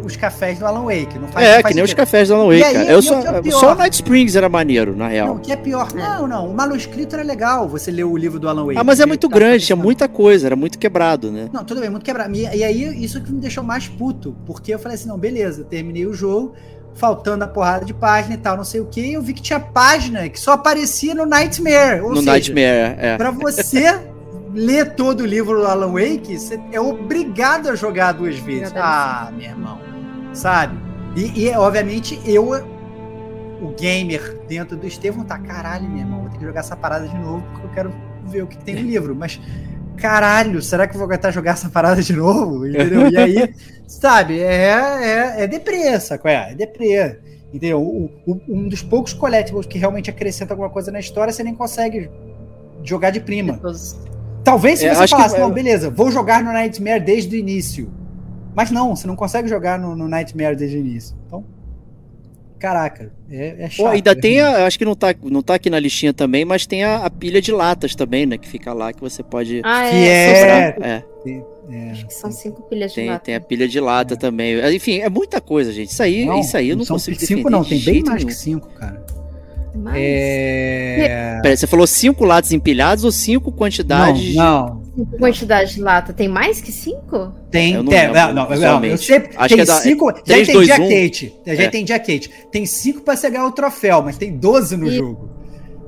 [0.03, 1.17] os cafés do Alan Wake.
[1.17, 3.19] Não faz, é, não faz que nem os cafés do Alan Wake, aí, Eu só,
[3.19, 5.27] é só o Night Springs era maneiro, na real.
[5.27, 5.93] Não, o que é pior.
[5.93, 6.49] Não, não.
[6.49, 8.79] O manuscrito era legal, você leu o livro do Alan Wake.
[8.79, 11.49] Ah, mas é muito grande, tinha muita coisa, era muito quebrado, né?
[11.51, 12.35] Não, tudo bem, muito quebrado.
[12.35, 15.63] E, e aí, isso que me deixou mais puto, porque eu falei assim, não, beleza,
[15.63, 16.53] terminei o jogo,
[16.93, 19.59] faltando a porrada de página e tal, não sei o que, eu vi que tinha
[19.59, 22.01] página que só aparecia no Nightmare.
[22.01, 23.17] Ou no seja, Nightmare, é.
[23.17, 23.99] Pra você
[24.53, 28.73] ler todo o livro do Alan Wake, você é obrigado a jogar duas vezes.
[28.75, 29.87] Ah, meu irmão
[30.37, 30.77] sabe?
[31.15, 32.51] E, e, obviamente, eu,
[33.61, 37.07] o gamer dentro do Estevão, tá caralho, meu irmão, vou ter que jogar essa parada
[37.07, 37.93] de novo porque eu quero
[38.25, 39.15] ver o que, tem no livro.
[39.15, 39.41] Mas,
[39.97, 42.67] caralho, será que eu vou aguentar jogar essa parada de novo?
[42.67, 43.09] Entendeu?
[43.09, 43.53] E aí,
[43.87, 46.29] sabe, é, é, é deprê, sacou?
[46.29, 47.19] É, é deprê.
[47.51, 47.81] Entendeu?
[47.81, 51.55] O, o, um dos poucos collectibles que realmente acrescenta alguma coisa na história, você nem
[51.55, 52.11] consegue
[52.83, 53.59] jogar de prima.
[54.47, 55.41] Talvez se é, você falasse, que...
[55.41, 57.91] não, beleza, vou jogar no Nightmare desde o início.
[58.55, 61.17] Mas não, você não consegue jogar no, no Nightmare desde o início.
[61.27, 61.43] Então,
[62.57, 63.85] caraca, é, é chato.
[63.85, 66.45] Pô, ainda é tem, a, acho que não tá, não tá aqui na listinha também,
[66.45, 68.37] mas tem a, a, pilha de latas também, né?
[68.37, 69.59] Que fica lá que você pode.
[69.65, 70.71] Ah, é.
[70.71, 71.03] Que é.
[71.27, 71.43] é.
[71.69, 71.91] é.
[71.91, 73.25] Acho que são cinco pilhas tem, de lata.
[73.25, 74.17] Tem a pilha de lata é.
[74.17, 74.73] também.
[74.73, 75.89] Enfim, é muita coisa, gente.
[75.89, 77.37] Isso aí, não, isso aí eu não, consigo cinco, defender.
[77.37, 78.27] Cinco não, tem bem mais nenhum.
[78.27, 79.05] que cinco, cara.
[79.75, 79.95] Mais?
[79.97, 81.39] É...
[81.41, 84.35] Pera, você falou cinco latas empilhadas ou cinco quantidades?
[84.35, 84.83] Não, não.
[84.95, 86.13] Cinco quantidades de lata.
[86.13, 87.33] Tem mais que cinco?
[87.51, 88.11] Tem, eu não, tem.
[88.11, 90.07] Lembro, não, não, eu sempre, Acho tem que é da, cinco.
[90.07, 91.33] já 3, entendi 2, a Kate.
[91.45, 91.65] Já é.
[91.65, 92.31] entendi a Kate.
[92.51, 94.95] Tem cinco pra você ganhar o troféu, mas tem 12 no Isso.
[94.95, 95.29] jogo.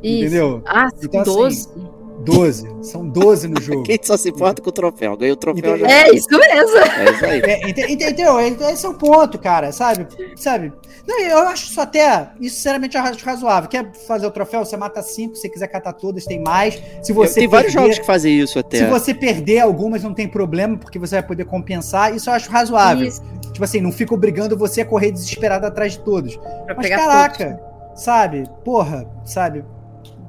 [0.04, 0.26] Isso.
[0.26, 0.62] Entendeu?
[0.66, 1.68] Ah, então, 12?
[1.68, 2.70] Assim, 12.
[2.82, 3.84] São 12 no jogo.
[3.84, 5.16] Quem só se importa com o troféu?
[5.18, 5.78] Ganhou o troféu.
[5.78, 5.88] Entendeu?
[5.88, 6.78] É isso mesmo.
[6.78, 7.42] É isso aí.
[7.42, 8.40] É, entendeu?
[8.40, 10.08] Esse é o ponto, cara, sabe?
[10.36, 10.74] Sabe?
[11.08, 13.70] Não, eu acho isso até, isso sinceramente eu acho razoável.
[13.70, 14.64] Quer fazer o troféu?
[14.64, 16.82] Você mata 5, se quiser catar todas, tem mais.
[17.02, 18.78] Se você tem perder, vários jogos que fazem isso até.
[18.78, 22.16] Se você perder algumas, não tem problema, porque você vai poder compensar.
[22.16, 23.08] Isso eu acho razoável.
[23.08, 23.24] Isso.
[23.52, 26.36] Tipo assim, não fica obrigando você a correr desesperado atrás de todos.
[26.38, 28.04] Pra Mas caraca, todos.
[28.04, 28.44] sabe?
[28.64, 29.66] Porra, sabe?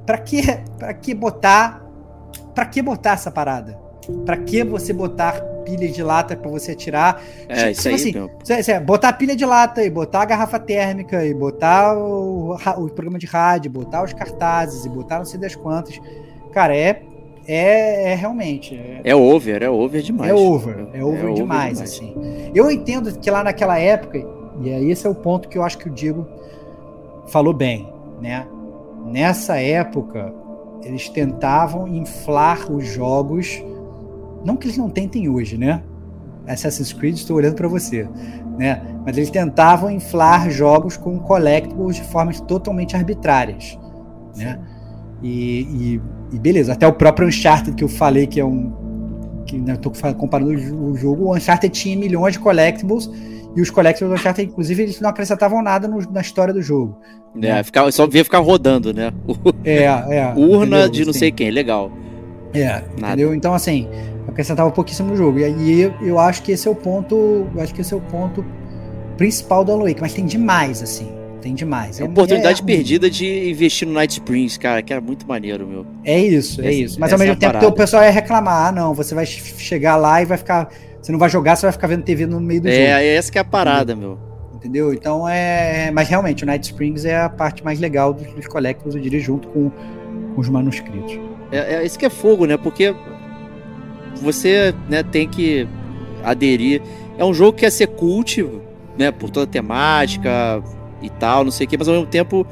[0.06, 0.42] Pra que,
[0.78, 1.86] pra que botar
[2.54, 3.78] para que botar essa parada?
[4.24, 7.22] Para que você botar pilha de lata para você atirar?
[7.48, 7.88] É, tipo, isso
[8.52, 8.58] aí.
[8.58, 13.18] Assim, botar pilha de lata e botar a garrafa térmica e botar o, o programa
[13.18, 16.00] de rádio, botar os cartazes e botar não sei das quantas.
[16.52, 17.02] Cara, é
[17.46, 18.76] é, é, realmente.
[18.76, 20.30] É, é, over, é over demais.
[20.30, 22.14] É over, é over, é demais, demais, assim.
[22.54, 24.24] Eu entendo que lá naquela época,
[24.60, 26.26] e aí esse é o ponto que eu acho que o Diego
[27.26, 27.88] falou bem,
[28.20, 28.46] né?
[29.10, 30.32] Nessa época,
[30.84, 33.60] eles tentavam inflar os jogos.
[34.44, 35.82] Não que eles não tentem hoje, né?
[36.46, 38.08] Assassin's Creed, estou olhando para você,
[38.56, 38.82] né?
[39.04, 43.78] Mas eles tentavam inflar jogos com collectibles de formas totalmente arbitrárias,
[44.36, 44.58] né?
[45.22, 46.00] E, e,
[46.32, 48.72] e, beleza, até o próprio Uncharted que eu falei que é um
[49.44, 53.10] que né, tô comparando o jogo, o Uncharted tinha milhões de collectibles
[53.56, 56.96] e os collectibles do Uncharted, inclusive, eles não acrescentavam nada no, na história do jogo.
[57.42, 59.12] É, ficava, só via ficar rodando, né?
[59.64, 60.32] é, é.
[60.36, 60.88] Urna entendeu?
[60.88, 61.90] de não sei quem, legal.
[62.52, 63.14] É, Nada.
[63.14, 63.34] entendeu?
[63.34, 63.88] Então, assim,
[64.26, 65.38] acrescentava pouquíssimo no jogo.
[65.38, 67.48] E aí eu, eu acho que esse é o ponto.
[67.58, 68.44] Acho que esse é o ponto
[69.16, 71.20] principal do Alan Wake, mas tem demais, assim.
[71.40, 71.98] Tem demais.
[71.98, 75.66] É uma oportunidade é, perdida de investir no Night Springs, cara, que era muito maneiro,
[75.66, 75.86] meu.
[76.04, 77.00] É isso, é isso.
[77.00, 80.20] Mas ao mesmo é tempo o pessoal ia reclamar, ah, não, você vai chegar lá
[80.20, 80.70] e vai ficar.
[81.00, 82.84] Você não vai jogar, você vai ficar vendo TV no meio do é, jogo.
[82.84, 84.92] É, essa que é a parada, meu entendeu?
[84.92, 85.90] Então é.
[85.90, 89.18] Mas realmente, o Night Springs é a parte mais legal dos, dos Collectors, eu diria,
[89.18, 91.18] junto com, com os manuscritos.
[91.50, 92.56] É, é isso que é fogo, né?
[92.56, 92.94] Porque
[94.16, 95.66] você né, tem que
[96.22, 96.82] aderir.
[97.18, 98.46] É um jogo que quer ser cult,
[98.96, 99.10] né?
[99.10, 100.62] Por toda a temática
[101.02, 102.46] e tal, não sei o quê, mas ao mesmo tempo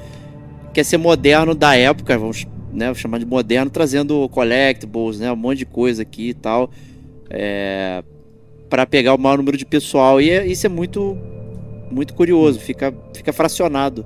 [0.73, 5.31] quer ser moderno da época, vamos né, chamar de moderno, trazendo collectibles, né?
[5.31, 6.71] Um monte de coisa aqui e tal.
[7.29, 8.03] É,
[8.69, 10.21] para pegar o maior número de pessoal.
[10.21, 11.17] E é, isso é muito
[11.91, 14.05] muito curioso, fica, fica fracionado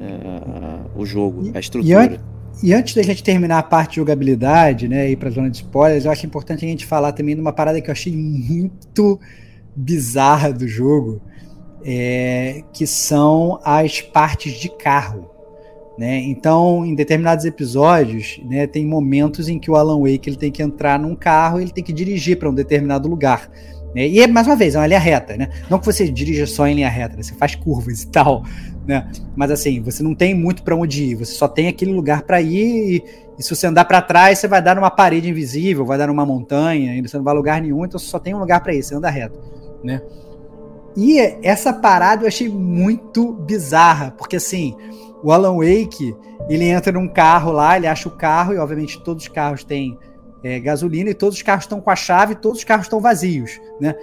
[0.00, 2.20] é, o jogo, a estrutura.
[2.62, 5.50] E, e antes da gente terminar a parte de jogabilidade, né, ir para a zona
[5.50, 8.16] de spoilers, eu acho importante a gente falar também de uma parada que eu achei
[8.16, 9.20] muito
[9.76, 11.20] bizarra do jogo,
[11.84, 15.30] é, que são as partes de carro.
[15.96, 16.20] Né?
[16.22, 20.62] Então, em determinados episódios, né, tem momentos em que o Alan Wake ele tem que
[20.62, 23.48] entrar num carro, ele tem que dirigir para um determinado lugar.
[23.94, 24.08] Né?
[24.08, 25.50] E, mais uma vez, é uma linha reta, né?
[25.70, 27.22] Não que você dirija só em linha reta, né?
[27.22, 28.42] você faz curvas e tal,
[28.84, 29.08] né?
[29.36, 32.42] Mas assim, você não tem muito para onde ir, você só tem aquele lugar para
[32.42, 33.04] ir e,
[33.38, 36.26] e, se você andar para trás, você vai dar numa parede invisível, vai dar numa
[36.26, 38.74] montanha, e você não vai a lugar nenhum, então você só tem um lugar para
[38.74, 39.38] ir, você anda reto,
[39.84, 40.02] né?
[40.96, 44.76] E essa parada eu achei muito bizarra, porque assim,
[45.24, 46.14] o Alan Wake,
[46.50, 49.98] ele entra num carro lá, ele acha o carro, e obviamente todos os carros têm
[50.42, 53.58] é, gasolina e todos os carros estão com a chave, todos os carros estão vazios,
[53.80, 53.94] né?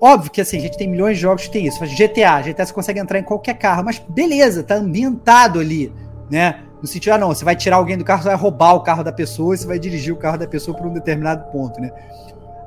[0.00, 1.78] Óbvio que assim, a gente tem milhões de jogos que tem isso.
[1.86, 5.92] GTA, GTA você consegue entrar em qualquer carro, mas beleza, tá ambientado ali,
[6.28, 6.64] né?
[6.82, 9.04] No sentido, ah, não, você vai tirar alguém do carro, você vai roubar o carro
[9.04, 11.92] da pessoa e você vai dirigir o carro da pessoa para um determinado ponto, né?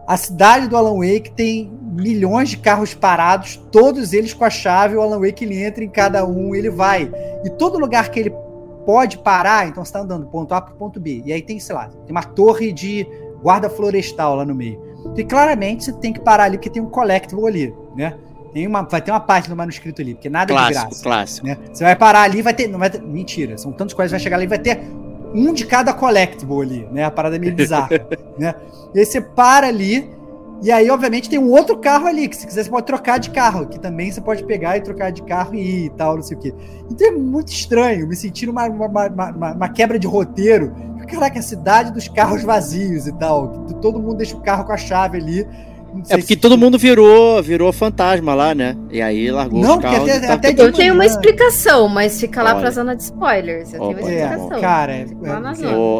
[0.07, 4.95] A cidade do Alan Wake tem milhões de carros parados, todos eles com a chave,
[4.95, 7.11] o Alan Wake ele entra em cada um, ele vai.
[7.43, 8.33] E todo lugar que ele
[8.85, 11.21] pode parar, então você está andando do ponto A para o ponto B.
[11.25, 13.05] E aí tem, sei lá, tem uma torre de
[13.43, 14.81] guarda florestal lá no meio.
[15.17, 18.13] E claramente você tem que parar ali porque tem um collectible ali, né?
[18.53, 21.03] Tem uma, vai ter uma parte do manuscrito ali, porque nada clássico, é de graça.
[21.03, 21.47] Clássico.
[21.47, 21.57] Né?
[21.71, 22.67] Você vai parar ali vai ter.
[22.67, 24.79] Não vai ter, mentira, são tantos coisas, vai chegar ali e vai ter
[25.33, 27.03] um de cada collectible ali, né?
[27.03, 27.89] A parada é meio bizarra.
[28.37, 28.55] né?
[28.93, 30.17] E aí você para ali
[30.61, 33.29] e aí, obviamente, tem um outro carro ali, que se quiser você pode trocar de
[33.29, 36.23] carro, que também você pode pegar e trocar de carro e ir e tal, não
[36.23, 36.53] sei o quê.
[36.89, 40.73] Então é muito estranho, me sentindo uma, uma, uma, uma quebra de roteiro.
[41.07, 43.65] Caraca, a cidade dos carros vazios e tal.
[43.81, 45.47] Todo mundo deixa o carro com a chave ali
[46.09, 46.39] é porque se...
[46.39, 48.75] todo mundo virou virou fantasma lá, né?
[48.91, 50.09] E aí largou não, os carros.
[50.09, 52.61] Até, tá até eu tenho uma explicação, mas fica lá Olha.
[52.61, 53.73] pra zona de spoilers.
[53.73, 54.57] Eu Opa, tenho uma explicação.
[54.57, 55.05] É, cara, é,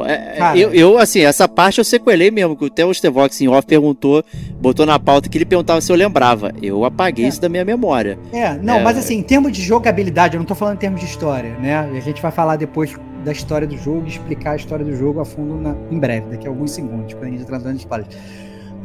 [0.08, 3.48] é, cara, eu, eu, assim, essa parte eu sequelei mesmo, que até o Stevox em
[3.48, 4.24] off perguntou,
[4.60, 6.52] botou na pauta que ele perguntava se eu lembrava.
[6.62, 7.28] Eu apaguei é.
[7.28, 8.18] isso da minha memória.
[8.32, 8.84] É, não, é.
[8.84, 11.78] mas assim, em termos de jogabilidade, eu não tô falando em termos de história, né?
[11.78, 15.20] A gente vai falar depois da história do jogo e explicar a história do jogo
[15.20, 18.16] a fundo na, em breve, daqui a alguns segundos, quando a gente entrar de spoilers.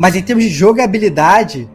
[0.03, 1.70] Mas em termos de jogabilidade,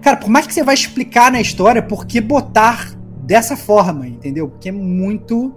[0.00, 4.48] cara, por mais que você vai explicar na história por que botar dessa forma, entendeu?
[4.48, 5.54] Porque é muito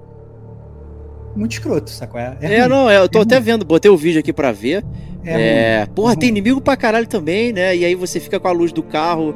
[1.33, 2.19] muito escroto, sacou?
[2.19, 3.45] É, é, é não, eu tô é até ruim.
[3.45, 4.83] vendo, botei o vídeo aqui pra ver.
[5.23, 7.73] É, é porra, tem inimigo pra caralho também, né?
[7.73, 9.33] E aí você fica com a luz do carro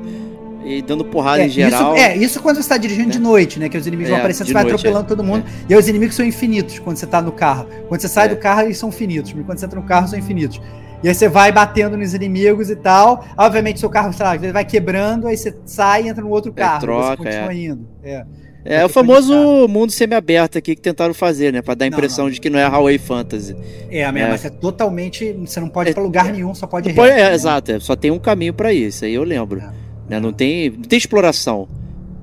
[0.66, 1.96] e dando porrada é, em geral.
[1.96, 3.70] Isso, é, isso quando você tá dirigindo de noite, né?
[3.70, 5.46] Que os inimigos vão aparecendo, você vai noite, atropelando todo mundo.
[5.70, 7.66] E aí os inimigos são infinitos quando você tá no carro.
[7.88, 9.32] Quando você sai do carro, eles são finitos.
[9.32, 10.60] Quando você entra no carro, são infinitos.
[11.04, 13.26] E aí você vai batendo nos inimigos e tal.
[13.38, 16.78] Obviamente, seu carro, sei lá, vai quebrando, aí você sai e entra no outro carro.
[16.78, 17.56] É, troca, você continua é.
[17.56, 17.88] indo.
[18.02, 18.26] É.
[18.66, 21.62] É, o famoso mundo semi-aberto aqui que tentaram fazer, né?
[21.62, 22.34] Pra dar a impressão não, não.
[22.34, 23.56] de que não é Highway Fantasy.
[23.90, 24.32] É, mesmo, é.
[24.32, 25.34] mas é totalmente.
[25.34, 26.94] Você não pode ir pra lugar nenhum, só pode ir.
[26.94, 27.34] Reto, é, né?
[27.34, 29.60] Exato, é, só tem um caminho para isso, aí eu lembro.
[29.60, 29.70] É.
[30.10, 30.20] Né?
[30.20, 31.68] Não, tem, não tem exploração.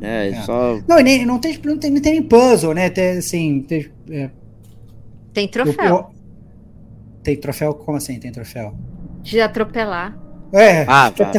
[0.01, 0.31] Né?
[0.31, 0.43] É.
[0.43, 0.81] Só...
[0.89, 2.89] Não, nem, não, tem, não, tem, não tem nem puzzle, né?
[2.89, 4.31] Tem, assim, tem, é.
[5.35, 5.85] tem troféu.
[5.85, 6.19] Eu, eu,
[7.22, 7.74] tem troféu?
[7.74, 8.74] Como assim tem troféu?
[9.22, 10.18] De atropelar.
[10.52, 10.84] É.
[10.88, 11.30] Ah, tá.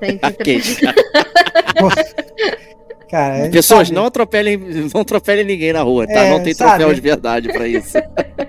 [0.00, 0.60] tem, tem
[3.10, 3.94] Cara, Pessoas, sabe.
[3.94, 4.58] não atropelem,
[4.92, 6.14] não atropelem ninguém na rua, tá?
[6.14, 6.94] É, não tem troféu sabe.
[6.94, 7.96] de verdade para isso.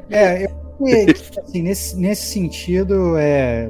[0.10, 0.50] É, eu,
[1.44, 3.70] assim, nesse, nesse sentido, é,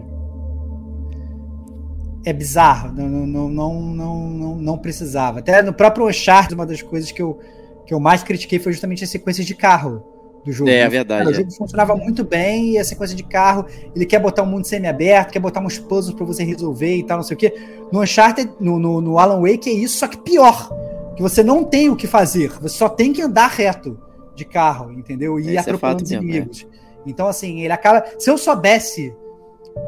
[2.23, 2.93] é bizarro.
[2.93, 5.39] Não, não, não, não, não, não precisava.
[5.39, 7.41] Até no próprio Uncharted, uma das coisas que eu,
[7.85, 10.15] que eu mais critiquei foi justamente a sequência de carro
[10.45, 10.69] do jogo.
[10.69, 11.23] É, é verdade.
[11.23, 13.65] Cara, o jogo funcionava muito bem e a sequência de carro,
[13.95, 17.17] ele quer botar um mundo semi-aberto, quer botar uns puzzles para você resolver e tal,
[17.17, 17.53] não sei o quê.
[17.91, 20.69] No Uncharted, no, no, no, Alan Wake é isso, só que pior.
[21.15, 23.97] Que você não tem o que fazer, você só tem que andar reto
[24.35, 25.39] de carro, entendeu?
[25.39, 26.67] E ir é atropelando é os inimigos.
[26.72, 26.76] É.
[27.07, 28.03] Então, assim, ele acaba.
[28.19, 29.15] Se eu soubesse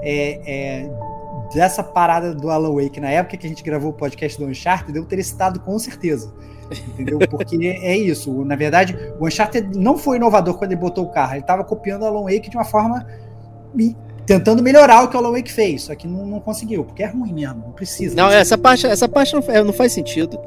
[0.02, 0.90] é, é,
[1.54, 4.98] dessa parada do Alan Wake na época que a gente gravou o podcast do Uncharted,
[4.98, 6.34] eu teria citado com certeza.
[6.72, 7.20] Entendeu?
[7.30, 8.44] Porque é isso.
[8.46, 11.34] Na verdade, o Uncharted não foi inovador quando ele botou o carro.
[11.34, 13.06] Ele estava copiando o Alan Wake de uma forma.
[14.28, 17.08] Tentando melhorar o que o Alan Wake fez, só que não, não conseguiu, porque é
[17.08, 18.14] ruim mesmo, não precisa.
[18.14, 20.38] Não, essa parte, essa parte não, não faz sentido.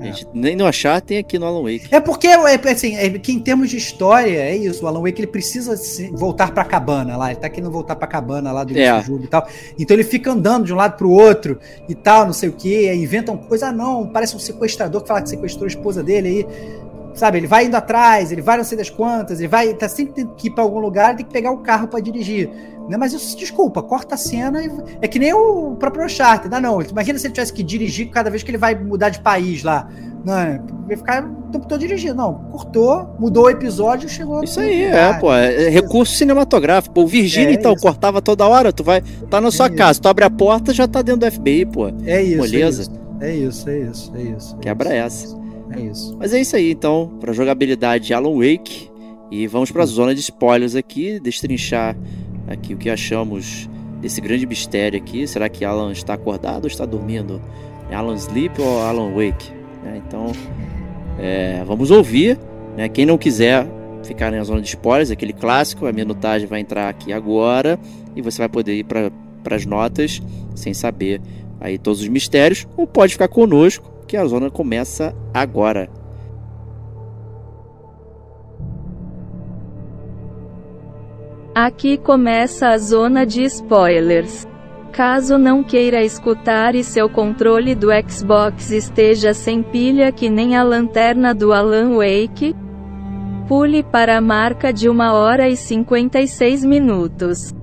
[0.00, 0.06] É.
[0.06, 1.88] Gente, nem no achar tem aqui no Alan Wake.
[1.90, 4.84] É porque, é, assim, é, que em termos de história, é isso.
[4.84, 5.74] O Alan Wake ele precisa
[6.12, 7.30] voltar pra cabana lá.
[7.30, 9.02] Ele tá querendo voltar pra cabana lá do é.
[9.02, 9.46] jogo e tal.
[9.78, 11.58] Então ele fica andando de um lado pro outro
[11.88, 12.92] e tal, não sei o que.
[12.94, 14.06] Inventam coisa, ah, não.
[14.06, 16.46] Parece um sequestrador que fala que sequestrou a esposa dele aí.
[17.14, 19.72] Sabe, ele vai indo atrás, ele vai não sei das quantas, ele vai.
[19.72, 22.50] Tá sempre tendo que ir pra algum lugar, tem que pegar o carro para dirigir.
[22.88, 22.96] Né?
[22.96, 24.70] Mas isso, desculpa, corta a cena e.
[25.00, 26.54] É que nem o próprio Uncharted.
[26.54, 26.80] Ah, não.
[26.80, 29.88] Imagina se ele tivesse que dirigir cada vez que ele vai mudar de país lá.
[30.24, 32.14] Não, é, vai ficar o tempo todo dirigindo.
[32.14, 34.42] Não, cortou, mudou o episódio, chegou.
[34.42, 35.32] Isso aí, é, pô.
[35.32, 37.00] É, recurso cinematográfico.
[37.00, 37.82] O Virgínia, é, então, isso.
[37.82, 38.72] cortava toda hora.
[38.72, 39.02] Tu vai.
[39.30, 40.02] Tá na sua é casa, isso.
[40.02, 41.88] tu abre a porta já tá dentro do FBI, pô.
[42.04, 42.38] É isso.
[42.38, 42.90] Moleza.
[43.20, 44.56] É isso, é isso, é isso.
[44.56, 45.36] É Quebra essa.
[45.70, 46.16] É isso.
[46.18, 48.90] Mas é isso aí, então, pra jogabilidade Alan Wake.
[49.30, 49.86] E vamos pra hum.
[49.86, 51.96] zona de spoilers aqui, destrinchar
[52.46, 53.68] aqui o que achamos
[54.00, 55.26] desse grande mistério aqui.
[55.26, 57.40] Será que Alan está acordado ou está dormindo?
[57.90, 59.52] É Alan Sleep ou Alan Wake?
[59.84, 60.32] É, então,
[61.18, 62.38] é, vamos ouvir.
[62.76, 62.88] Né?
[62.88, 63.66] Quem não quiser
[64.04, 67.78] ficar na zona de spoilers, aquele clássico, a minutagem vai entrar aqui agora
[68.14, 69.10] e você vai poder ir para
[69.50, 70.22] as notas
[70.54, 71.20] sem saber
[71.60, 75.88] aí todos os mistérios, ou pode ficar conosco que a zona começa agora.
[81.58, 84.46] Aqui começa a zona de spoilers.
[84.92, 90.62] Caso não queira escutar e seu controle do Xbox esteja sem pilha que nem a
[90.62, 92.54] lanterna do Alan Wake,
[93.48, 97.54] pule para a marca de 1 hora e 56 minutos.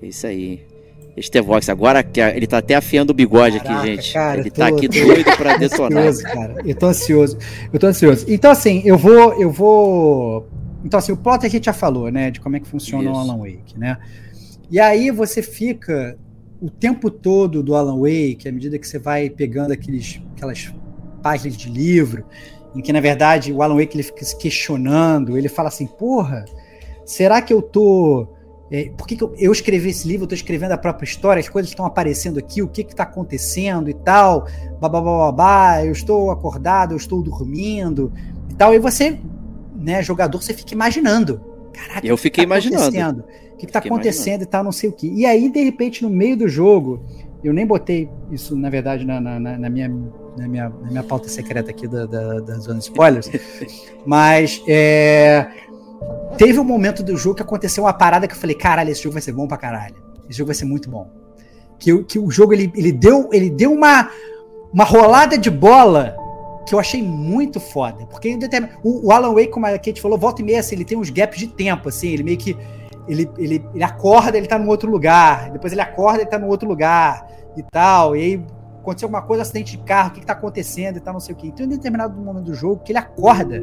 [0.00, 0.75] Isso aí.
[1.16, 4.12] Estevox, agora que ele tá até afiando o bigode Caraca, aqui, gente.
[4.12, 6.06] Cara, ele tô, tá aqui doido pra detonar.
[6.06, 6.54] Ansioso, cara.
[6.64, 7.38] Eu tô ansioso.
[7.72, 8.26] Eu tô ansioso.
[8.28, 9.32] Então, assim, eu vou.
[9.40, 10.46] Eu vou.
[10.84, 12.30] Então, assim, o plot a gente já falou, né?
[12.30, 13.12] De como é que funciona Isso.
[13.12, 13.96] o Alan Wake, né?
[14.70, 16.18] E aí você fica
[16.60, 20.72] o tempo todo do Alan Wake, à medida que você vai pegando aqueles, aquelas
[21.22, 22.24] páginas de livro,
[22.74, 26.44] em que, na verdade, o Alan Wake ele fica se questionando, ele fala assim, porra,
[27.04, 28.28] será que eu tô
[28.70, 30.22] é, por que, que eu, eu, escrevi esse livro?
[30.22, 33.88] Eu estou escrevendo a própria história, as coisas estão aparecendo aqui, o que está acontecendo
[33.88, 34.48] e tal,
[34.80, 38.12] babá, eu estou acordado, eu estou dormindo
[38.50, 38.74] e tal.
[38.74, 39.18] E você,
[39.76, 41.40] né, jogador, você fica imaginando.
[41.72, 43.24] Caraca, eu fiquei tá imaginando.
[43.52, 44.42] O que está acontecendo imaginando.
[44.42, 45.08] e tal, não sei o que.
[45.08, 47.00] E aí, de repente, no meio do jogo,
[47.44, 49.88] eu nem botei isso, na verdade, na, na, na minha,
[50.36, 53.30] na, minha, na minha pauta secreta aqui da, da, da zona spoilers,
[54.04, 55.46] mas é,
[56.36, 59.14] Teve um momento do jogo que aconteceu uma parada que eu falei, caralho, esse jogo
[59.14, 59.96] vai ser bom pra caralho.
[60.28, 61.10] Esse jogo vai ser muito bom.
[61.78, 64.10] Que, que o jogo, ele, ele deu, ele deu uma,
[64.72, 66.16] uma rolada de bola
[66.66, 68.04] que eu achei muito foda.
[68.06, 68.36] Porque
[68.82, 71.10] o, o Alan Wake, como a Kate falou, volta e meia, assim, ele tem uns
[71.10, 72.56] gaps de tempo, assim, ele meio que.
[73.08, 75.50] Ele, ele, ele acorda, ele tá num outro lugar.
[75.50, 78.16] Depois ele acorda, ele tá num outro lugar e tal.
[78.16, 78.46] E aí
[78.80, 81.34] aconteceu alguma coisa, acidente de carro, o que, que tá acontecendo e tal, não sei
[81.34, 81.48] o que.
[81.48, 83.62] Então, em determinado momento do jogo, que ele acorda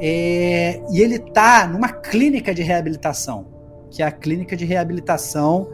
[0.00, 3.46] é, e ele tá numa clínica de reabilitação,
[3.90, 5.68] que é a clínica de reabilitação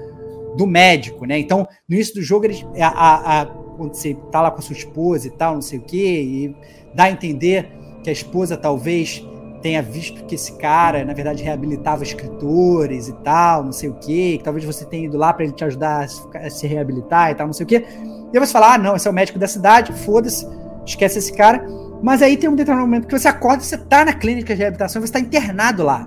[0.57, 1.39] do médico, né?
[1.39, 4.77] Então, no início do jogo, ele, a, a, quando você tá lá com a sua
[4.77, 6.57] esposa e tal, não sei o que, e
[6.95, 7.71] dá a entender
[8.03, 9.25] que a esposa talvez
[9.61, 14.37] tenha visto que esse cara, na verdade, reabilitava escritores e tal, não sei o quê,
[14.37, 17.47] que talvez você tenha ido lá para ele te ajudar a se reabilitar e tal,
[17.47, 17.85] não sei o quê.
[18.33, 20.47] E você fala, ah, não, esse é o médico da cidade, foda-se,
[20.85, 21.67] esquece esse cara.
[22.05, 25.01] Mas aí tem um determinado momento que você acorda, você tá na clínica de reabilitação,
[25.01, 26.07] você está internado lá,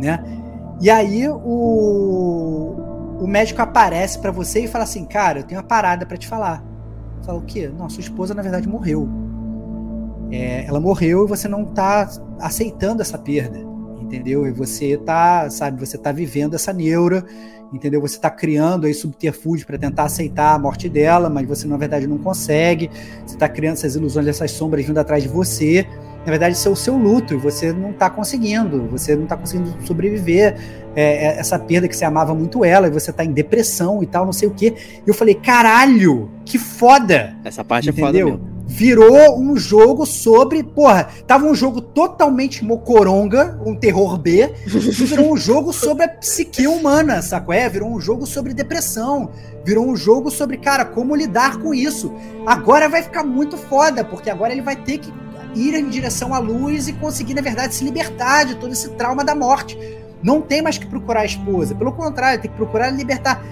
[0.00, 0.18] né?
[0.80, 2.74] E aí o,
[3.20, 6.26] o médico aparece para você e fala assim, cara, eu tenho uma parada para te
[6.26, 6.60] falar.
[7.20, 7.70] Você fala o quê?
[7.78, 9.08] Não, sua esposa na verdade morreu.
[10.32, 12.10] É, ela morreu e você não tá
[12.40, 13.60] aceitando essa perda,
[14.00, 14.44] entendeu?
[14.44, 17.24] E você tá, sabe, você tá vivendo essa neura,
[17.72, 18.00] entendeu?
[18.00, 22.06] Você tá criando aí subterfúgio para tentar aceitar a morte dela, mas você na verdade
[22.06, 22.90] não consegue.
[23.26, 25.86] Você tá criando essas ilusões, essas sombras vindo atrás de você.
[26.24, 29.36] Na verdade, isso é o seu luto e você não tá conseguindo, você não tá
[29.36, 30.56] conseguindo sobreviver
[30.96, 34.06] é, é essa perda que você amava muito ela e você tá em depressão e
[34.06, 34.74] tal, não sei o quê.
[35.06, 37.36] E eu falei, caralho, que foda!
[37.44, 38.06] Essa parte entendeu?
[38.06, 40.62] é foda mesmo virou um jogo sobre.
[40.62, 46.08] Porra, tava um jogo totalmente mocoronga, um terror B, e virou um jogo sobre a
[46.08, 47.52] psique humana, saco?
[47.52, 49.30] É, virou um jogo sobre depressão.
[49.64, 52.12] Virou um jogo sobre, cara, como lidar com isso.
[52.46, 55.12] Agora vai ficar muito foda, porque agora ele vai ter que
[55.54, 59.24] ir em direção à luz e conseguir, na verdade, se libertar de todo esse trauma
[59.24, 59.78] da morte.
[60.22, 61.74] Não tem mais que procurar a esposa.
[61.74, 63.44] Pelo contrário, tem que procurar libertar.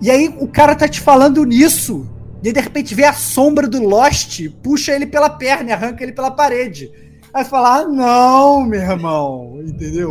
[0.00, 2.08] E aí o cara tá te falando nisso
[2.42, 6.30] e de repente vê a sombra do Lost, puxa ele pela perna arranca ele pela
[6.30, 6.90] parede.
[7.32, 10.10] Aí fala, ah, não, meu irmão, entendeu?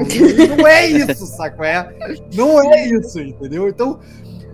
[0.57, 1.64] Não é isso, saco?
[1.64, 2.18] É?
[2.34, 3.68] Não é isso, entendeu?
[3.68, 3.99] Então,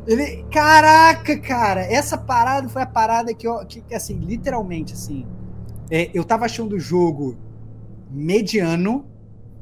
[0.06, 0.44] ele.
[0.52, 5.26] Caraca, cara, essa parada foi a parada que, eu, que assim, literalmente, assim.
[5.90, 7.38] É, eu tava achando o jogo
[8.12, 9.06] mediano,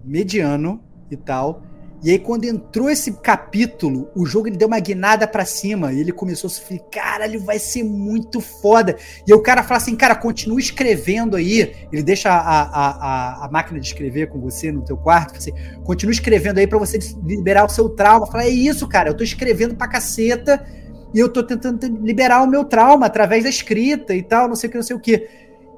[0.03, 1.63] mediano e tal.
[2.03, 5.91] E aí, quando entrou esse capítulo, o jogo ele deu uma guinada para cima.
[5.91, 8.95] E ele começou a sofrer, caralho, vai ser muito foda.
[9.27, 11.73] E o cara fala assim, cara, continua escrevendo aí.
[11.91, 15.41] Ele deixa a, a, a, a máquina de escrever com você no teu quarto.
[15.41, 15.51] Você
[15.83, 18.27] continua escrevendo aí para você liberar o seu trauma.
[18.27, 20.63] Fala, é isso, cara, eu tô escrevendo pra caceta.
[21.11, 24.67] E eu tô tentando liberar o meu trauma através da escrita e tal, não sei
[24.67, 25.27] o que, não sei o que.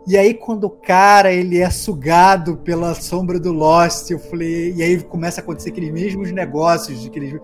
[0.08, 4.74] E aí, quando o cara ele é sugado pela sombra do Lost, eu falei.
[4.74, 7.38] E aí começa a acontecer aqueles mesmos negócios, aqueles.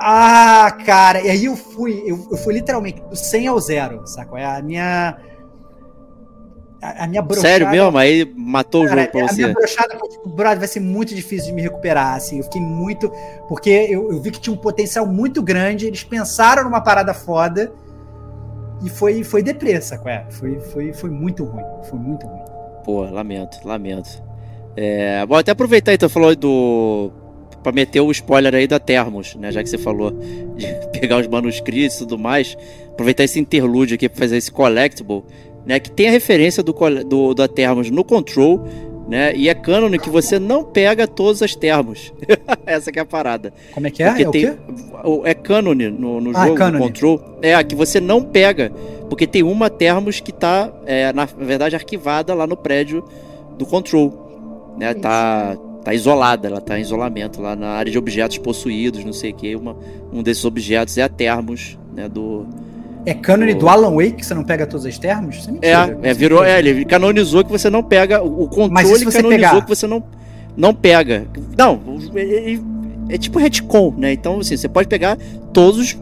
[0.00, 1.20] Ah, cara!
[1.20, 4.36] E aí eu fui, eu, eu fui literalmente do 100 ao zero, saco?
[4.36, 5.16] É a minha.
[6.80, 7.48] A, a minha brochada.
[7.48, 7.98] Sério mesmo?
[7.98, 9.32] Aí matou cara, o jogo pra a você.
[9.32, 12.38] A minha brochada, tipo, brother, vai ser muito difícil de me recuperar, assim.
[12.38, 13.10] Eu fiquei muito.
[13.48, 17.72] Porque eu, eu vi que tinha um potencial muito grande, eles pensaram numa parada foda
[18.84, 20.24] e foi, foi depressa, é?
[20.30, 21.64] Foi, foi, foi muito ruim.
[21.88, 22.42] Foi muito ruim.
[22.84, 24.22] Pô, lamento, lamento.
[24.76, 27.10] É, bom, até aproveitar então, falou do.
[27.62, 29.50] Pra meter o spoiler aí da Termos, né?
[29.50, 30.66] Já que você falou de
[31.00, 32.56] pegar os manuscritos e tudo mais.
[32.90, 35.22] Aproveitar esse interlúdio aqui pra fazer esse collectible,
[35.64, 35.80] né?
[35.80, 36.74] Que tem a referência do,
[37.04, 38.62] do da Termos no Control
[39.08, 39.34] né?
[39.36, 42.12] E é cânone que você não pega todos as termos.
[42.64, 43.52] Essa que é a parada.
[43.72, 44.08] Como é que é?
[44.08, 44.58] Porque é tem,
[45.04, 47.38] o É cânone no, no ah, jogo, no Control.
[47.42, 48.72] É, a que você não pega.
[49.08, 53.04] Porque tem uma termos que tá, é, na verdade, arquivada lá no prédio
[53.58, 54.74] do Control.
[54.78, 54.94] Né?
[54.94, 59.32] Tá, tá isolada, ela tá em isolamento lá na área de objetos possuídos, não sei
[59.32, 59.54] o que.
[59.54, 59.76] Uma,
[60.12, 62.08] um desses objetos é a termos, né?
[62.08, 62.46] Do,
[63.06, 65.48] é cânone do Alan Wake que você não pega todos os termos?
[65.60, 68.22] É, é, é virou, é, ele canonizou que você não pega.
[68.22, 69.62] O controle canonizou pegar...
[69.62, 70.02] que você não,
[70.56, 71.26] não pega.
[71.56, 71.80] Não,
[72.14, 72.58] é,
[73.08, 74.12] é tipo retcon, né?
[74.12, 75.18] Então, assim, você pode pegar
[75.52, 75.98] todos os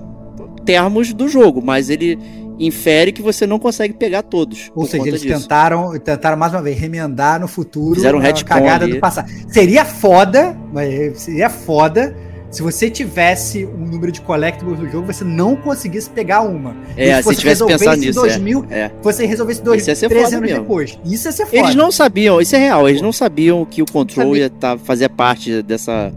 [0.65, 2.19] termos do jogo, mas ele
[2.59, 4.71] infere que você não consegue pegar todos.
[4.75, 5.41] Ou seja, eles disso.
[5.41, 8.95] tentaram, tentaram mais uma vez remendar no futuro Fizeram um retcon cagada ali.
[8.95, 9.29] do passado.
[9.49, 12.15] Seria foda, mas seria foda
[12.53, 16.77] se você tivesse um número de collectibles do jogo, você não conseguisse pegar uma.
[16.99, 18.21] É, se, se tivesse pensado nisso.
[18.21, 18.81] 2000, é.
[18.81, 18.93] é.
[19.03, 20.61] Você resolvesse dois, três anos mesmo.
[20.61, 20.99] depois.
[21.03, 21.57] Isso ia ser foda.
[21.57, 25.09] Eles não sabiam, isso é real, eles não sabiam que o control ia tá, fazer
[25.09, 26.13] parte dessa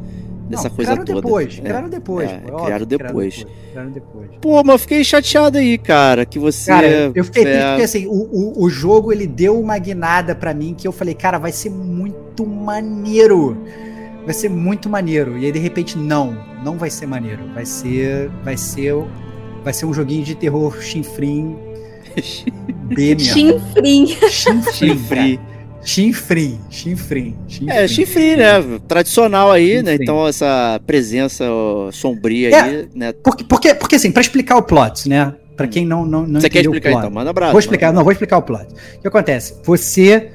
[0.49, 1.22] dessa não, coisa criaram toda.
[1.22, 1.62] Depois, é.
[1.62, 3.45] Criaram depois, é, pô, criaram, depois.
[3.72, 4.30] criaram depois.
[4.41, 6.70] Pô, mas eu fiquei chateado aí, cara, que você...
[6.70, 7.70] Cara, eu fiquei é...
[7.70, 11.16] porque assim, o, o, o jogo, ele deu uma guinada para mim que eu falei,
[11.16, 13.57] cara, vai ser muito maneiro
[14.26, 15.38] vai ser muito maneiro.
[15.38, 17.43] E aí de repente não, não vai ser maneiro.
[17.53, 18.93] Vai ser, vai ser,
[19.64, 21.56] vai ser um joguinho de terror chinfrim
[22.95, 23.34] B mesmo.
[23.34, 24.07] Chinfrim.
[24.73, 25.39] Chinfrim.
[25.85, 27.69] Chinfrim, chinfrim, chinfrim.
[27.69, 28.80] É, chinfrim, né?
[28.88, 29.91] Tradicional aí, né?
[29.91, 29.97] chinfrim.
[29.97, 29.97] né?
[30.02, 31.45] Então essa presença
[31.91, 33.14] sombria é, aí, né?
[33.14, 35.35] Porque, porque, porque assim, para explicar o plot, né?
[35.56, 37.11] Para quem não não, não Você quer explicar então?
[37.11, 37.52] Manda abraço.
[37.52, 38.65] Vou explicar, não, vou explicar o plot.
[38.97, 39.60] O que acontece?
[39.64, 40.31] Você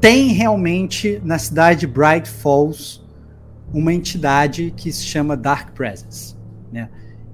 [0.00, 3.00] tem realmente na cidade de Bright Falls
[3.72, 6.36] uma entidade que se chama Dark Presence,
[6.72, 6.88] né?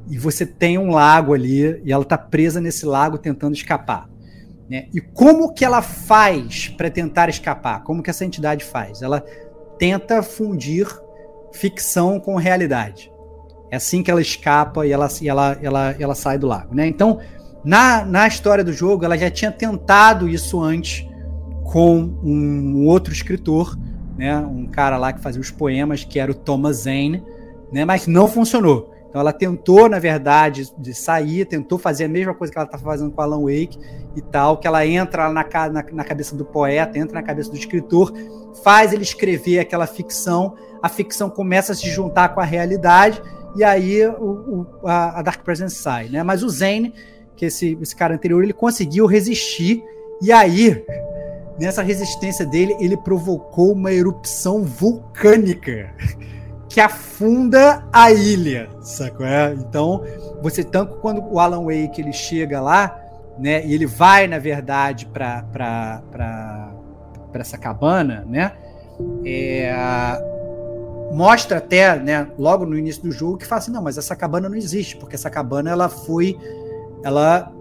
[0.08, 4.08] E você tem um lago ali e ela está presa nesse lago tentando escapar.
[4.68, 4.88] Né?
[4.92, 7.82] E como que ela faz para tentar escapar?
[7.84, 9.00] Como que essa entidade faz?
[9.00, 9.24] Ela
[9.78, 10.86] tenta fundir
[11.52, 13.10] ficção com realidade.
[13.70, 16.74] É assim que ela escapa e ela, e ela, ela, ela sai do lago.
[16.74, 16.86] Né?
[16.86, 17.18] Então,
[17.64, 21.06] na, na história do jogo, ela já tinha tentado isso antes
[21.64, 23.76] com um outro escritor,
[24.16, 24.38] né?
[24.38, 27.22] um cara lá que fazia os poemas, que era o Thomas Zane,
[27.72, 27.84] né?
[27.84, 28.94] mas não funcionou.
[29.08, 32.82] Então ela tentou, na verdade, de sair, tentou fazer a mesma coisa que ela estava
[32.82, 33.78] fazendo com Alan Wake
[34.16, 37.56] e tal, que ela entra na, na, na, cabeça do poeta, entra na cabeça do
[37.56, 38.12] escritor,
[38.64, 43.22] faz ele escrever aquela ficção, a ficção começa a se juntar com a realidade,
[43.54, 46.24] e aí o, o, a, a, Dark Presence sai, né?
[46.24, 46.92] Mas o Zane,
[47.36, 49.80] que esse, esse cara anterior, ele conseguiu resistir,
[50.20, 50.84] e aí,
[51.58, 55.90] nessa resistência dele, ele provocou uma erupção vulcânica
[56.68, 59.24] que afunda a ilha, sacou?
[59.24, 59.52] É?
[59.54, 60.02] Então,
[60.42, 63.00] você tanto quando o Alan Wake ele chega lá,
[63.38, 65.42] né, e ele vai na verdade para
[66.10, 66.72] para
[67.34, 68.52] essa cabana, né?
[69.24, 69.72] É,
[71.12, 74.48] mostra até, né, logo no início do jogo que fala assim, não, mas essa cabana
[74.48, 76.36] não existe, porque essa cabana ela foi
[77.04, 77.52] ela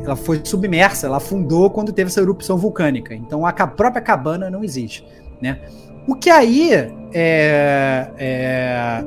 [0.00, 3.14] ela foi submersa, ela afundou quando teve essa erupção vulcânica.
[3.14, 5.06] Então a própria cabana não existe,
[5.40, 5.60] né?
[6.06, 6.72] O que aí
[7.12, 9.04] é, é...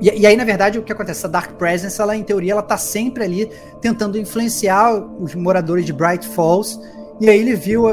[0.00, 1.20] E, e, aí, na verdade, o que acontece?
[1.20, 5.92] Essa Dark Presence, ela, em teoria, ela tá sempre ali tentando influenciar os moradores de
[5.92, 6.80] Bright Falls.
[7.20, 7.88] E aí ele viu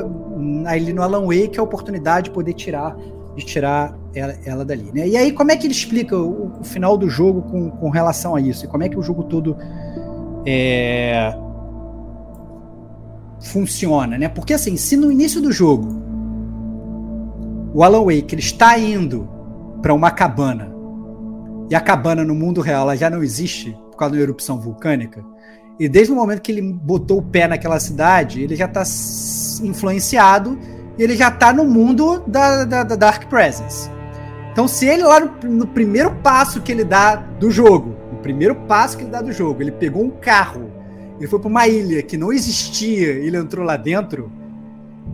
[0.65, 2.95] ali no Alan Wake a oportunidade de poder tirar,
[3.35, 4.91] de tirar ela, ela dali.
[4.93, 5.07] Né?
[5.07, 8.35] E aí, como é que ele explica o, o, final do jogo com, com relação
[8.35, 8.65] a isso?
[8.65, 9.57] E como é que o jogo todo
[10.45, 11.35] é,
[13.45, 14.27] funciona, né?
[14.27, 16.03] Porque assim, se no início do jogo
[17.73, 19.29] o Alan Wake ele está indo
[19.81, 20.73] para uma cabana
[21.69, 25.23] e a cabana no mundo real ela já não existe por causa da erupção vulcânica.
[25.79, 28.83] E desde o momento que ele botou o pé naquela cidade, ele já está
[29.61, 30.57] influenciado
[30.97, 33.89] e ele já está no mundo da, da, da, Dark Presence.
[34.51, 38.55] Então, se ele lá no, no, primeiro passo que ele dá do jogo, o primeiro
[38.55, 40.71] passo que ele dá do jogo, ele pegou um carro,
[41.19, 44.31] ele foi para uma ilha que não existia, ele entrou lá dentro,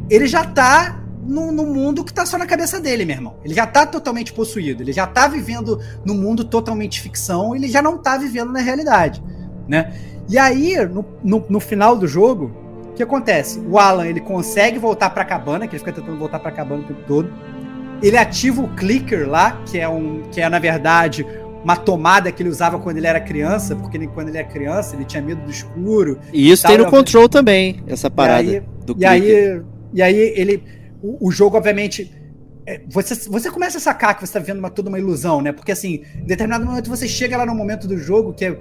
[0.10, 3.36] ele já está no, no, mundo que tá só na cabeça dele, meu irmão.
[3.44, 7.82] Ele já tá totalmente possuído, ele já tá vivendo no mundo totalmente ficção, ele já
[7.82, 9.24] não tá vivendo na realidade,
[9.68, 9.94] né?
[10.28, 12.52] E aí, no, no, no final do jogo,
[12.90, 13.60] o que acontece?
[13.60, 16.86] O Alan, ele consegue voltar pra cabana, que ele fica tentando voltar pra cabana o
[16.86, 17.32] tempo todo.
[18.02, 21.26] Ele ativa o clicker lá, que é um que é na verdade
[21.64, 24.96] uma tomada que ele usava quando ele era criança, porque ele, quando ele era criança
[24.96, 26.20] ele tinha medo do escuro.
[26.34, 28.96] E isso e tem no control também, essa parada e aí, do.
[28.98, 29.62] E aí,
[29.94, 30.64] e aí ele
[31.02, 32.12] o, o jogo, obviamente,
[32.66, 35.52] é, você, você começa a sacar que você está vendo uma, toda uma ilusão, né?
[35.52, 38.58] Porque assim, em determinado momento você chega lá no momento do jogo que é,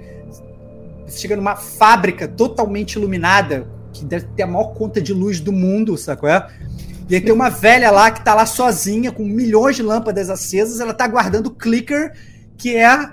[1.05, 5.51] você chega numa fábrica totalmente iluminada, que deve ter a maior conta de luz do
[5.51, 6.29] mundo, sacou?
[6.29, 6.47] É?
[7.09, 10.79] E aí tem uma velha lá que tá lá sozinha, com milhões de lâmpadas acesas,
[10.79, 12.13] ela tá guardando o clicker,
[12.61, 13.11] que é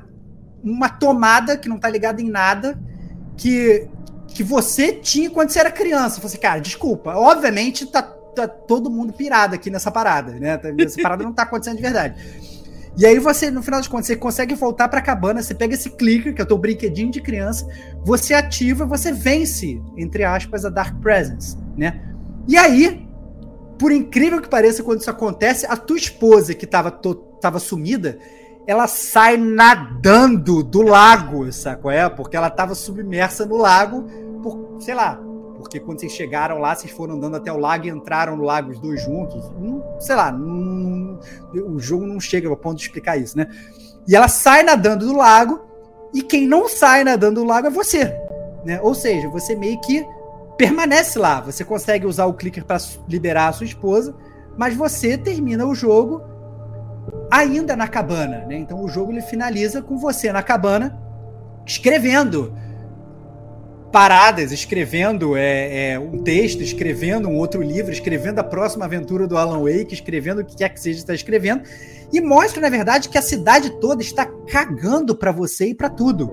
[0.62, 2.78] uma tomada que não tá ligada em nada,
[3.34, 3.88] que,
[4.26, 6.20] que você tinha quando você era criança.
[6.20, 10.58] Você, cara, desculpa, obviamente tá tá todo mundo pirado aqui nessa parada, né?
[10.58, 12.14] Tá, essa parada não tá acontecendo de verdade.
[12.96, 15.88] E aí você, no final das contas, você consegue voltar pra cabana, você pega esse
[15.90, 17.66] clicker, que é o teu brinquedinho de criança,
[18.04, 22.04] você ativa, você vence, entre aspas, a Dark Presence, né?
[22.46, 23.08] E aí,
[23.78, 28.18] por incrível que pareça, quando isso acontece, a tua esposa, que tava, to, tava sumida,
[28.68, 32.06] ela sai nadando do lago, saco é?
[32.06, 34.04] Porque ela tava submersa no lago
[34.42, 35.18] por, sei lá,
[35.56, 38.70] porque quando vocês chegaram lá, vocês foram andando até o lago e entraram no lago
[38.70, 39.42] os dois juntos.
[39.98, 43.48] sei lá, o jogo não chega ao ponto de explicar isso, né?
[44.06, 45.62] E ela sai nadando do lago,
[46.12, 48.14] e quem não sai nadando do lago é você.
[48.66, 48.78] Né?
[48.82, 50.06] Ou seja, você meio que
[50.58, 51.40] permanece lá.
[51.40, 52.76] Você consegue usar o clicker para
[53.08, 54.14] liberar a sua esposa,
[54.58, 56.20] mas você termina o jogo
[57.30, 58.44] ainda na cabana.
[58.46, 58.56] Né?
[58.56, 60.98] Então o jogo ele finaliza com você na cabana
[61.66, 62.56] escrevendo
[63.92, 69.36] paradas, escrevendo é, é, um texto, escrevendo um outro livro, escrevendo a próxima aventura do
[69.36, 71.62] Alan Wake, escrevendo o que quer que seja está escrevendo,
[72.12, 76.28] e mostra, na verdade, que a cidade toda está cagando para você e para tudo.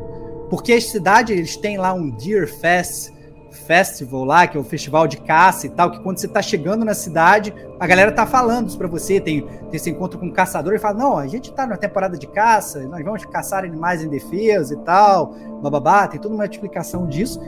[0.49, 3.11] Porque a cidade, eles têm lá um Deer Fest,
[3.55, 6.85] Festival lá, que é o festival de caça e tal, que quando você tá chegando
[6.85, 10.31] na cidade, a galera tá falando isso pra você, tem, tem esse encontro com um
[10.31, 14.03] caçador e fala, não, a gente tá na temporada de caça, nós vamos caçar animais
[14.03, 17.41] indefesos e tal, bababá, tem toda uma explicação disso.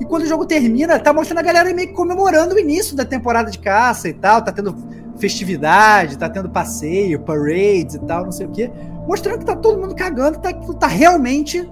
[0.00, 3.04] E quando o jogo termina, tá mostrando a galera meio que comemorando o início da
[3.04, 4.74] temporada de caça e tal, tá tendo
[5.18, 8.70] festividade, tá tendo passeio, parades e tal, não sei o quê.
[9.06, 11.68] Mostrando que tá todo mundo cagando, tá, tá realmente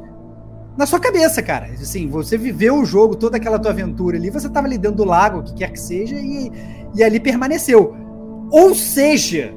[0.77, 1.67] na sua cabeça, cara.
[1.73, 5.05] Assim, você viveu o jogo, toda aquela tua aventura ali, você tava ali dentro do
[5.05, 6.53] lago, o que quer que seja, e,
[6.95, 7.97] e ali permaneceu.
[8.51, 9.53] Ou seja,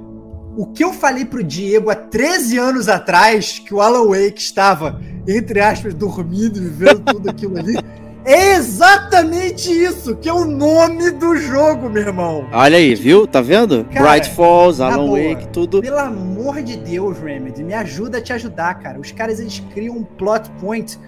[0.57, 4.99] o que eu falei pro Diego há 13 anos atrás, que o Alan Wake estava,
[5.27, 7.75] entre aspas, dormindo vivendo tudo aquilo ali.
[8.25, 12.47] É exatamente isso, que é o nome do jogo, meu irmão.
[12.51, 13.25] Olha aí, viu?
[13.25, 13.85] Tá vendo?
[13.85, 15.81] Cara, Bright Falls, Alan boa, Wake, tudo.
[15.81, 18.99] Pelo amor de Deus, Remedy, me ajuda a te ajudar, cara.
[18.99, 20.99] Os caras eles criam um plot point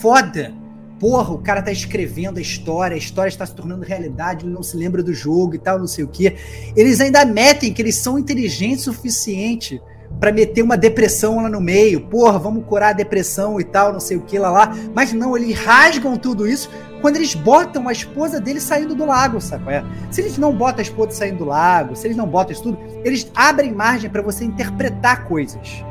[0.00, 0.52] foda.
[1.00, 4.64] Porra, o cara tá escrevendo a história, a história está se tornando realidade, ele não
[4.64, 6.34] se lembra do jogo e tal, não sei o que.
[6.76, 9.80] Eles ainda metem que eles são inteligentes o suficiente
[10.20, 12.00] para meter uma depressão lá no meio.
[12.00, 14.76] Porra, vamos curar a depressão e tal, não sei o que lá lá.
[14.94, 16.70] Mas não, eles rasgam tudo isso
[17.00, 19.72] quando eles botam a esposa dele saindo do lago, sabe?
[19.72, 19.84] É?
[20.10, 22.78] Se eles não botam a esposa saindo do lago, se eles não botam isso tudo,
[23.04, 25.84] eles abrem margem para você interpretar coisas.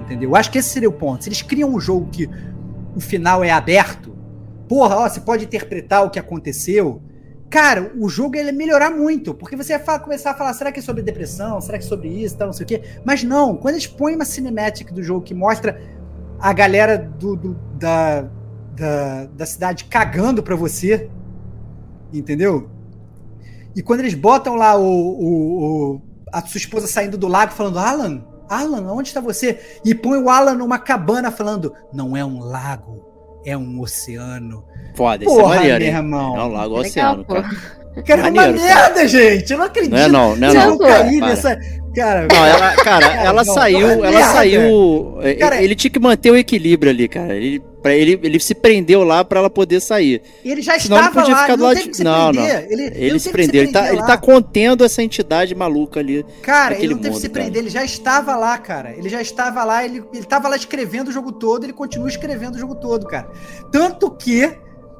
[0.00, 0.30] Entendeu?
[0.30, 1.24] Eu acho que esse seria o ponto.
[1.24, 2.28] Se eles criam um jogo que
[2.94, 4.14] o final é aberto,
[4.68, 7.00] porra, ó, você pode interpretar o que aconteceu
[7.50, 10.82] cara, o jogo ele melhorar muito, porque você vai começar a falar, será que é
[10.82, 11.60] sobre depressão?
[11.60, 12.82] Será que é sobre isso, tal, não sei o quê?
[13.04, 15.82] Mas não, quando eles põem uma cinemática do jogo que mostra
[16.38, 18.22] a galera do, do da,
[18.76, 21.10] da, da cidade cagando pra você,
[22.12, 22.70] entendeu?
[23.74, 26.02] E quando eles botam lá o, o, o,
[26.32, 29.60] a sua esposa saindo do lago falando, Alan, Alan, onde está você?
[29.84, 33.09] E põe o Alan numa cabana falando, não é um lago,
[33.44, 34.64] é um oceano.
[34.94, 36.36] Foda, isso é maneiro, meu irmão.
[36.36, 37.48] É um lago Legal, oceano, cara.
[38.06, 39.08] Cara, é maneiro, uma merda, cara.
[39.08, 39.52] gente.
[39.52, 39.92] Eu não acredito.
[39.92, 40.78] Não é não, não é não.
[40.78, 41.58] Caí nessa...
[41.94, 45.18] Cara, não, ela, cara, cara ela não, saiu, é ela saiu.
[45.38, 47.34] Cara, ele tinha que manter o equilíbrio ali, cara.
[47.34, 50.22] Ele, pra ele, ele se prendeu lá para ela poder sair.
[50.44, 52.54] Ele já Senão estava lá, ele não teve que se não, prender.
[52.54, 52.72] Não.
[52.72, 53.62] Ele, ele, ele se prendeu.
[53.62, 56.24] Se ele, tá, ele tá contendo essa entidade maluca ali.
[56.42, 57.62] Cara, ele não teve que se prender.
[57.62, 58.94] Ele já estava lá, cara.
[58.96, 59.84] Ele já estava lá.
[59.84, 61.64] Ele, ele tava lá escrevendo o jogo todo.
[61.64, 63.28] Ele continua escrevendo o jogo todo, cara.
[63.72, 64.48] Tanto que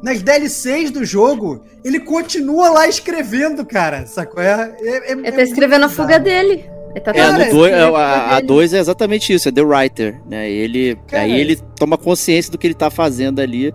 [0.03, 4.07] nas DLCs do jogo, ele continua lá escrevendo, cara.
[4.07, 4.43] Sacou?
[4.43, 6.65] É, é, é, ele tá escrevendo a fuga dele.
[6.99, 10.51] Tá é, no dois, a 2 é exatamente isso, é The Writer, né?
[10.51, 13.73] Ele, cara, aí ele toma consciência do que ele tá fazendo ali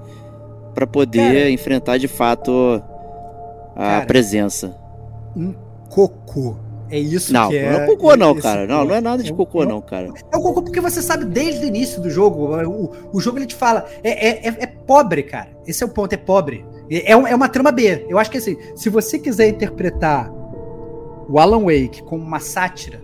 [0.73, 2.83] para poder cara, enfrentar de fato
[3.73, 4.75] a cara, presença.
[5.35, 5.53] Um
[5.89, 6.57] cocô
[6.89, 7.71] é isso não, que é.
[7.71, 8.67] Não é cocô, não, cara.
[8.67, 10.09] Não, não é nada de cocô, não, cara.
[10.31, 12.55] É o cocô porque você sabe desde o início do jogo.
[12.67, 13.85] O, o jogo ele te fala.
[14.03, 15.49] É, é, é, é pobre, cara.
[15.65, 16.65] Esse é o ponto, é pobre.
[16.89, 18.05] É, é, é uma trama B.
[18.07, 20.31] Eu acho que assim, se você quiser interpretar
[21.27, 23.01] o Alan Wake como uma sátira,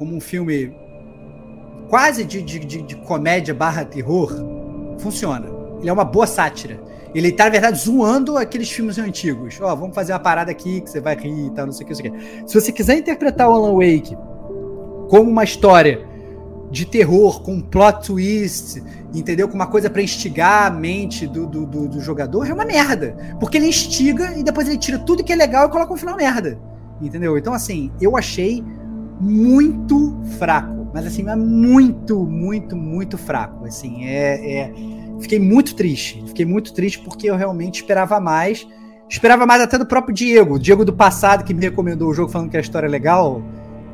[0.00, 0.74] como um filme
[1.90, 4.32] quase de, de, de, de comédia barra terror,
[4.98, 5.46] funciona.
[5.78, 6.80] Ele é uma boa sátira.
[7.14, 9.60] Ele tá, na verdade, zoando aqueles filmes antigos.
[9.60, 11.84] Ó, oh, vamos fazer uma parada aqui que você vai rir e tal, não sei
[11.84, 12.50] o que, não sei o que.
[12.50, 14.16] Se você quiser interpretar o Alan Wake
[15.10, 16.02] como uma história
[16.70, 18.82] de terror, com um plot twist,
[19.12, 19.48] entendeu?
[19.48, 23.36] Com uma coisa para instigar a mente do, do, do, do, jogador, é uma merda.
[23.38, 26.16] Porque ele instiga e depois ele tira tudo que é legal e coloca no final
[26.16, 26.58] merda.
[27.02, 27.36] Entendeu?
[27.36, 28.64] Então, assim, eu achei
[29.20, 30.88] muito fraco.
[30.92, 33.64] Mas, assim, é muito, muito, muito fraco.
[33.64, 34.74] Assim, é, é
[35.20, 36.22] Fiquei muito triste.
[36.26, 38.66] Fiquei muito triste porque eu realmente esperava mais.
[39.08, 40.58] Esperava mais até do próprio Diego.
[40.58, 43.42] Diego do passado que me recomendou o jogo falando que a história é legal.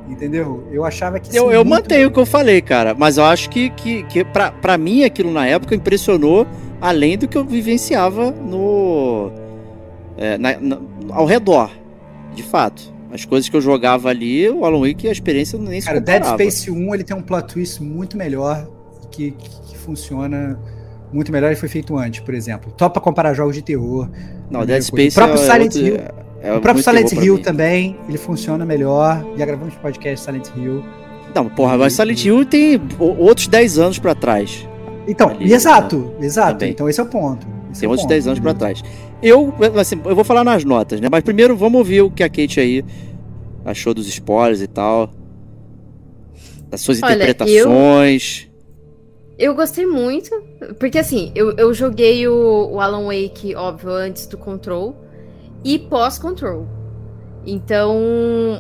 [0.08, 0.68] Entendeu?
[0.70, 1.36] Eu achava que.
[1.36, 2.94] Eu, eu mantenho o que eu falei, cara.
[2.94, 6.46] Mas eu acho que, que, que pra, pra mim aquilo na época impressionou
[6.80, 9.32] além do que eu vivenciava no.
[10.16, 10.78] É, na, na,
[11.10, 11.70] ao redor.
[12.34, 12.94] De fato.
[13.16, 16.22] As coisas que eu jogava ali, o Alan Wake, a experiência nem se Cara, Dead
[16.22, 18.68] Space 1 ele tem um plot twist muito melhor
[19.10, 20.60] que, que, que funciona
[21.10, 22.70] muito melhor e foi feito antes, por exemplo.
[22.72, 24.10] Topa comparar jogos de terror.
[24.50, 25.96] Não, Dead Space o próprio é Silent outro, Hill.
[26.42, 29.24] É, o próprio Silent Hill também, ele funciona melhor.
[29.38, 30.84] Já gravamos podcast Silent Hill.
[31.34, 34.68] Não, porra, mas Silent Hill tem outros 10 anos para trás.
[35.08, 36.26] Então, Ali, exato, né?
[36.26, 36.58] exato.
[36.58, 36.70] Também.
[36.70, 37.46] Então esse é o ponto.
[37.72, 38.82] Esse tem é outros ponto, 10 anos para trás.
[39.22, 41.08] Eu, assim, eu vou falar nas notas, né?
[41.10, 42.84] Mas primeiro vamos ouvir o que a Kate aí
[43.66, 45.10] achou dos spoilers e tal.
[46.70, 48.46] Das suas Olha, interpretações.
[48.48, 48.56] Eu...
[49.38, 50.30] Eu gostei muito,
[50.78, 54.96] porque assim, eu, eu joguei o, o Alan Wake, óbvio, antes do Control
[55.62, 56.66] e pós-Control.
[57.44, 58.00] Então,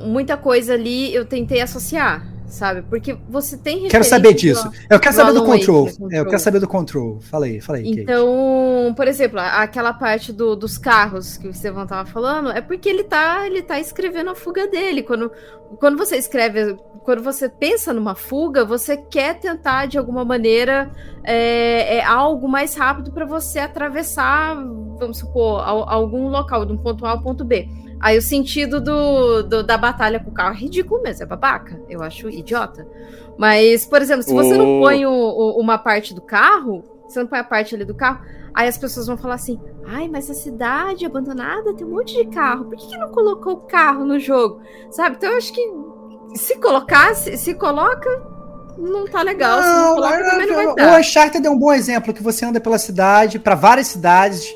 [0.04, 2.30] muita coisa ali eu tentei associar.
[2.46, 2.82] Sabe?
[2.82, 4.70] Porque você tem Quero saber disso.
[4.88, 5.86] Eu quero saber do control.
[5.86, 6.12] control.
[6.12, 7.20] É, eu quero saber do control.
[7.20, 7.82] Falei, falei.
[7.84, 8.96] Então, Kate.
[8.96, 13.04] por exemplo, aquela parte do, dos carros que o Estevão tava falando, é porque ele
[13.04, 15.02] tá, ele tá escrevendo a fuga dele.
[15.02, 15.30] Quando,
[15.78, 20.90] quando você escreve, quando você pensa numa fuga, você quer tentar de alguma maneira
[21.24, 24.54] é, é algo mais rápido para você atravessar,
[24.98, 27.68] vamos supor, algum local, de um ponto A ao ponto B.
[28.00, 31.80] Aí o sentido do, do, da batalha com o carro é ridículo mesmo, é babaca.
[31.88, 32.86] Eu acho idiota.
[33.38, 34.58] Mas, por exemplo, se você oh.
[34.58, 37.94] não põe o, o, uma parte do carro, você não põe a parte ali do
[37.94, 38.24] carro,
[38.54, 42.26] aí as pessoas vão falar assim: ai, mas a cidade abandonada tem um monte de
[42.26, 44.60] carro, por que, que não colocou o carro no jogo?
[44.90, 45.16] Sabe?
[45.16, 45.70] Então eu acho que
[46.34, 48.10] se colocasse, se coloca,
[48.78, 49.60] não tá legal.
[49.60, 50.96] Não, se não coloca, não, também não vai dar.
[50.96, 54.54] O Uncharted é um bom exemplo, que você anda pela cidade, para várias cidades,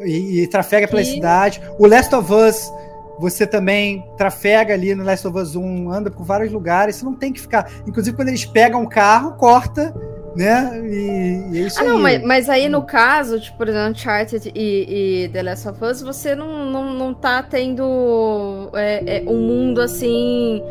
[0.00, 1.60] e, e trafega pela cidade.
[1.78, 2.72] O Last of Us
[3.18, 7.14] você também trafega ali no Last of Us 1, anda por vários lugares, você não
[7.14, 7.70] tem que ficar.
[7.86, 9.94] Inclusive, quando eles pegam um carro, corta,
[10.34, 10.80] né?
[10.84, 11.88] E, e é isso ah, aí.
[11.88, 15.84] não, mas, mas, aí no caso, tipo, por exemplo, Uncharted e, e The Last of
[15.84, 20.62] Us, você não, não, não tá tendo é, é, um mundo assim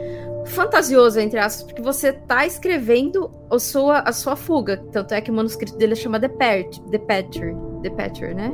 [0.46, 4.78] fantasioso, entre aspas, porque você tá escrevendo a sua, a sua fuga.
[4.92, 8.52] Tanto é que o manuscrito dele chama The Patcher, The Patcher, The Patcher, né?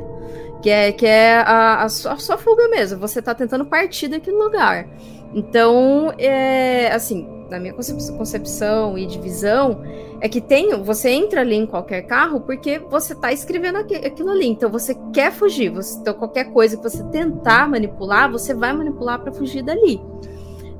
[0.62, 2.98] Que é, que é a, a, sua, a sua fuga mesmo.
[2.98, 4.88] Você tá tentando partir daquele lugar.
[5.34, 9.82] Então, é, assim, na minha concepção e divisão,
[10.20, 14.46] é que tem, você entra ali em qualquer carro porque você tá escrevendo aquilo ali.
[14.46, 15.70] Então você quer fugir.
[15.70, 20.00] Você, então qualquer coisa que você tentar manipular, você vai manipular para fugir dali.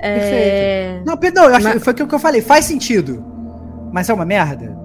[0.01, 1.01] É...
[1.05, 1.83] Não, perdão, eu acho, Mas...
[1.83, 2.41] foi aquilo que eu falei.
[2.41, 3.25] Faz sentido.
[3.93, 4.77] Mas é uma merda.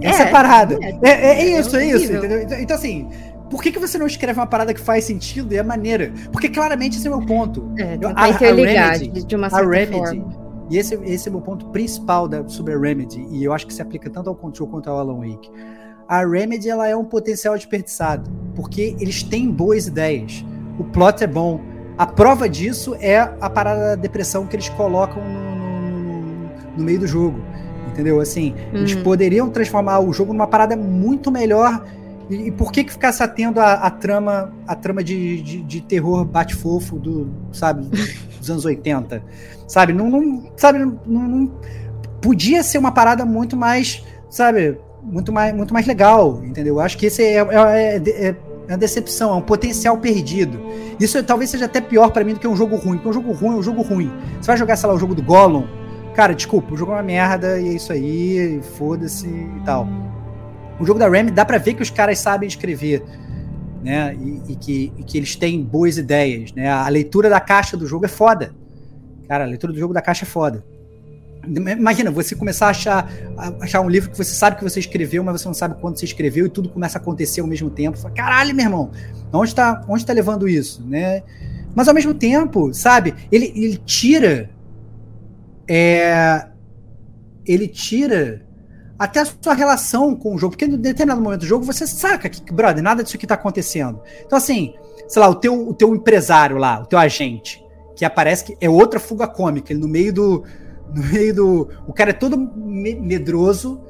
[0.00, 0.78] Essa é, parada.
[0.82, 2.42] É, é, é, é isso, é, isso, entendeu?
[2.42, 3.08] Então, então assim,
[3.50, 6.12] por que, que você não escreve uma parada que faz sentido e é maneira?
[6.30, 7.72] Porque claramente esse é o meu ponto.
[7.78, 10.66] É, a, a, Remedy, de uma certa a Remedy, forma.
[10.70, 13.66] E esse, esse é o meu ponto principal da, sobre a Remedy, e eu acho
[13.66, 15.50] que se aplica tanto ao Control quanto ao Alan Wake.
[16.06, 20.44] A Remedy ela é um potencial desperdiçado, porque eles têm boas ideias.
[20.78, 21.60] O plot é bom.
[21.96, 27.00] A prova disso é a parada da depressão que eles colocam no, no, no meio
[27.00, 27.40] do jogo.
[27.88, 28.20] Entendeu?
[28.20, 28.78] Assim, uhum.
[28.78, 31.84] eles poderiam transformar o jogo numa parada muito melhor
[32.30, 36.24] e, e, por que que ficasse atendo a, trama a trama de, de, de, terror
[36.24, 37.86] bate-fofo do, sabe,
[38.38, 39.22] dos anos 80?
[39.66, 41.52] Sabe, não, não sabe, não, não,
[42.20, 46.80] podia ser uma parada muito mais, sabe, muito mais, muito mais legal, entendeu?
[46.80, 48.36] Acho que esse é, é, é, é
[48.68, 50.60] uma decepção, é um potencial perdido.
[51.00, 53.32] Isso talvez seja até pior para mim do que um jogo ruim, porque um jogo
[53.32, 54.12] ruim é um jogo ruim.
[54.40, 55.66] Você vai jogar, sei lá, o jogo do Gollum,
[56.14, 60.07] cara, desculpa, o jogo é uma merda e é isso aí, foda-se e tal
[60.78, 63.02] o jogo da Ram dá para ver que os caras sabem escrever,
[63.82, 64.14] né?
[64.14, 66.70] E, e, que, e, que, eles têm boas ideias, né?
[66.70, 68.54] A leitura da caixa do jogo é foda.
[69.26, 70.64] Cara, a leitura do jogo da caixa é foda.
[71.46, 75.24] Imagina, você começar a achar, a achar um livro que você sabe que você escreveu,
[75.24, 77.96] mas você não sabe quando você escreveu e tudo começa a acontecer ao mesmo tempo.
[77.96, 78.90] Fala, Caralho, meu irmão,
[79.32, 81.22] onde está onde tá levando isso, né?
[81.74, 84.50] Mas ao mesmo tempo, sabe, ele, ele tira.
[85.66, 86.46] É,
[87.46, 88.47] ele tira
[88.98, 92.28] até a sua relação com o jogo, porque em determinado momento do jogo você saca
[92.28, 94.00] que, brother, nada disso aqui tá acontecendo.
[94.26, 94.74] Então, assim,
[95.06, 97.64] sei lá, o teu, o teu empresário lá, o teu agente,
[97.94, 100.44] que aparece que é outra fuga cômica, ele no meio do.
[100.94, 101.68] No meio do.
[101.86, 103.80] O cara é todo medroso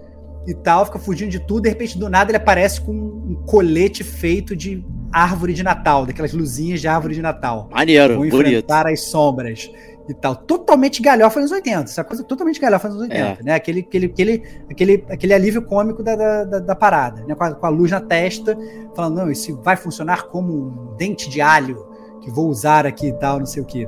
[0.47, 4.03] e tal, fica fugindo de tudo, de repente, do nada, ele aparece com um colete
[4.03, 7.69] feito de árvore de Natal, daquelas luzinhas de árvore de Natal.
[7.71, 8.95] Maneiro, Vão enfrentar bonito.
[8.95, 9.71] as sombras
[10.09, 10.35] e tal.
[10.35, 11.85] Totalmente galhofa nos 80.
[11.85, 13.39] Essa coisa totalmente galhofa nos 80, é.
[13.43, 13.55] né?
[13.55, 17.35] Aquele, aquele, aquele, aquele, aquele alívio cômico da, da, da parada, né?
[17.35, 18.57] Com a, com a, luz na testa,
[18.97, 21.87] falando, não, isso vai funcionar como um dente de alho
[22.23, 23.87] que vou usar aqui e tal, não sei o quê.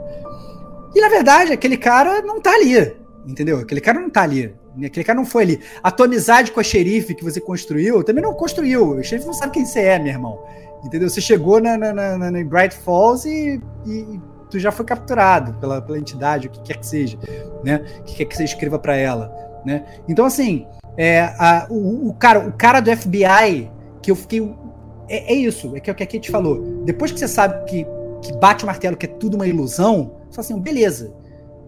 [0.95, 3.59] E na verdade, aquele cara não tá ali, entendeu?
[3.59, 4.55] Aquele cara não tá ali.
[4.85, 5.61] Aquele cara não foi ali.
[5.83, 8.91] A tua amizade com a xerife que você construiu, também não construiu.
[8.91, 10.39] O xerife não sabe quem você é, meu irmão.
[10.85, 11.11] Entendeu?
[11.11, 14.21] Você chegou na, na, na, na Bright Falls e, e
[14.51, 17.19] tu já foi capturado pela, pela entidade, o que quer que seja,
[17.65, 17.85] né?
[18.01, 19.33] O que quer que você escreva para ela,
[19.65, 19.85] né?
[20.09, 20.67] Então, assim,
[20.97, 23.71] é, a, o, o, cara, o cara do FBI,
[24.03, 24.55] que eu fiquei.
[25.09, 26.83] É, é isso, é que, é o que a Kate falou.
[26.85, 27.87] Depois que você sabe que,
[28.23, 31.15] que bate o martelo, que é tudo uma ilusão, fala assim, beleza.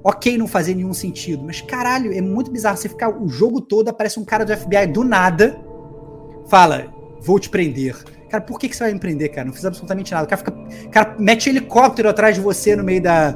[0.04, 2.76] Ok, não fazer nenhum sentido, mas caralho, é muito bizarro.
[2.76, 5.56] Você ficar o jogo todo, aparece um cara do FBI do nada,
[6.48, 7.96] fala, vou te prender
[8.32, 9.46] Cara, por que, que você vai empreender, cara?
[9.46, 10.24] Não fiz absolutamente nada.
[10.24, 10.54] O cara, fica,
[10.90, 13.32] cara mete helicóptero atrás de você no meio da,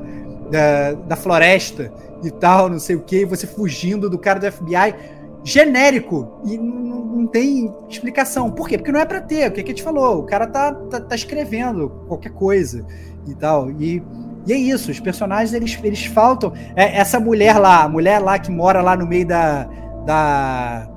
[0.51, 1.93] da, da floresta
[2.25, 4.95] e tal, não sei o que, você fugindo do cara do FBI.
[5.45, 6.41] Genérico.
[6.47, 8.51] E não, não tem explicação.
[8.51, 8.79] Por quê?
[8.79, 9.51] Porque não é para ter.
[9.51, 10.21] O que, que a gente falou?
[10.21, 12.83] O cara tá, tá, tá escrevendo qualquer coisa
[13.27, 13.71] e tal.
[13.71, 14.03] E,
[14.47, 16.55] E é isso, os personagens eles, eles faltam.
[16.75, 19.69] É, essa mulher lá, a mulher lá que mora lá no meio da,
[20.07, 20.89] da,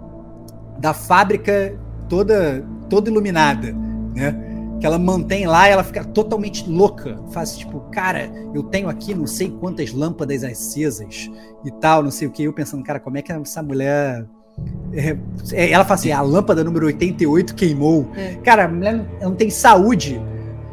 [0.80, 1.78] da fábrica
[2.08, 3.76] toda, toda iluminada,
[4.20, 4.36] né?
[4.80, 7.20] Que ela mantém lá e ela fica totalmente louca.
[7.32, 11.30] Faz tipo, cara, eu tenho aqui não sei quantas lâmpadas acesas
[11.66, 12.44] e tal, não sei o que.
[12.44, 14.26] Eu pensando, cara, como é que essa mulher
[14.94, 15.18] é,
[15.54, 18.10] é ela fala assim: a lâmpada número 88 queimou.
[18.16, 18.36] É.
[18.44, 20.22] Cara, a mulher não tem saúde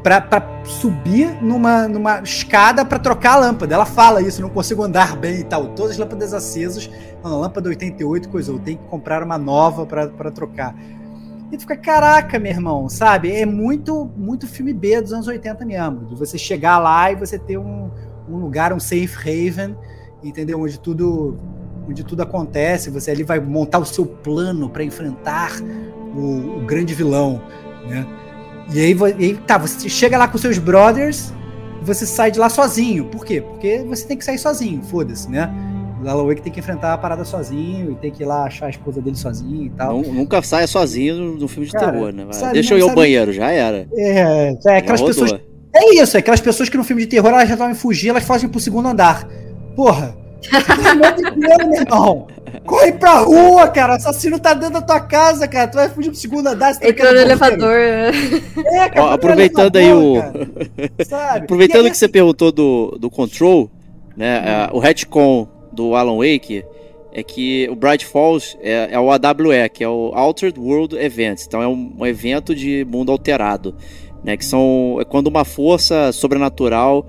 [0.02, 3.74] para subir numa, numa escada para trocar a lâmpada.
[3.74, 5.68] Ela fala isso, não consigo andar bem e tal.
[5.70, 6.89] Todas as lâmpadas acesas,
[7.24, 10.77] a lâmpada 88 coisou, tem que comprar uma nova para trocar.
[11.51, 13.31] E tu fica, caraca, meu irmão, sabe?
[13.32, 16.05] É muito, muito filme B dos anos 80 mesmo.
[16.06, 17.90] De você chegar lá e você ter um,
[18.28, 19.77] um lugar, um safe haven,
[20.23, 20.60] entendeu?
[20.60, 21.39] Onde tudo,
[21.89, 22.90] onde tudo acontece.
[22.90, 25.52] Você ali vai montar o seu plano para enfrentar
[26.14, 27.40] o, o grande vilão,
[27.89, 28.06] né?
[28.74, 31.32] E aí, e aí, tá, você chega lá com seus brothers
[31.86, 33.06] você sai de lá sozinho.
[33.06, 33.40] Por quê?
[33.40, 35.51] Porque você tem que sair sozinho, foda-se, né?
[36.07, 38.66] O Alan Wake tem que enfrentar a parada sozinho e tem que ir lá achar
[38.66, 40.03] a esposa dele sozinho e tal.
[40.03, 42.27] nunca saia sozinho no filme de Cara, terror, né?
[42.31, 43.89] Sabe, Deixa eu ir ao banheiro, já era.
[43.93, 45.35] É, é aquelas pessoas.
[45.74, 48.49] É isso, é aquelas pessoas que no filme de terror elas resolvem fugir, elas fogem
[48.49, 49.28] pro segundo andar.
[49.74, 52.28] Porra, de Deus, meu irmão.
[52.65, 53.95] Corre pra rua, cara.
[53.95, 55.66] O assassino tá dentro da tua casa, cara.
[55.66, 56.73] Tu vai fugir pro segundo andar.
[56.73, 57.77] Você tá Entrou no elevador.
[57.77, 59.03] É, cara.
[59.03, 60.23] Ó, aproveitando aí o.
[61.35, 63.69] aproveitando que você perguntou do, do Control,
[64.16, 64.69] né?
[64.73, 64.77] Hum.
[64.77, 66.65] o retcon do Alan Wake
[67.12, 71.47] é que o Bright Falls é, é, o AWE, que é o Altered World Events.
[71.47, 73.74] Então é um, um evento de mundo alterado.
[74.24, 77.07] Né, que são é quando uma força sobrenatural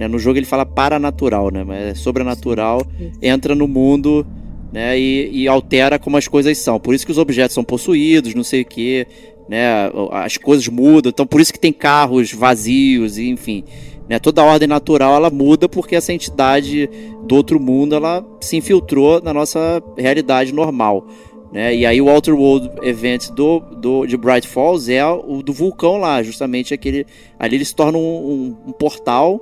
[0.00, 0.08] né?
[0.08, 1.62] No jogo ele fala paranatural, né?
[1.62, 2.86] Mas é sobrenatural,
[3.20, 4.26] entra no mundo
[4.72, 4.98] né?
[4.98, 6.80] E, e, altera como as coisas são.
[6.80, 9.06] Por isso que os objetos são possuídos, não sei o que,
[9.48, 9.90] né?
[10.12, 11.10] As coisas mudam.
[11.10, 13.62] Então por isso que tem carros vazios, e, enfim.
[14.10, 14.18] Né?
[14.18, 16.90] Toda a ordem natural ela muda porque essa entidade
[17.22, 21.06] do outro mundo ela se infiltrou na nossa realidade normal.
[21.52, 21.76] Né?
[21.76, 25.96] E aí o Outer World Event do, do, de Bright Falls é o do vulcão
[25.96, 27.06] lá, justamente aquele.
[27.38, 29.40] Ali ele se torna um, um, um portal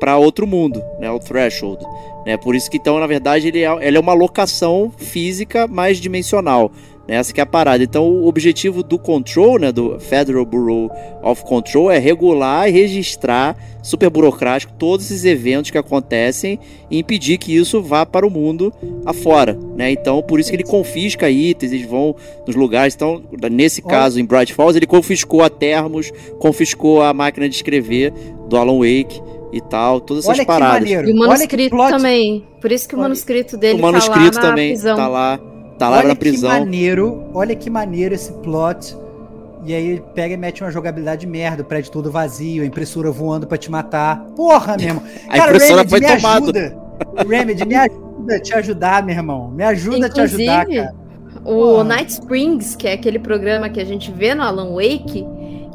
[0.00, 1.84] para outro mundo, né, o Threshold.
[2.26, 2.36] Né?
[2.36, 6.72] Por isso que então, na verdade, ele é, ele é uma locação física mais dimensional.
[7.10, 7.82] Essa que é a parada.
[7.82, 10.90] Então, o objetivo do Control, né, do Federal Bureau
[11.22, 16.58] of Control, é regular e registrar, super burocrático, todos esses eventos que acontecem
[16.90, 18.72] e impedir que isso vá para o mundo
[19.04, 19.58] afora.
[19.76, 19.90] Né?
[19.90, 22.14] Então, por isso que ele confisca itens, eles vão
[22.46, 22.94] nos lugares.
[22.94, 28.12] Então, nesse caso, em Bright Falls, ele confiscou a termos, confiscou a máquina de escrever
[28.48, 29.20] do Alan Wake
[29.52, 30.88] e tal, todas essas Olha paradas.
[30.88, 32.44] E o manuscrito também.
[32.60, 34.96] Por isso que o manuscrito dele o manuscrito tá lá também prisão.
[34.96, 35.40] tá lá,
[35.80, 36.50] tá lá olha na prisão.
[36.50, 38.96] Que maneiro, olha que maneiro esse plot.
[39.64, 42.66] E aí ele pega e mete uma jogabilidade de merda, o prédio todo vazio, a
[42.66, 44.20] impressora voando para te matar.
[44.36, 45.02] Porra, mesmo.
[45.28, 46.36] a Cara, impressora Remedy, foi me tomada.
[46.38, 47.26] Ajuda.
[47.28, 49.50] Remedy, me ajuda a te ajudar, meu irmão.
[49.50, 51.00] Me ajuda Inclusive, a te ajudar, cara.
[51.44, 55.26] O Night Springs, que é aquele programa que a gente vê no Alan Wake,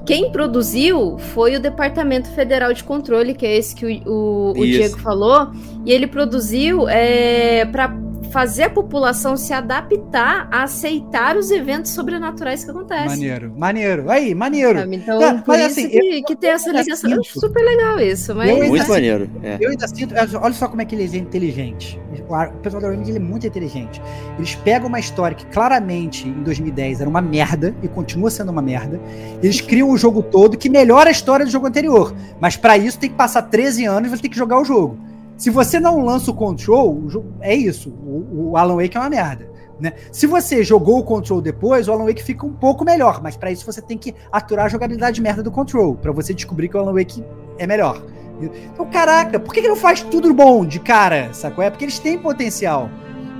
[0.05, 4.65] quem produziu foi o Departamento Federal de Controle, que é esse que o, o, o
[4.65, 5.49] Diego falou,
[5.85, 7.95] e ele produziu é, para
[8.35, 13.07] fazer a população se adaptar a aceitar os eventos sobrenaturais que acontecem.
[13.07, 14.11] Maneiro, maneiro.
[14.11, 14.79] Aí, maneiro.
[14.79, 14.95] Sabe?
[14.97, 17.11] Então, é, por isso assim, que, que tem essa ligação.
[17.11, 18.35] Eu acho super legal isso.
[18.35, 18.51] Mas...
[18.51, 19.29] Muito assim, maneiro.
[19.41, 19.57] É.
[19.61, 20.13] Eu ainda sinto.
[20.41, 21.97] Olha só como é que ele é inteligente.
[22.27, 24.01] O pessoal da Remedy é muito inteligente.
[24.37, 28.61] Eles pegam uma história que claramente em 2010 era uma merda e continua sendo uma
[28.61, 28.99] merda.
[29.41, 32.13] Eles criam o jogo todo que melhora a história do jogo anterior.
[32.39, 34.97] Mas para isso tem que passar 13 anos e você tem que jogar o jogo.
[35.37, 37.03] Se você não lança o Control,
[37.41, 37.89] é isso.
[37.89, 39.49] O, o Alan Wake é uma merda.
[39.79, 39.93] Né?
[40.11, 43.51] Se você jogou o Control depois, o Alan Wake fica um pouco melhor, mas para
[43.51, 46.79] isso você tem que aturar a jogabilidade merda do Control, para você descobrir que o
[46.79, 47.23] Alan Wake
[47.57, 48.01] é melhor.
[48.41, 51.63] Então, caraca, por que, que não faz tudo bom de cara, sacou?
[51.63, 52.89] É porque eles têm potencial.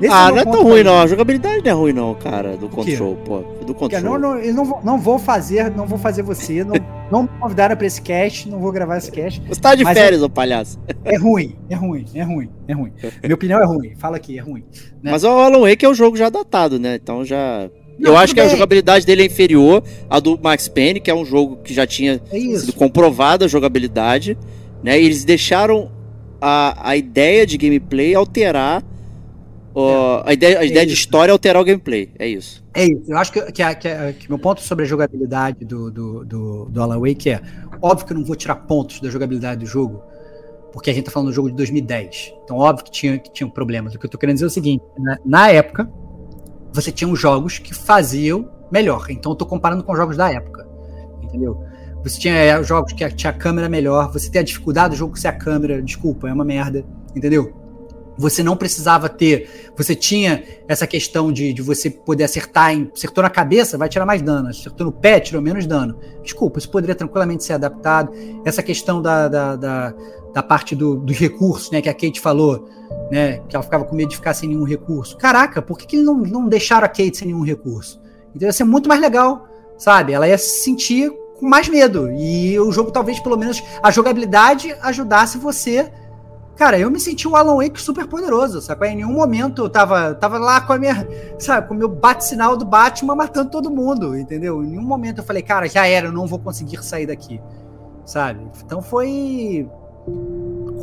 [0.01, 2.67] Esse ah, não é tão ruim não, a jogabilidade não é ruim não, cara, do
[2.67, 4.01] Control, pô, do Control.
[4.01, 6.75] Não, não, eu não vou, não vou fazer, não vou fazer você, não,
[7.09, 9.41] não me convidaram pra esse cast, não vou gravar esse cast.
[9.47, 10.79] Você tá de férias, ô palhaço.
[11.05, 12.91] É ruim, é ruim, é ruim, é ruim.
[13.21, 14.63] Minha opinião é ruim, fala aqui, é ruim.
[15.03, 15.11] Né?
[15.11, 17.69] Mas o Alan Wake é um jogo já datado, né, então já...
[17.99, 18.49] Não, eu acho que bem.
[18.49, 21.85] a jogabilidade dele é inferior à do Max Payne, que é um jogo que já
[21.85, 24.35] tinha é sido comprovada a jogabilidade,
[24.83, 25.91] né, e eles deixaram
[26.41, 28.83] a, a ideia de gameplay alterar
[30.25, 32.63] a ideia, a é ideia de história é alterar o gameplay, é isso.
[32.73, 33.03] É isso.
[33.07, 36.81] Eu acho que, que, que, que meu ponto sobre a jogabilidade do, do, do, do
[36.81, 37.41] Alan Wake é:
[37.81, 40.01] óbvio que eu não vou tirar pontos da jogabilidade do jogo,
[40.71, 42.33] porque a gente tá falando do jogo de 2010.
[42.43, 43.93] Então, óbvio que tinha, que tinha problemas.
[43.93, 45.17] O que eu tô querendo dizer é o seguinte: né?
[45.25, 45.89] na época,
[46.71, 49.07] você tinha os jogos que faziam melhor.
[49.09, 50.65] Então, eu tô comparando com os jogos da época.
[51.21, 51.61] Entendeu?
[52.01, 55.17] Você tinha é, jogos que tinha a câmera melhor, você tem a dificuldade do jogo
[55.17, 56.85] sem a câmera, desculpa, é uma merda,
[57.15, 57.64] entendeu?
[58.17, 59.71] Você não precisava ter.
[59.75, 62.89] Você tinha essa questão de, de você poder acertar em.
[62.93, 64.49] Acertou na cabeça, vai tirar mais dano.
[64.49, 65.99] Acertou no pé, tirou menos dano.
[66.23, 68.11] Desculpa, isso poderia tranquilamente ser adaptado.
[68.45, 69.93] Essa questão da, da, da,
[70.33, 71.81] da parte do, dos recursos, né?
[71.81, 72.69] Que a Kate falou,
[73.11, 73.39] né?
[73.49, 75.17] Que ela ficava com medo de ficar sem nenhum recurso.
[75.17, 78.01] Caraca, por que, que não, não deixaram a Kate sem nenhum recurso?
[78.33, 79.47] Então ia ser muito mais legal,
[79.77, 80.13] sabe?
[80.13, 82.09] Ela ia se sentir com mais medo.
[82.11, 85.91] E o jogo, talvez, pelo menos, a jogabilidade ajudasse você
[86.55, 88.87] Cara, eu me senti o Alan Wake super poderoso, sabe?
[88.87, 91.05] Em nenhum momento eu tava, tava lá com a minha,
[91.37, 94.63] sabe, com o meu bate-sinal do Batman matando todo mundo, entendeu?
[94.63, 97.41] Em nenhum momento eu falei, cara, já era, eu não vou conseguir sair daqui,
[98.05, 98.47] sabe?
[98.63, 99.69] Então foi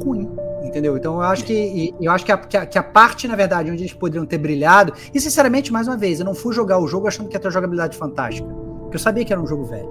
[0.05, 0.29] ruim,
[0.63, 0.95] entendeu?
[0.97, 3.71] Então eu acho que eu acho que a, que a, que a parte, na verdade,
[3.71, 6.87] onde eles poderiam ter brilhado, e sinceramente, mais uma vez, eu não fui jogar o
[6.87, 8.47] jogo achando que ia ter jogabilidade fantástica,
[8.83, 9.91] porque eu sabia que era um jogo velho,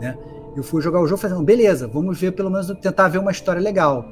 [0.00, 0.16] né?
[0.56, 3.60] Eu fui jogar o jogo fazendo, beleza, vamos ver, pelo menos tentar ver uma história
[3.60, 4.04] legal.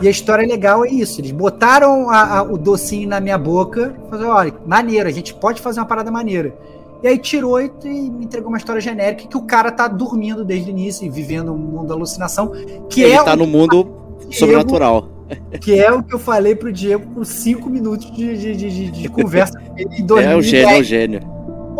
[0.00, 1.20] E a história legal é isso.
[1.20, 3.94] Eles botaram a, a, o docinho na minha boca.
[4.08, 6.54] Fazer, olha, maneiro, a gente pode fazer uma parada maneira.
[7.02, 10.44] E aí tirou e, e me entregou uma história genérica que o cara tá dormindo
[10.44, 12.52] desde o início e vivendo um mundo da alucinação.
[12.88, 13.84] Que Ele é tá no mundo
[14.20, 15.08] Diego, sobrenatural.
[15.60, 19.08] Que é o que eu falei pro Diego com cinco minutos de, de, de, de
[19.08, 20.26] conversa ele em 2010.
[20.26, 21.20] É o gênio, é o gênio.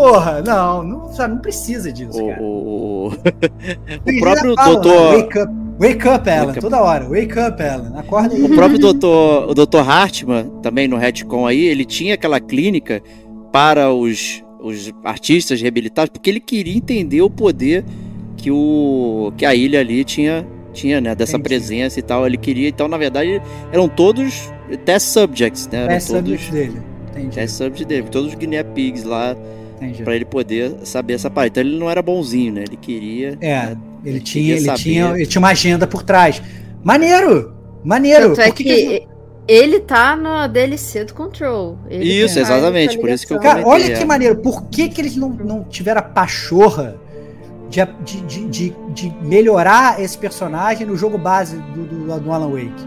[0.01, 2.43] Porra, não, não, sabe, não precisa disso, o, cara.
[2.43, 3.13] O, o
[4.19, 5.17] próprio fala, doutor.
[5.19, 7.05] Wake up, wake up Ellen, wake toda hora.
[7.05, 7.99] Wake up, Ellen.
[7.99, 8.43] Acorda aí.
[8.43, 13.03] O próprio doutor, o doutor Hartman, também no retcon aí, ele tinha aquela clínica
[13.53, 17.85] para os, os artistas reabilitados, porque ele queria entender o poder
[18.39, 21.45] que, o, que a ilha ali tinha, tinha né, dessa Entendi.
[21.45, 22.27] presença e tal.
[22.27, 24.51] Ele queria, então, na verdade, eram todos
[24.87, 25.81] test subjects, né?
[25.81, 26.83] Eram test todos, subjects dele.
[27.11, 27.35] Entendi.
[27.35, 29.37] Test subjects dele, todos os guinea pigs lá
[30.05, 31.51] para ele poder saber essa parte.
[31.51, 32.65] Então ele não era bonzinho, né?
[32.67, 33.39] Ele queria.
[33.41, 33.77] É, né?
[34.05, 36.43] ele, ele, tinha, ele tinha, ele tinha uma agenda por trás.
[36.83, 37.55] Maneiro!
[37.85, 38.29] Maneiro!
[38.29, 39.09] Tanto é que, que,
[39.49, 41.79] ele tá na DLC do Control.
[41.89, 42.99] Ele isso, exatamente.
[42.99, 44.37] Por isso que eu Cara, olha que maneiro.
[44.37, 46.97] Por que, que eles não, não tiveram a pachorra
[47.69, 52.87] de, de, de, de, melhorar esse personagem no jogo base do, do, do Alan Wake?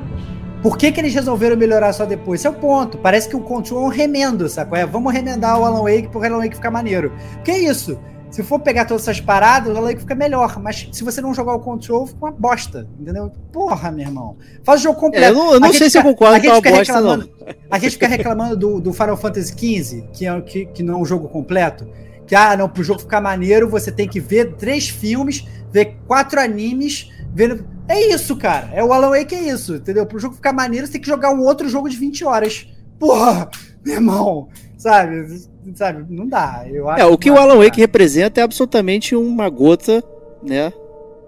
[0.63, 2.39] Por que, que eles resolveram melhorar só depois?
[2.39, 2.97] Esse é o ponto.
[2.97, 4.77] Parece que o Control é um remendo, sacou?
[4.77, 7.11] É, vamos remendar o Alan Wake pro Alan Wake ficar maneiro.
[7.43, 7.99] Que é isso?
[8.31, 10.57] Se for pegar todas essas paradas, o Alan Wake fica melhor.
[10.61, 12.87] Mas se você não jogar o Control, fica uma bosta.
[12.97, 13.29] Entendeu?
[13.51, 14.37] Porra, meu irmão.
[14.63, 15.25] Faz o jogo completo.
[15.25, 17.29] É, eu não, eu não sei fica, se eu concordo com a bosta, não.
[17.69, 20.97] A gente fica reclamando do, do Final Fantasy XV, que, é, que, que não é
[20.97, 21.85] um jogo completo.
[22.25, 26.39] Que, ah, não, pro jogo ficar maneiro, você tem que ver três filmes, ver quatro
[26.39, 28.69] animes, ver é isso, cara.
[28.73, 30.05] É o Alan Wake, é isso, entendeu?
[30.05, 32.67] Pro jogo ficar maneiro, você tem que jogar um outro jogo de 20 horas.
[32.99, 33.49] Porra,
[33.83, 34.47] meu irmão,
[34.77, 35.41] sabe?
[35.75, 36.05] Sabe?
[36.09, 36.65] Não dá.
[36.69, 40.03] Eu acho é, o que o Alan Wake representa é absolutamente uma gota,
[40.41, 40.71] né?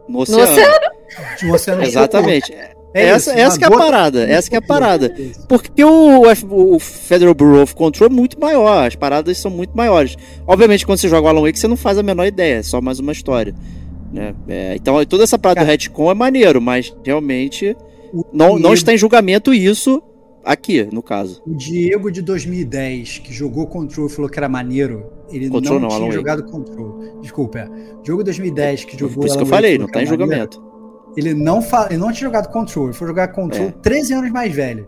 [0.07, 0.45] No oceano.
[0.45, 0.85] No oceano?
[1.43, 2.53] No oceano Exatamente.
[2.95, 5.13] É essa, isso, essa que é a parada, essa que é a parada.
[5.49, 10.15] Porque o, o, Federal Bureau of Control é muito maior, as paradas são muito maiores.
[10.47, 12.79] Obviamente, quando você joga o Alan Wake, você não faz a menor ideia, é só
[12.79, 13.53] mais uma história.
[14.15, 14.33] Né?
[14.47, 17.75] É, então toda essa parada Cara, do retcon é maneiro, mas realmente
[18.31, 20.01] não, Diego, não está em julgamento isso
[20.41, 21.41] aqui, no caso.
[21.45, 25.89] O Diego de 2010, que jogou Control e falou que era maneiro, ele Control não,
[25.89, 27.19] não tinha jogado Control.
[27.21, 27.69] Desculpa, é.
[28.03, 29.17] Diego 2010, que jogou...
[29.17, 30.63] Por isso que eu falei, não está em julgamento.
[31.17, 31.87] ele não, fa...
[31.89, 33.71] ele não tinha jogado Control, ele foi jogar Control é.
[33.71, 34.87] 13 anos mais velho.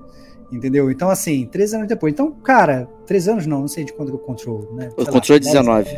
[0.50, 0.90] Entendeu?
[0.90, 2.14] Então, assim, 13 anos depois.
[2.14, 4.88] Então, cara, 13 anos não, não sei de quando que o Control, né?
[4.96, 5.90] o Control é 19.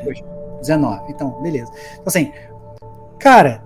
[0.61, 1.71] 19, então, beleza.
[1.93, 2.31] Então, assim,
[3.19, 3.61] Cara,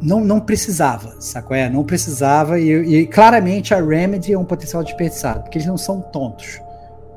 [0.00, 1.56] não, não precisava, sacou?
[1.56, 5.78] É, não precisava, e, e, claramente a Remedy é um potencial desperdiçado, porque eles não
[5.78, 6.60] são tontos,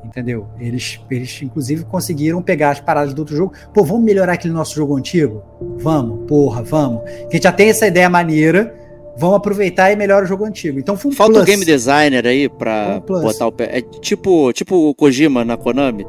[0.03, 0.47] entendeu?
[0.59, 3.53] Eles, eles inclusive conseguiram pegar as paradas do outro jogo.
[3.73, 5.43] Pô, vamos melhorar aquele nosso jogo antigo?
[5.77, 7.01] Vamos, porra, vamos.
[7.03, 8.73] A gente já tem essa ideia maneira,
[9.17, 10.79] vamos aproveitar e melhorar o jogo antigo.
[10.79, 11.43] Então foi um Falta plus.
[11.43, 13.77] um game designer aí pra um botar o pé.
[13.77, 16.07] É tipo, tipo o Kojima na Konami,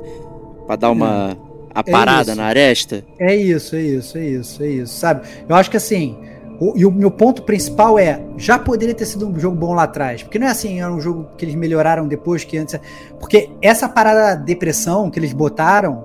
[0.66, 1.36] pra dar uma.
[1.46, 3.04] É a parada é na aresta?
[3.18, 5.26] É isso, é isso, é isso, é isso, sabe?
[5.48, 6.16] Eu acho que assim,
[6.60, 9.84] o, e o meu ponto principal é, já poderia ter sido um jogo bom lá
[9.84, 12.78] atrás, porque não é assim, era um jogo que eles melhoraram depois que antes,
[13.18, 16.04] porque essa parada da depressão que eles botaram,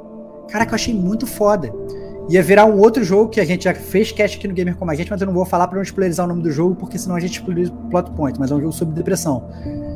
[0.49, 1.73] cara, que eu achei muito foda.
[2.27, 4.89] Ia virar um outro jogo que a gente já fez cast aqui no Gamer Como
[4.89, 6.97] a gente, mas eu não vou falar para não spoilerizar o nome do jogo, porque
[6.97, 9.47] senão a gente explodiu o plot point, mas é um jogo sobre depressão.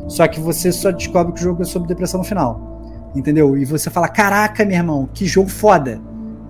[0.08, 2.69] Só que você só descobre que o jogo é sobre depressão no final
[3.16, 3.58] entendeu?
[3.58, 6.02] E você fala, caraca, meu irmão, que jogo foda,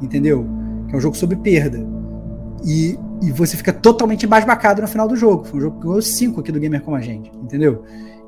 [0.02, 0.46] entendeu?
[0.88, 1.86] Que é um jogo sobre perda.
[2.66, 5.46] E, e você fica totalmente embasbacado no final do jogo.
[5.46, 7.84] Foi um jogo que ganhou 5 aqui do Gamer Como a Gente, entendeu?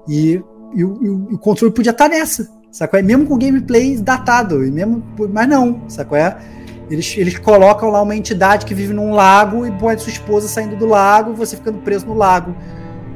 [0.08, 0.42] E,
[0.74, 3.00] e, o, e o, controle podia estar tá nessa, sacou?
[3.00, 6.18] É mesmo com gameplay datado, e mesmo, mas não, sacou?
[6.18, 6.38] É?
[6.90, 10.76] Eles, eles colocam lá uma entidade que vive num lago e põe sua esposa saindo
[10.76, 12.54] do lago, você ficando preso no lago.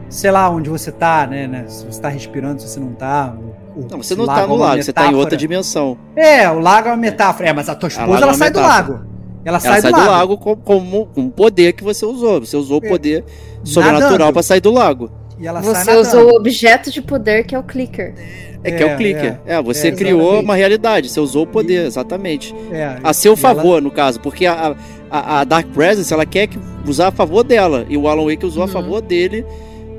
[0.09, 1.45] Sei lá onde você tá, né?
[1.45, 1.67] né?
[1.67, 3.35] Se você tá respirando, se você não tá.
[3.75, 5.97] O, não, você não tá no lago, você tá em outra dimensão.
[6.15, 7.49] É, o lago é uma metáfora.
[7.49, 8.99] É, mas a tua esposa ela é sai do lago.
[9.43, 12.39] Ela sai, ela sai do, lago, lago com, com, com um poder que você usou.
[12.39, 12.89] Você usou o é.
[12.89, 13.25] poder
[13.63, 15.11] sobrenatural para sair do lago.
[15.61, 18.15] você usou o objeto de poder que é o clicker.
[18.63, 19.39] É, que é o é, clicker.
[19.45, 22.55] É, é você criou uma realidade, você usou o poder, exatamente.
[23.03, 23.81] a seu favor, ela...
[23.81, 24.75] no caso, porque a,
[25.11, 26.57] a, a, Dark Presence, ela quer que
[26.87, 28.69] usar a favor dela, e o Alan Wake usou uhum.
[28.69, 29.45] a favor dele.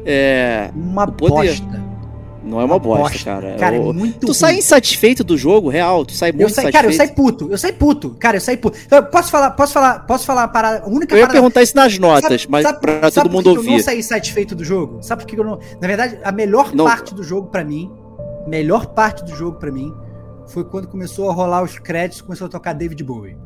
[0.04, 1.48] É, uma poder.
[1.48, 1.85] bosta.
[2.46, 3.56] Não é uma, uma bosta, bosta, cara.
[3.58, 4.34] Cara, é muito Tu ruim.
[4.34, 6.04] sai insatisfeito do jogo, real?
[6.04, 7.48] Tu sai muito eu sai, Cara, eu saio puto.
[7.50, 8.10] Eu saio puto.
[8.18, 8.78] Cara, eu saio puto.
[8.90, 11.98] Eu posso falar, posso falar, posso falar para a única Eu ia perguntar isso nas
[11.98, 13.66] notas, sabe, mas sabe, pra sabe todo mundo ouvir.
[13.68, 15.02] eu não saí satisfeito do jogo?
[15.02, 15.58] Sabe por que eu não...
[15.80, 16.84] Na verdade, a melhor não.
[16.84, 17.90] parte do jogo para mim
[18.46, 19.92] melhor parte do jogo para mim
[20.46, 23.36] foi quando começou a rolar os créditos e começou a tocar David Bowie.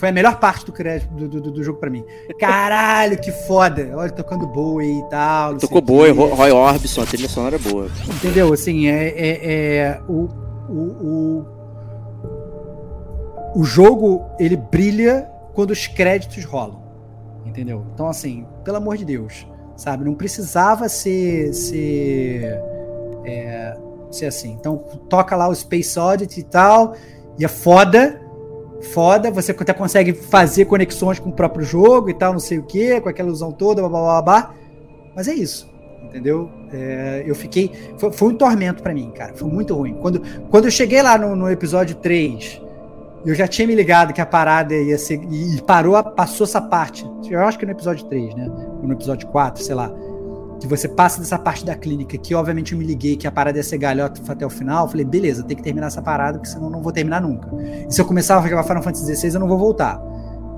[0.00, 2.02] Foi a melhor parte do crédito do, do, do jogo para mim.
[2.38, 3.92] Caralho, que foda!
[3.94, 5.58] Olha, tocando Bowie e tal.
[5.58, 7.90] Tocou Bowie, Roy Orbison, a trilha sonora é boa.
[8.08, 8.50] Entendeu?
[8.50, 10.26] Assim, é, é, é o,
[10.70, 11.44] o,
[13.54, 16.82] o, o jogo ele brilha quando os créditos rolam.
[17.44, 17.84] Entendeu?
[17.92, 19.46] Então, assim, pelo amor de Deus,
[19.76, 20.02] sabe?
[20.02, 21.52] Não precisava ser.
[21.52, 22.58] ser
[23.26, 23.76] é,
[24.10, 24.56] ser assim.
[24.58, 24.78] Então
[25.10, 26.94] toca lá o Space Oddity e tal,
[27.38, 28.18] e é foda,
[28.80, 32.62] foda, você até consegue fazer conexões com o próprio jogo e tal, não sei o
[32.62, 34.54] que, com aquela ilusão toda, blá blá blá, blá.
[35.14, 35.68] mas é isso,
[36.02, 36.50] entendeu?
[36.72, 39.94] É, eu fiquei, foi, foi um tormento para mim, cara, foi muito ruim.
[39.94, 42.60] Quando, quando eu cheguei lá no, no episódio 3,
[43.24, 45.20] eu já tinha me ligado que a parada ia ser.
[45.30, 47.06] E parou, passou essa parte.
[47.28, 48.50] Eu acho que no episódio 3, né?
[48.80, 49.92] Ou no episódio 4, sei lá
[50.60, 53.58] que você passa dessa parte da clínica, que obviamente eu me liguei que a parada
[53.58, 56.66] ia ser galhota até o final, falei, beleza, tem que terminar essa parada, porque senão
[56.66, 57.48] eu não vou terminar nunca.
[57.88, 60.00] E se eu começar a jogar Final Fantasy XVI, eu não vou voltar.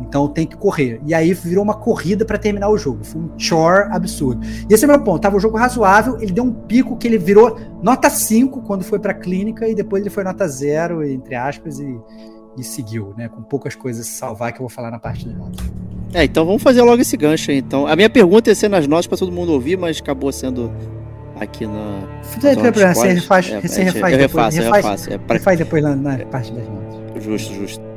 [0.01, 1.01] Então tem que correr.
[1.07, 3.05] E aí virou uma corrida para terminar o jogo.
[3.05, 4.45] Foi um chore absurdo.
[4.69, 5.23] E esse é o meu ponto.
[5.23, 8.83] Tava o um jogo razoável, ele deu um pico que ele virou nota 5 quando
[8.83, 11.99] foi pra clínica, e depois ele foi nota 0, entre aspas, e,
[12.57, 13.29] e seguiu, né?
[13.29, 15.65] Com poucas coisas salvar que eu vou falar na parte de notas.
[16.15, 17.59] É, então vamos fazer logo esse gancho aí.
[17.59, 20.71] Então, a minha pergunta ia ser nas notas para todo mundo ouvir, mas acabou sendo
[21.41, 22.03] aqui na.
[22.23, 25.13] Você refaz, é, você refaz eu refaço, depois, eu refaço.
[25.13, 25.37] É pra...
[25.37, 27.25] Refaz depois na, na parte das notas.
[27.25, 27.93] Justo, justo.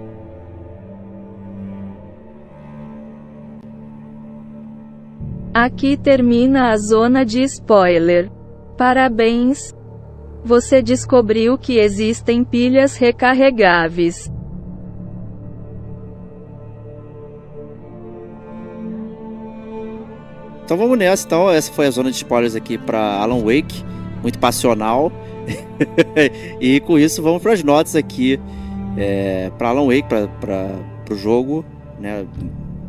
[5.54, 8.30] Aqui termina a zona de spoiler.
[8.78, 9.74] Parabéns!
[10.44, 14.30] Você descobriu que existem pilhas recarregáveis.
[20.66, 21.50] Então vamos nessa, então.
[21.50, 23.84] Essa foi a zona de spoilers aqui para Alan Wake,
[24.24, 25.12] muito passional.
[26.60, 28.40] e com isso vamos para as notas aqui
[28.98, 30.08] é, para Alan Wake,
[30.42, 31.64] para o jogo,
[32.00, 32.26] né,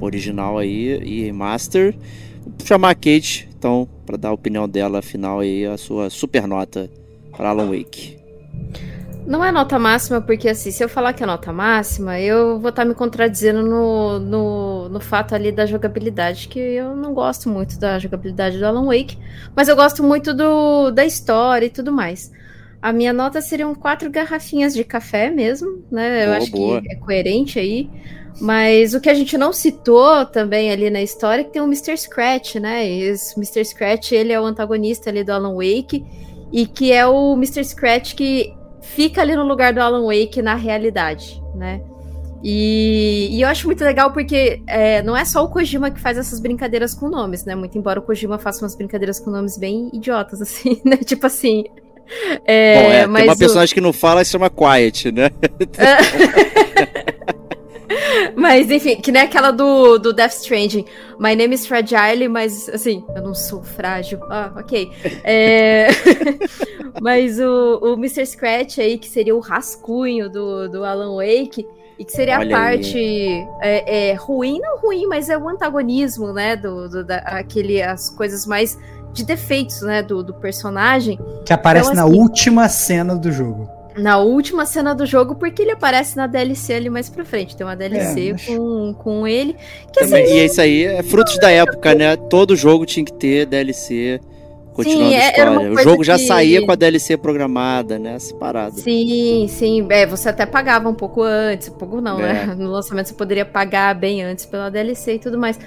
[0.01, 1.95] original aí e master.
[2.43, 6.47] Vou chamar a Kate, então, para dar a opinião dela final aí, a sua super
[6.47, 6.91] nota
[7.37, 8.17] para Alan Wake.
[9.27, 12.71] Não é nota máxima, porque assim, se eu falar que é nota máxima, eu vou
[12.71, 17.49] estar tá me contradizendo no, no, no, fato ali da jogabilidade, que eu não gosto
[17.49, 19.19] muito da jogabilidade do Alan Wake,
[19.55, 22.31] mas eu gosto muito do, da história e tudo mais.
[22.81, 26.23] A minha nota seriam quatro garrafinhas de café mesmo, né?
[26.23, 26.83] Eu boa, acho boa.
[26.83, 27.91] que é coerente aí.
[28.41, 31.65] Mas o que a gente não citou também ali na história é que tem o
[31.65, 31.97] Mr.
[31.97, 32.87] Scratch, né?
[32.89, 33.65] Esse Mr.
[33.65, 36.05] Scratch, ele é o antagonista ali do Alan Wake
[36.53, 37.65] e que é o Mr.
[37.65, 38.55] Scratch que
[38.95, 41.81] fica ali no lugar do Alan Wake na realidade, né?
[42.43, 46.17] E, e eu acho muito legal porque é, não é só o Kojima que faz
[46.17, 47.55] essas brincadeiras com nomes, né?
[47.55, 50.97] Muito embora o Kojima faça umas brincadeiras com nomes bem idiotas, assim, né?
[50.99, 51.65] Tipo assim.
[52.47, 53.39] É, Bom, é, mas tem uma o...
[53.39, 55.31] personagem que não fala se chama Quiet, né?
[58.35, 60.85] Mas, enfim, que nem aquela do, do Death Stranding.
[61.19, 64.19] My name is Fragile, mas, assim, eu não sou frágil.
[64.31, 64.91] Ah, ok.
[65.25, 65.89] É...
[67.01, 68.27] mas o, o Mr.
[68.27, 71.67] Scratch aí, que seria o rascunho do, do Alan Wake,
[71.99, 72.99] e que seria Olha a parte
[73.63, 76.55] é, é, ruim, não ruim, mas é o antagonismo, né?
[76.55, 78.79] Do, do, da, aquele, as coisas mais
[79.15, 80.03] de defeitos, né?
[80.03, 81.19] Do, do personagem.
[81.47, 85.63] Que aparece então, assim, na última cena do jogo na última cena do jogo, porque
[85.63, 87.57] ele aparece na DLC ali mais pra frente.
[87.57, 89.57] Tem uma DLC é, com, com ele.
[89.93, 92.17] Que, assim, e isso aí é frutos da época, né?
[92.17, 94.21] Todo jogo tinha que ter DLC
[94.77, 95.73] continuando sim, a é, história.
[95.73, 96.27] O jogo já que...
[96.27, 98.19] saía com a DLC programada, né?
[98.19, 98.79] Separado.
[98.79, 99.87] Sim, sim.
[99.89, 102.47] É, você até pagava um pouco antes, um pouco não, é.
[102.47, 102.55] né?
[102.59, 105.59] No lançamento você poderia pagar bem antes pela DLC e tudo mais.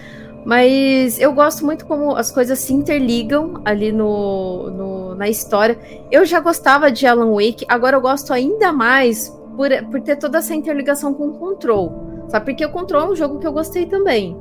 [0.45, 5.77] Mas eu gosto muito como as coisas se interligam ali no, no, na história.
[6.11, 10.37] Eu já gostava de Alan Wake, agora eu gosto ainda mais por, por ter toda
[10.37, 12.25] essa interligação com o Control.
[12.29, 12.45] Sabe?
[12.45, 14.37] Porque o Control é um jogo que eu gostei também.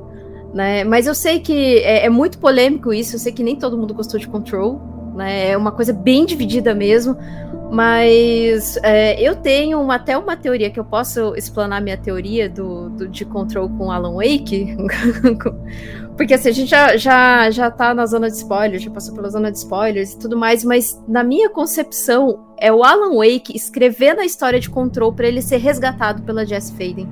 [0.55, 0.85] Né?
[0.85, 3.93] Mas eu sei que é, é muito polêmico isso, eu sei que nem todo mundo
[3.93, 4.81] gostou de Control.
[5.15, 5.51] Né?
[5.51, 7.17] É uma coisa bem dividida mesmo.
[7.71, 12.89] Mas é, eu tenho uma, até uma teoria que eu posso explanar minha teoria do,
[12.91, 14.77] do de control com Alan Wake.
[16.17, 19.31] Porque assim, a gente já, já, já tá na zona de spoilers, já passou pela
[19.31, 24.21] zona de spoilers e tudo mais, mas na minha concepção, é o Alan Wake escrevendo
[24.21, 27.09] a história de control para ele ser resgatado pela Jess Faden.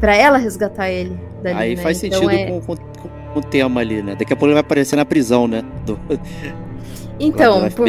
[0.00, 1.16] para ela resgatar ele.
[1.42, 1.82] Dali, Aí né?
[1.82, 2.46] faz então sentido é...
[2.46, 4.16] com, com, com, o tema ali, né?
[4.16, 5.62] Daqui a pouco ele vai aparecer na prisão, né?
[5.86, 5.98] Do...
[7.20, 7.86] Então, por,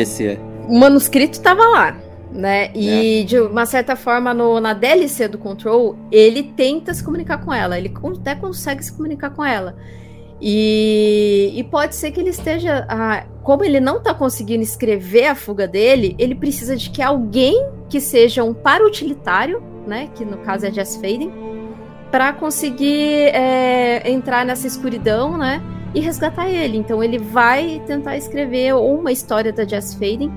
[0.68, 1.98] o manuscrito estava lá,
[2.32, 2.72] né?
[2.76, 3.24] E é.
[3.24, 7.78] de uma certa forma, no, na DLC do Control, ele tenta se comunicar com ela,
[7.78, 9.76] ele até consegue se comunicar com ela.
[10.42, 12.86] E, e pode ser que ele esteja.
[12.90, 17.70] Ah, como ele não está conseguindo escrever a fuga dele, ele precisa de que alguém
[17.90, 20.10] que seja um para-utilitário, né?
[20.14, 21.32] Que no caso é Jess Faden,
[22.12, 25.62] para conseguir é, entrar nessa escuridão, né?
[25.94, 26.78] E resgatar ele.
[26.78, 30.30] Então ele vai tentar escrever uma história da Jess Faden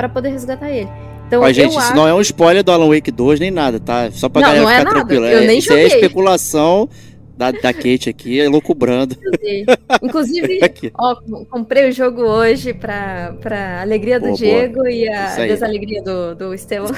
[0.00, 0.88] para poder resgatar ele.
[1.26, 1.94] Então, Ó, gente, isso acho...
[1.94, 4.10] não é um spoiler do Alan Wake 2 nem nada, tá?
[4.10, 5.26] Só pra não, galera não é ficar é tranquila.
[5.30, 5.84] Eu é, nem isso joguei.
[5.84, 6.88] é especulação
[7.40, 9.16] da, da Kate aqui, elucubrando.
[10.02, 10.60] Inclusive,
[10.94, 11.16] ó,
[11.48, 14.90] comprei o jogo hoje pra, pra alegria do boa, Diego boa.
[14.90, 16.90] e a desalegria do, do Estevão.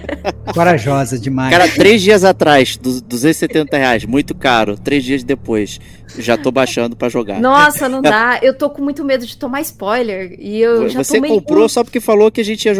[0.54, 1.50] Corajosa demais.
[1.50, 4.74] Cara, três dias atrás, 270 reais, muito caro.
[4.78, 5.78] Três dias depois,
[6.18, 7.38] já tô baixando pra jogar.
[7.38, 8.38] Nossa, não dá.
[8.42, 10.34] Eu tô com muito medo de tomar spoiler.
[10.38, 11.68] E eu Você já Você comprou um...
[11.68, 12.74] só porque falou que a gente ia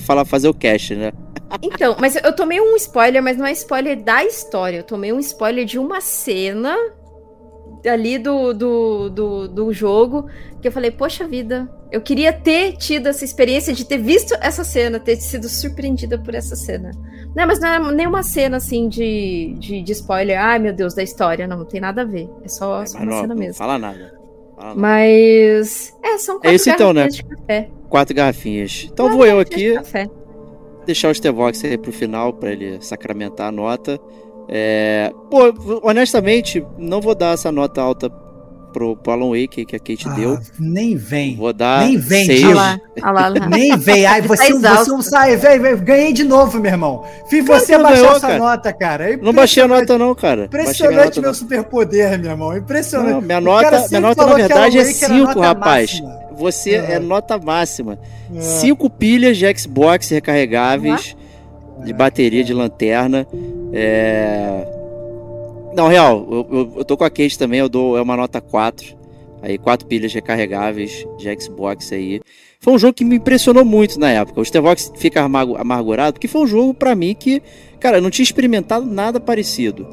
[0.00, 1.12] falar, fazer o cast, né?
[1.62, 4.78] Então, mas eu tomei um spoiler, mas não é spoiler da história.
[4.78, 6.76] Eu tomei um spoiler de uma cena
[7.88, 10.26] ali do, do, do, do jogo
[10.60, 14.64] que eu falei, poxa vida, eu queria ter tido essa experiência de ter visto essa
[14.64, 16.90] cena, ter sido surpreendida por essa cena.
[17.36, 21.02] Não, mas não é nenhuma cena assim de, de, de spoiler, ai meu Deus, da
[21.02, 22.28] história, não, não tem nada a ver.
[22.42, 23.54] É só, é, só uma não, cena mesmo.
[23.54, 24.14] Fala nada.
[24.56, 24.80] Fala nada.
[24.80, 25.94] Mas.
[26.02, 27.08] É, são quatro é esse então, né?
[27.08, 27.68] de café.
[27.88, 28.88] Quatro garrafinhas.
[28.90, 29.74] Então quatro vou eu aqui.
[30.86, 33.98] Deixar o Stevox aí pro final para ele sacramentar a nota.
[34.48, 38.10] É, pô, honestamente, não vou dar essa nota alta
[38.74, 40.38] pro, pro Alan Wake que a Kate ah, deu.
[40.58, 41.36] Nem vem.
[41.36, 42.42] Vou dar nem vem, seis.
[42.42, 43.46] Lá, lá, lá.
[43.48, 44.04] Nem vem.
[44.04, 45.36] Ai, você, tá você não sai.
[45.36, 47.04] Vem, vem, ganhei de novo, meu irmão.
[47.30, 48.38] Fiz você baixar ganhou, essa cara.
[48.38, 49.12] nota, cara.
[49.12, 50.46] É não baixei a nota, não, cara.
[50.46, 52.56] Impressionante meu superpoder, meu irmão.
[52.56, 53.12] Impressionante.
[53.12, 56.00] Não, minha nota, minha nota na verdade, é 5, rapaz.
[56.00, 57.98] Máxima você é, é nota máxima.
[58.34, 58.40] É.
[58.40, 61.16] Cinco pilhas de Xbox recarregáveis,
[61.84, 63.26] de bateria de lanterna.
[63.72, 64.66] É...
[65.74, 68.40] Não, real, eu, eu, eu, tô com a Kate também, eu dou é uma nota
[68.40, 69.04] 4.
[69.42, 72.20] Aí, quatro pilhas recarregáveis de Xbox aí.
[72.60, 74.40] Foi um jogo que me impressionou muito na época.
[74.40, 77.42] O Stevox fica amargurado, porque foi um jogo para mim que,
[77.78, 79.86] cara, eu não tinha experimentado nada parecido.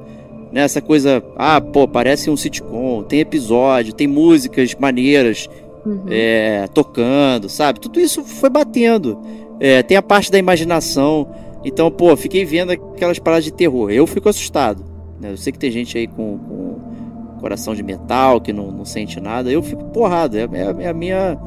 [0.53, 0.61] Né?
[0.61, 5.49] Essa coisa, ah, pô, parece um sitcom, tem episódio, tem músicas maneiras,
[5.85, 6.05] uhum.
[6.09, 7.79] é, tocando, sabe?
[7.79, 9.19] Tudo isso foi batendo.
[9.59, 11.27] É, tem a parte da imaginação.
[11.63, 13.91] Então, pô, fiquei vendo aquelas paradas de terror.
[13.91, 14.83] Eu fico assustado.
[15.19, 15.31] Né?
[15.31, 16.71] Eu sei que tem gente aí com, com
[17.39, 19.51] coração de metal, que não, não sente nada.
[19.51, 20.37] Eu fico porrado.
[20.37, 21.37] É, é, é, a minha.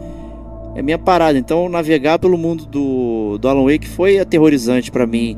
[0.76, 1.38] É minha parada.
[1.38, 5.36] Então, navegar pelo mundo do, do Alan Wake foi aterrorizante para mim.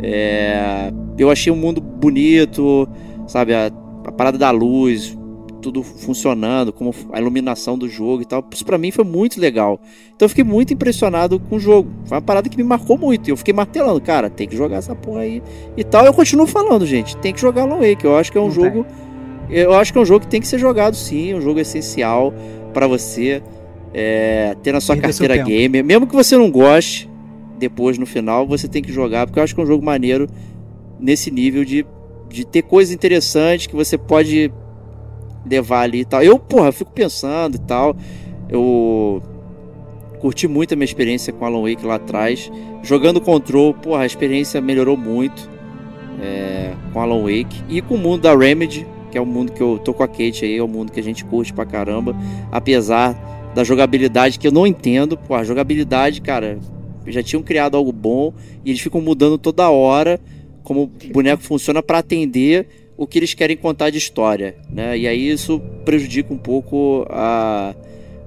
[0.00, 2.88] É, eu achei um mundo bonito,
[3.26, 3.52] sabe?
[3.52, 3.70] A,
[4.04, 5.16] a parada da luz,
[5.60, 8.44] tudo funcionando, como a iluminação do jogo e tal.
[8.52, 9.80] Isso para mim foi muito legal.
[10.14, 11.90] Então eu fiquei muito impressionado com o jogo.
[12.04, 13.28] Foi uma parada que me marcou muito.
[13.28, 15.42] E eu fiquei martelando, cara, tem que jogar essa porra aí
[15.76, 16.04] e tal.
[16.06, 18.04] Eu continuo falando, gente, tem que jogar Long Wake.
[18.04, 18.84] Eu acho que é um Não jogo.
[18.84, 19.06] Tem.
[19.58, 22.34] Eu acho que é um jogo que tem que ser jogado sim, um jogo essencial
[22.74, 23.42] para você
[23.94, 25.84] é, ter na sua carteira gamer.
[25.84, 27.08] Mesmo que você não goste,
[27.58, 30.28] depois no final você tem que jogar, porque eu acho que é um jogo maneiro
[30.98, 31.86] nesse nível de,
[32.28, 34.52] de ter coisas interessantes que você pode
[35.48, 36.22] levar ali e tal.
[36.22, 37.96] Eu, porra, fico pensando e tal.
[38.48, 39.22] Eu
[40.20, 42.50] curti muito a minha experiência com Alan Wake lá atrás.
[42.82, 45.50] Jogando Control, porra, a experiência melhorou muito
[46.20, 47.62] é, com Alan Wake.
[47.68, 50.08] E com o mundo da Remedy, que é o mundo que eu tô com a
[50.08, 52.16] Kate aí, é o mundo que a gente curte pra caramba.
[52.50, 53.14] Apesar
[53.56, 55.16] da jogabilidade que eu não entendo.
[55.16, 56.58] Pô, a jogabilidade, cara,
[57.06, 60.20] já tinham criado algo bom e eles ficam mudando toda hora
[60.62, 64.96] como o boneco funciona para atender o que eles querem contar de história, né?
[64.96, 67.74] E aí isso prejudica um pouco a,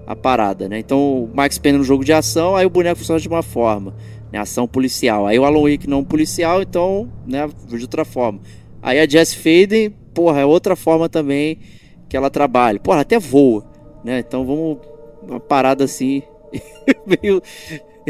[0.06, 0.80] a parada, né?
[0.80, 3.96] Então o Max Payne no jogo de ação, aí o boneco funciona de uma forma,
[4.32, 4.40] né?
[4.40, 5.26] Ação policial.
[5.26, 7.50] Aí o Alan Wake não policial, então, né?
[7.68, 8.40] De outra forma.
[8.82, 11.60] Aí a Jess Faden, porra, é outra forma também
[12.08, 12.80] que ela trabalha.
[12.80, 13.66] Porra, até voa,
[14.04, 14.20] né?
[14.20, 14.78] Então vamos
[15.22, 16.24] uma parada assim
[17.06, 17.41] meio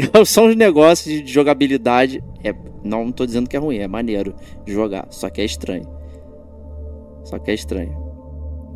[0.24, 2.22] são os negócios de jogabilidade.
[2.42, 2.54] É,
[2.84, 4.34] não, tô dizendo que é ruim, é maneiro
[4.64, 5.99] de jogar, só que é estranho.
[7.24, 7.96] Só que é estranho.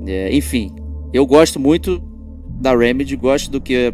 [0.06, 0.74] É, enfim,
[1.12, 2.02] eu gosto muito
[2.60, 3.92] da Remedy, gosto do que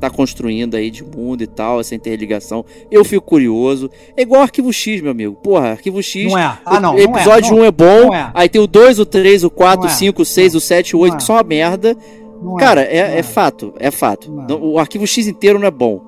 [0.00, 2.64] tá construindo aí de mundo e tal, essa interligação.
[2.90, 3.90] Eu fico curioso.
[4.16, 5.34] É igual Arquivo X, meu amigo.
[5.36, 6.30] Porra, Arquivo X.
[6.30, 6.58] Não é.
[6.64, 6.94] Ah, não.
[6.94, 8.14] O episódio não, 1 é bom.
[8.14, 8.30] É.
[8.34, 10.98] Aí tem o 2, o 3, o 4, o 5, o 6, o 7, o
[11.00, 11.96] 8, que são uma merda.
[12.42, 13.72] Não Cara, é, é, é, fato.
[13.78, 14.30] É fato.
[14.60, 16.02] O Arquivo X inteiro não é bom.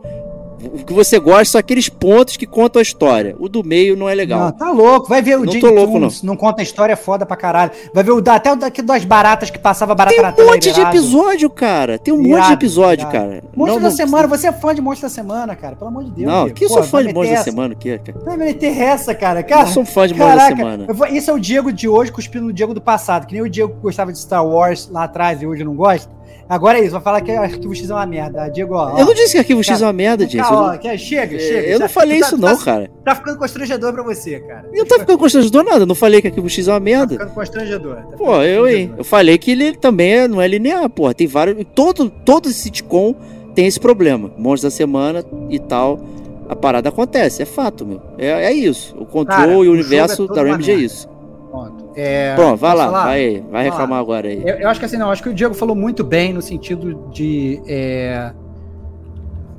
[0.64, 3.36] O que você gosta são aqueles pontos que contam a história.
[3.38, 4.40] O do meio não é legal.
[4.40, 5.08] Não, tá louco.
[5.08, 6.08] Vai ver o não tô louco, não.
[6.24, 7.70] não conta a história foda pra caralho.
[7.94, 10.36] Vai ver o, até o daqui das baratas que passava barata Tem um na tela.
[10.36, 11.98] Tem um monte de episódio, cara.
[11.98, 13.12] Tem um virado, monte de episódio, virado.
[13.12, 13.44] cara.
[13.54, 14.28] Monstro não, da Semana.
[14.28, 15.76] Você é fã de Monstro da Semana, cara.
[15.76, 16.32] Pelo amor de Deus.
[16.32, 17.74] Não, que eu sou fã de Monstro da Semana.
[17.74, 18.18] Que, cara?
[18.24, 19.42] Vai meter essa, cara.
[19.42, 19.68] cara.
[19.68, 20.86] Eu sou fã de Monstro da Semana.
[20.92, 23.26] Vou, isso é o Diego de hoje cuspindo no Diego do passado.
[23.26, 26.17] Que nem o Diego que gostava de Star Wars lá atrás e hoje não gosta.
[26.48, 28.48] Agora é isso, vai falar que Arquivo X é uma merda.
[28.48, 28.98] Diego, ó.
[28.98, 30.46] Eu não disse que Arquivo X é uma merda, Diego.
[30.50, 30.98] Ó, chega, é,
[31.38, 31.68] chega.
[31.68, 32.90] Eu não falei tá, isso, não, tá, cara.
[33.04, 34.64] Tá ficando constrangedor pra você, cara.
[34.72, 37.16] Eu não tá ficando constrangedor nada, eu não falei que Arquivo X é uma merda.
[37.16, 37.96] Tá ficando constrangedor.
[37.96, 38.94] Tá ficando pô, eu, hein?
[38.96, 41.12] Eu falei que ele também é, não é linear, pô.
[41.12, 41.64] Tem vários.
[41.74, 43.14] Todo, todo sitcom
[43.54, 44.30] tem esse problema.
[44.38, 46.00] Monstros da semana e tal.
[46.48, 48.00] A parada acontece, é fato, meu.
[48.16, 48.96] É, é isso.
[48.98, 51.08] O control cara, e o, o universo é da Ramsey é isso.
[51.50, 51.90] Ponto.
[51.96, 53.04] É, Pronto, vai lá, falar?
[53.04, 54.42] vai, vai reclamar agora aí.
[54.44, 57.08] Eu, eu, acho que assim, não, acho que o Diego falou muito bem no sentido
[57.10, 57.60] de.
[57.66, 58.32] É,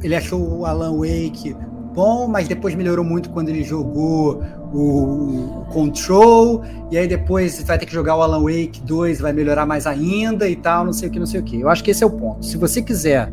[0.03, 1.55] ele achou o Alan Wake
[1.93, 4.41] bom, mas depois melhorou muito quando ele jogou
[4.71, 9.33] o, o Control, e aí depois vai ter que jogar o Alan Wake 2, vai
[9.33, 11.59] melhorar mais ainda e tal, não sei o que, não sei o que.
[11.59, 12.45] Eu acho que esse é o ponto.
[12.45, 13.31] Se você quiser.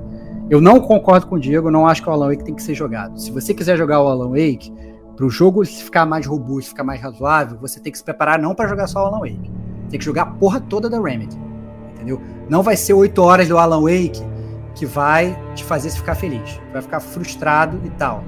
[0.49, 2.73] Eu não concordo com o Diego, não acho que o Alan Wake tem que ser
[2.73, 3.21] jogado.
[3.21, 4.73] Se você quiser jogar o Alan Wake,
[5.17, 8.55] para o jogo ficar mais robusto, ficar mais razoável, você tem que se preparar não
[8.55, 9.51] para jogar só o Alan Wake.
[9.89, 11.37] Tem que jogar a porra toda da Remedy.
[11.95, 12.21] Entendeu?
[12.51, 14.23] Não vai ser 8 horas do Alan Wake
[14.75, 16.61] que vai te fazer ficar feliz.
[16.71, 18.23] Vai ficar frustrado e tal.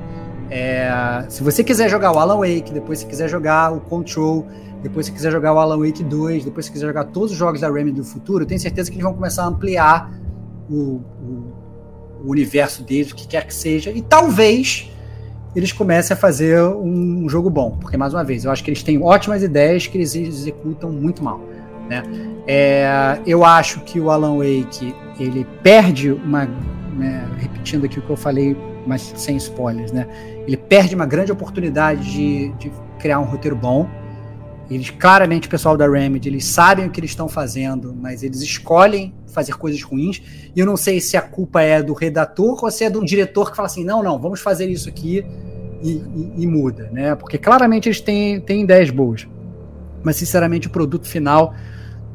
[0.51, 4.47] É, se você quiser jogar o Alan Wake, depois se quiser jogar o Control,
[4.82, 7.60] depois se quiser jogar o Alan Wake 2, depois se quiser jogar todos os jogos
[7.60, 10.10] da Remedy do futuro, eu tenho certeza que eles vão começar a ampliar
[10.70, 11.52] o, o,
[12.24, 14.90] o universo deles, o que quer que seja, e talvez
[15.55, 17.77] eles comecem a fazer um jogo bom.
[17.81, 21.23] Porque, mais uma vez, eu acho que eles têm ótimas ideias que eles executam muito
[21.23, 21.41] mal.
[21.89, 22.03] Né?
[22.47, 26.47] É, eu acho que o Alan Wake ele perde uma.
[26.97, 30.09] Né, repetindo aqui o que eu falei, mas sem spoilers, né?
[30.47, 33.89] Ele perde uma grande oportunidade de, de criar um roteiro bom.
[34.70, 38.43] Eles, claramente, o pessoal da Remedy, eles sabem o que eles estão fazendo, mas eles
[38.43, 40.20] escolhem fazer coisas ruins.
[40.55, 43.51] E eu não sei se a culpa é do redator ou se é um diretor
[43.51, 45.24] que fala assim: não, não, vamos fazer isso aqui
[45.82, 47.15] e, e, e muda, né?
[47.15, 49.27] Porque claramente eles têm, têm ideias boas.
[50.03, 51.55] Mas, sinceramente, o produto final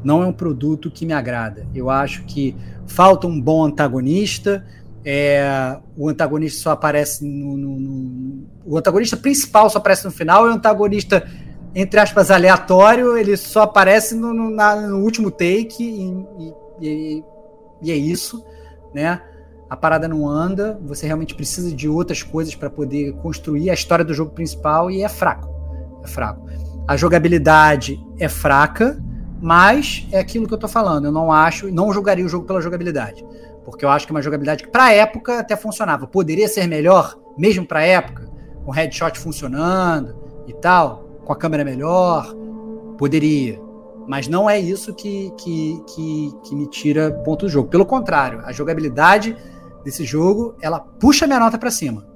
[0.02, 1.66] não é um produto que me agrada.
[1.74, 2.54] Eu acho que
[2.86, 4.64] falta um bom antagonista.
[5.04, 10.46] É, o antagonista só aparece no, no, no, O antagonista principal só aparece no final,
[10.46, 11.28] e o antagonista,
[11.74, 17.24] entre aspas, aleatório, ele só aparece no, no, na, no último take e, e,
[17.82, 18.44] e é isso,
[18.94, 19.20] né?
[19.68, 24.04] A parada não anda, você realmente precisa de outras coisas para poder construir a história
[24.04, 25.48] do jogo principal e é fraco.
[26.04, 26.46] É fraco.
[26.86, 29.02] A jogabilidade é fraca,
[29.40, 31.06] mas é aquilo que eu tô falando.
[31.06, 33.24] Eu não acho, não jogaria o jogo pela jogabilidade,
[33.64, 36.06] porque eu acho que é uma jogabilidade que para época até funcionava.
[36.06, 38.30] Poderia ser melhor, mesmo para época,
[38.64, 40.14] com headshot funcionando
[40.46, 42.34] e tal, com a câmera melhor,
[42.98, 43.60] poderia.
[44.06, 47.68] Mas não é isso que, que, que, que me tira ponto do jogo.
[47.68, 49.36] Pelo contrário, a jogabilidade
[49.82, 52.06] desse jogo, ela puxa minha nota para cima.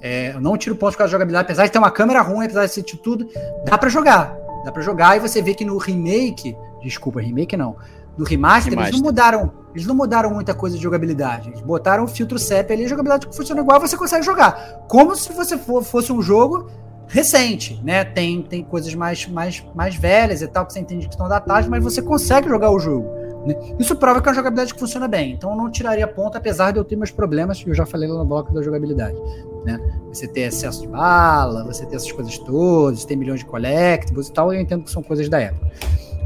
[0.00, 2.44] É, eu não tiro ponto por causa da jogabilidade, apesar de ter uma câmera ruim,
[2.44, 3.26] apesar de assistir tudo,
[3.64, 4.36] dá para jogar.
[4.64, 7.76] Dá para jogar e você vê que no remake, desculpa, remake não,
[8.16, 11.48] no remaster, remaster, eles não mudaram, eles não mudaram muita coisa de jogabilidade.
[11.48, 14.84] Eles botaram o filtro CEP ali, a jogabilidade funciona igual, você consegue jogar.
[14.88, 16.70] Como se você for, fosse um jogo
[17.08, 18.04] recente, né?
[18.04, 21.68] Tem, tem coisas mais, mais, mais velhas e tal, que você entende que estão datadas,
[21.68, 23.08] mas você consegue jogar o jogo.
[23.46, 23.54] Né?
[23.78, 25.32] Isso prova que é uma jogabilidade que funciona bem.
[25.32, 28.08] Então eu não tiraria ponto, apesar de eu ter meus problemas, que eu já falei
[28.08, 29.16] lá no bloco da jogabilidade.
[29.64, 29.78] Né?
[30.08, 34.32] Você ter excesso de bala, você ter essas coisas todas, ter milhões de collectibles e
[34.32, 35.66] tal, eu entendo que são coisas da época.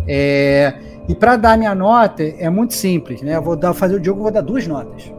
[0.07, 0.75] É,
[1.09, 3.21] e para dar minha nota, é muito simples.
[3.21, 3.37] Né?
[3.37, 5.13] Eu vou dar, fazer o jogo, vou dar duas notas.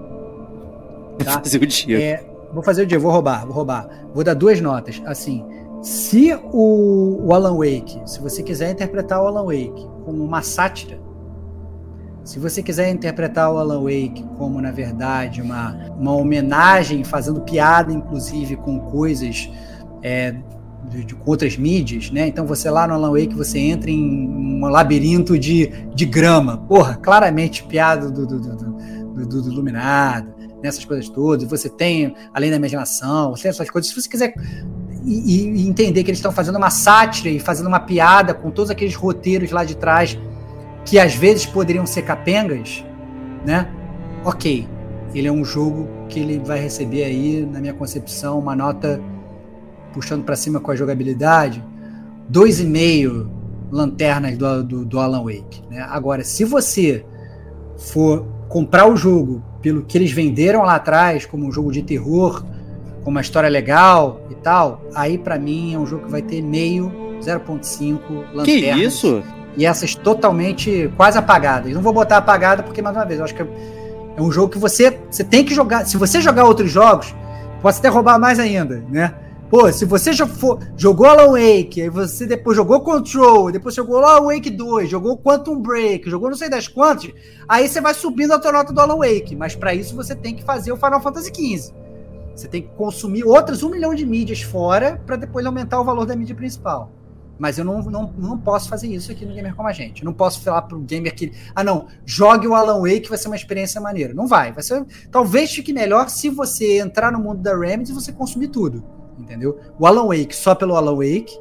[1.20, 1.34] Tá?
[1.34, 2.02] Fazer o dia.
[2.02, 3.88] É, vou fazer o dia, vou roubar, vou roubar.
[4.14, 5.02] Vou dar duas notas.
[5.06, 5.46] Assim,
[5.82, 11.00] se o, o Alan Wake, se você quiser interpretar o Alan Wake como uma sátira,
[12.24, 17.92] se você quiser interpretar o Alan Wake como, na verdade, uma, uma homenagem, fazendo piada,
[17.92, 19.50] inclusive, com coisas
[20.04, 20.36] é,
[20.90, 22.28] de, de, com outras mídias, né?
[22.28, 26.58] Então você lá no Alan Wake, você entra em um labirinto de, de grama.
[26.58, 31.48] Porra, claramente piada do, do, do, do, do, do Iluminado, nessas coisas todas.
[31.50, 33.92] Você tem, além da imaginação, você tem essas coisas.
[33.92, 34.34] Se você quiser
[35.04, 38.70] e, e entender que eles estão fazendo uma sátira e fazendo uma piada com todos
[38.70, 40.18] aqueles roteiros lá de trás
[40.86, 42.84] que às vezes poderiam ser capengas,
[43.46, 43.70] né?
[44.24, 44.68] Ok,
[45.14, 49.02] ele é um jogo que ele vai receber aí, na minha concepção, uma nota
[49.94, 51.64] puxando para cima com a jogabilidade,
[52.28, 53.32] dois e meio
[53.72, 55.64] lanternas do, do, do Alan Wake.
[55.70, 55.80] Né?
[55.90, 57.06] Agora, se você
[57.78, 62.44] for comprar o jogo pelo que eles venderam lá atrás, como um jogo de terror,
[63.04, 66.42] com uma história legal e tal, aí para mim é um jogo que vai ter
[66.42, 66.92] meio,
[67.22, 68.00] 0.5
[68.34, 68.46] lanternas.
[68.46, 69.24] Que isso?
[69.58, 71.74] E essas totalmente quase apagadas.
[71.74, 74.58] Não vou botar apagada porque, mais uma vez, eu acho que é um jogo que
[74.58, 75.86] você, você tem que jogar.
[75.86, 77.14] Se você jogar outros jogos,
[77.62, 79.14] pode até roubar mais ainda, né?
[79.50, 83.98] Pô, se você já for, jogou Alan Wake, aí você depois jogou Control, depois jogou
[83.98, 87.12] Alan Wake 2, jogou Quantum Break, jogou não sei das quantas,
[87.48, 89.36] aí você vai subindo a tua nota do Alan Wake.
[89.36, 91.74] Mas para isso você tem que fazer o Final Fantasy XV.
[92.36, 96.06] Você tem que consumir outras um milhão de mídias fora para depois aumentar o valor
[96.06, 96.92] da mídia principal.
[97.40, 100.04] Mas eu não, não, não posso fazer isso aqui no Gamer Como a Gente.
[100.04, 103.30] Eu não posso falar pro gamer que, ah não, jogue o Alan Wake vai ser
[103.30, 104.14] uma experiência maneira.
[104.14, 104.52] Não vai.
[104.52, 108.50] Vai ser, talvez fique melhor se você entrar no mundo da Remedy e você consumir
[108.50, 109.58] tudo entendeu?
[109.78, 111.40] O Alan Wake, só pelo Alan Wake,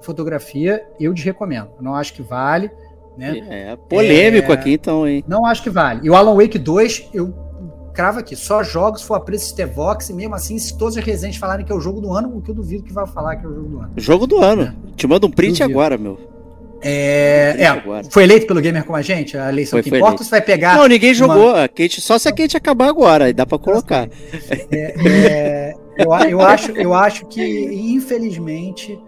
[0.00, 1.70] fotografia, eu desrecomendo.
[1.80, 2.70] não acho que vale.
[3.16, 3.46] Né?
[3.48, 5.24] É polêmico é, aqui então, hein?
[5.26, 6.00] Não acho que vale.
[6.02, 7.32] E o Alan Wake 2, eu
[7.94, 11.36] cravo aqui, só jogos for a preço Stevox, e mesmo assim, se todos os resenhas
[11.36, 13.46] falarem que é o jogo do ano, o que eu duvido que vai falar que
[13.46, 13.92] é o jogo do ano.
[13.96, 14.62] Jogo do ano.
[14.62, 14.74] É.
[14.96, 16.18] Te manda um print agora, meu.
[16.86, 19.38] É, é, foi eleito pelo gamer como a gente?
[19.38, 20.76] A eleição foi, que importa ou você vai pegar.
[20.76, 21.52] Não, ninguém jogou.
[21.52, 21.64] Uma...
[21.64, 24.06] A Kate, só se a Kate acabar agora, aí dá pra colocar.
[24.70, 28.98] É, é, eu, eu, acho, eu acho que, infelizmente,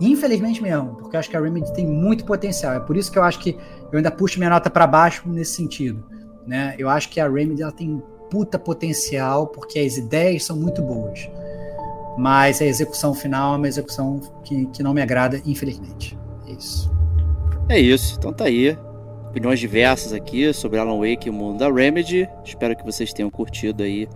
[0.00, 2.74] infelizmente mesmo, porque eu acho que a Remedy tem muito potencial.
[2.74, 3.56] É por isso que eu acho que
[3.92, 6.04] eu ainda puxo minha nota para baixo nesse sentido.
[6.46, 6.74] Né?
[6.78, 11.28] Eu acho que a Remedy ela tem puta potencial, porque as ideias são muito boas.
[12.18, 16.18] Mas a execução final é uma execução que, que não me agrada, infelizmente.
[16.46, 16.90] É isso.
[17.68, 18.76] É isso, então tá aí.
[19.28, 22.28] Opiniões diversas aqui sobre Alan Wake e o mundo da Remedy.
[22.44, 24.08] Espero que vocês tenham curtido aí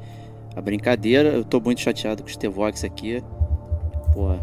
[0.55, 1.31] a brincadeira.
[1.31, 3.23] Eu tô muito chateado com o Stevox aqui.
[4.13, 4.35] Pô,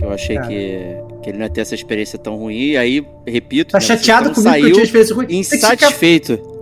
[0.00, 2.70] eu achei que, que ele não ia ter essa experiência tão ruim.
[2.70, 5.26] E aí, repito, tá né, chateado comigo saiu que eu tinha ruim.
[5.30, 6.56] insatisfeito.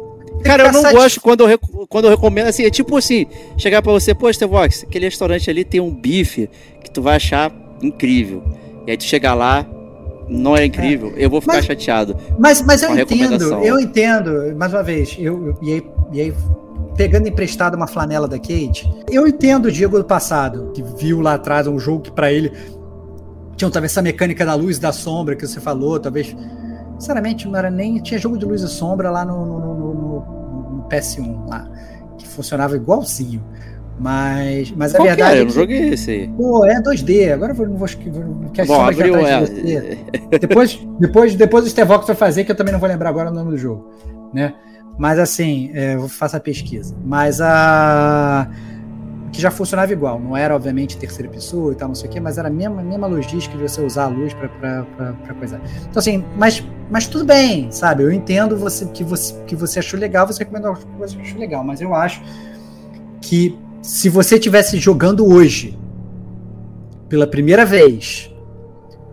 [0.45, 1.59] Cara, eu não gosto quando eu,
[1.89, 3.27] quando eu recomendo, assim, é tipo assim,
[3.57, 6.51] chegar para você, pô, Stevox, aquele restaurante ali tem um bife
[6.83, 7.51] que tu vai achar
[7.83, 8.43] incrível.
[8.87, 9.67] E aí tu chega lá,
[10.29, 11.25] não é incrível, é.
[11.25, 12.17] eu vou ficar mas, chateado.
[12.39, 15.83] Mas, mas eu entendo, eu entendo, mais uma vez, eu, eu, e, aí,
[16.13, 16.35] e aí
[16.97, 21.35] pegando emprestado uma flanela da Kate, eu entendo o Diego do passado, que viu lá
[21.35, 22.53] atrás um jogo que para ele
[23.57, 26.37] tinha talvez essa mecânica da luz e da sombra que você falou, talvez.
[26.99, 27.99] Sinceramente, não era nem.
[27.99, 31.69] Tinha jogo de luz e sombra lá no, no, no, no PS1, lá,
[32.19, 33.43] que funcionava igualzinho.
[33.99, 35.41] Mas, mas a verdade é, é que.
[35.41, 36.29] Eu não joguei esse aí.
[36.29, 37.33] Pô, é 2D.
[37.33, 37.89] Agora eu não vou.
[38.53, 39.45] Que as Bom, abriu, é.
[39.45, 43.31] de depois, depois, depois o Stevox vai fazer, que eu também não vou lembrar agora
[43.31, 43.91] o nome do jogo.
[44.33, 44.53] Né?
[44.97, 46.95] Mas assim, é, eu faço a pesquisa.
[47.05, 48.49] Mas a.
[49.33, 50.21] Que já funcionava igual.
[50.21, 52.81] Não era, obviamente, terceira pessoa e tal, não sei o quê, mas era a mesma,
[52.81, 55.61] a mesma logística de você usar a luz para coisa.
[55.91, 58.05] Então, assim, mas, mas tudo bem, sabe?
[58.05, 61.65] Eu entendo você que, você que você achou legal, você recomendou coisa que achou legal,
[61.65, 62.23] mas eu acho
[63.21, 65.77] que se você tivesse jogando hoje,
[67.09, 68.33] pela primeira vez,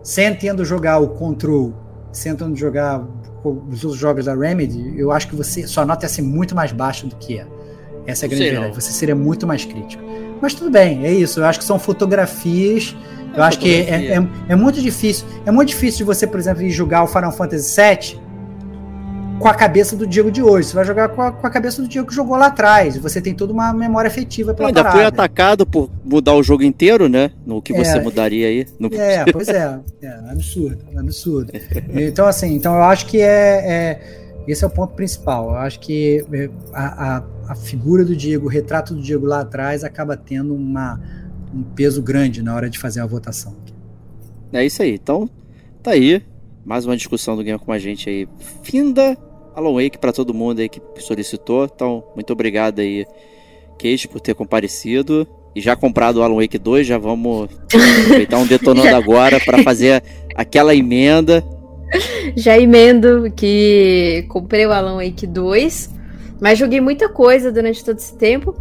[0.02, 1.74] sem tendo jogar o Control,
[2.12, 3.04] sem tendo jogar
[3.44, 6.72] os outros jogos da Remedy, eu acho que você sua nota ia ser muito mais
[6.72, 7.46] baixa do que é.
[8.06, 8.74] Essa é a grande verdade.
[8.74, 10.02] Você seria muito mais crítico.
[10.40, 11.40] Mas tudo bem, é isso.
[11.40, 12.96] Eu acho que são fotografias.
[13.32, 15.26] É eu acho que é, é, é, muito difícil.
[15.46, 18.20] É muito difícil de você, por exemplo, ir jogar o Final Fantasy VII
[19.42, 20.68] com a cabeça do Diego de hoje.
[20.68, 22.96] Você vai jogar com a, com a cabeça do Diego que jogou lá atrás.
[22.96, 24.96] Você tem toda uma memória afetiva pela ainda parada.
[24.96, 27.32] fui atacado por mudar o jogo inteiro, né?
[27.44, 28.66] No que você é, mudaria aí.
[28.78, 28.88] No...
[28.94, 29.80] É, pois é.
[30.00, 31.52] É absurdo, absurdo.
[31.92, 34.00] então, assim, então eu acho que é, é,
[34.46, 35.50] esse é o ponto principal.
[35.50, 39.40] Eu acho que é, a, a, a figura do Diego, o retrato do Diego lá
[39.40, 41.00] atrás acaba tendo uma,
[41.52, 43.56] um peso grande na hora de fazer a votação.
[44.52, 44.94] É isso aí.
[44.94, 45.28] Então,
[45.82, 46.24] tá aí.
[46.64, 48.28] Mais uma discussão do Game com a gente aí.
[48.62, 49.16] Finda
[49.54, 51.64] Alan Wake para todo mundo aí que solicitou.
[51.64, 53.06] Então, muito obrigado aí,
[53.78, 55.26] Kate, por ter comparecido.
[55.54, 57.50] E já comprado o Alan Wake 2, já vamos
[58.02, 60.02] aproveitar um detonando agora para fazer
[60.34, 61.44] aquela emenda.
[62.34, 65.90] Já emendo que comprei o Alan Wake 2,
[66.40, 68.56] mas joguei muita coisa durante todo esse tempo.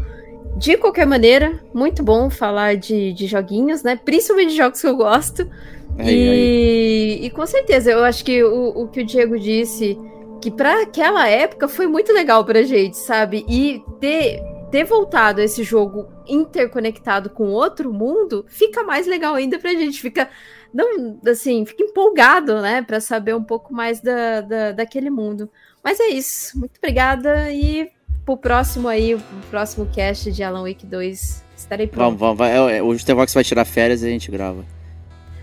[0.58, 3.96] De qualquer maneira, muito bom falar de, de joguinhos, né?
[3.96, 5.48] Principalmente de jogos que eu gosto.
[5.98, 7.26] Aí, e, aí.
[7.26, 9.98] e com certeza, eu acho que o, o que o Diego disse
[10.42, 13.46] que para aquela época foi muito legal pra gente, sabe?
[13.48, 14.42] E ter
[14.72, 20.02] ter voltado esse jogo interconectado com outro mundo, fica mais legal ainda pra gente.
[20.02, 20.30] Fica,
[20.74, 22.82] não, assim, fica empolgado, né?
[22.82, 25.50] Pra saber um pouco mais da, da, daquele mundo.
[25.84, 26.58] Mas é isso.
[26.58, 27.90] Muito obrigada e
[28.26, 32.18] pro próximo aí, o próximo cast de Alan Wake 2, estarei pronto.
[32.18, 32.38] Vamos, vamos.
[32.38, 34.64] Vai, é, o Justevox vai tirar férias e a gente grava.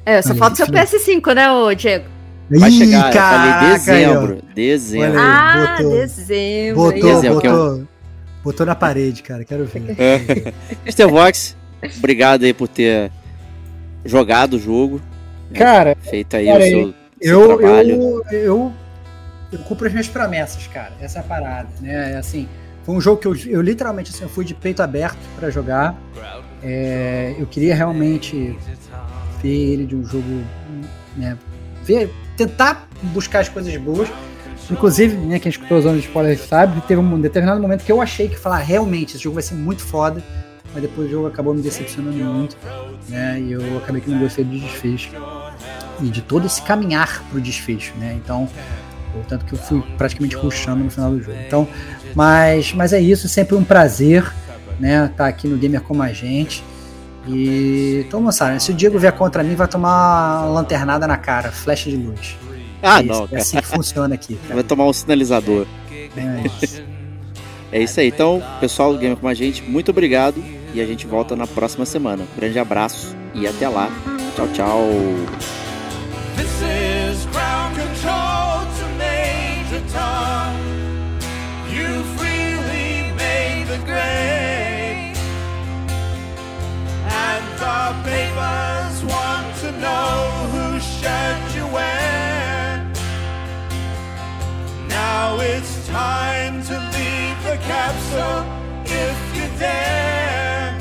[0.06, 2.17] É, só falta o seu PS5, né, ô Diego?
[2.50, 4.42] Vai chegar, Ih, caraca, eu falei dezembro.
[4.54, 5.20] Dezembro.
[5.20, 6.74] Ah, botou, dezembro.
[6.76, 7.88] Botou, dezembro, botou,
[8.42, 9.44] botou na parede, cara.
[9.44, 9.96] Quero ver.
[9.98, 11.04] É.
[11.06, 11.56] Vox,
[11.98, 13.10] obrigado aí por ter
[14.04, 15.00] jogado o jogo.
[15.54, 17.92] Cara, feito aí cara, o seu, eu, seu trabalho.
[17.92, 18.72] Eu, eu,
[19.52, 20.92] eu cumpro as minhas promessas, cara.
[21.00, 22.16] Essa é a parada, né?
[22.16, 22.48] Assim,
[22.82, 25.94] foi um jogo que eu, eu literalmente assim, eu fui de peito aberto para jogar.
[26.62, 28.56] É, eu queria realmente
[29.42, 30.42] ver ele de um jogo,
[31.14, 31.36] né?
[31.84, 34.09] Ver, tentar buscar as coisas boas.
[34.70, 38.01] Inclusive, né, quem escutou a zona de spoiler sabe, teve um determinado momento que eu
[38.01, 40.23] achei que falar realmente esse jogo vai ser muito foda,
[40.73, 42.56] mas depois o jogo acabou me decepcionando muito,
[43.09, 43.40] né?
[43.40, 45.10] E eu acabei que não gostei do desfecho
[46.01, 48.19] e de todo esse caminhar pro desfecho, né?
[48.23, 48.48] Então,
[49.27, 51.39] tanto que eu fui praticamente ruxando no final do jogo.
[51.47, 51.66] Então,
[52.15, 54.31] mas, mas é isso, sempre um prazer,
[54.78, 56.62] né, estar tá aqui no Gamer como a gente.
[57.28, 61.52] E então, moçada, se o Diego vier contra mim, vai tomar uma lanternada na cara,
[61.52, 62.36] flecha de luz.
[62.82, 63.24] Ah, é não.
[63.24, 64.36] Isso, é assim que funciona aqui.
[64.36, 64.55] Cara.
[64.55, 65.66] Vai tomar um sinalizador.
[65.90, 66.82] É isso.
[67.72, 68.09] é isso aí.
[68.09, 70.42] Então, pessoal do Gamer como a gente, muito obrigado.
[70.74, 72.24] E a gente volta na próxima semana.
[72.36, 73.90] grande abraço e até lá.
[74.36, 74.88] Tchau, tchau.
[79.70, 80.27] You
[87.68, 90.10] the papers want to know
[90.52, 92.90] who shirt you wear.
[94.88, 98.40] Now it's time to leave the capsule
[99.04, 100.78] if you dare.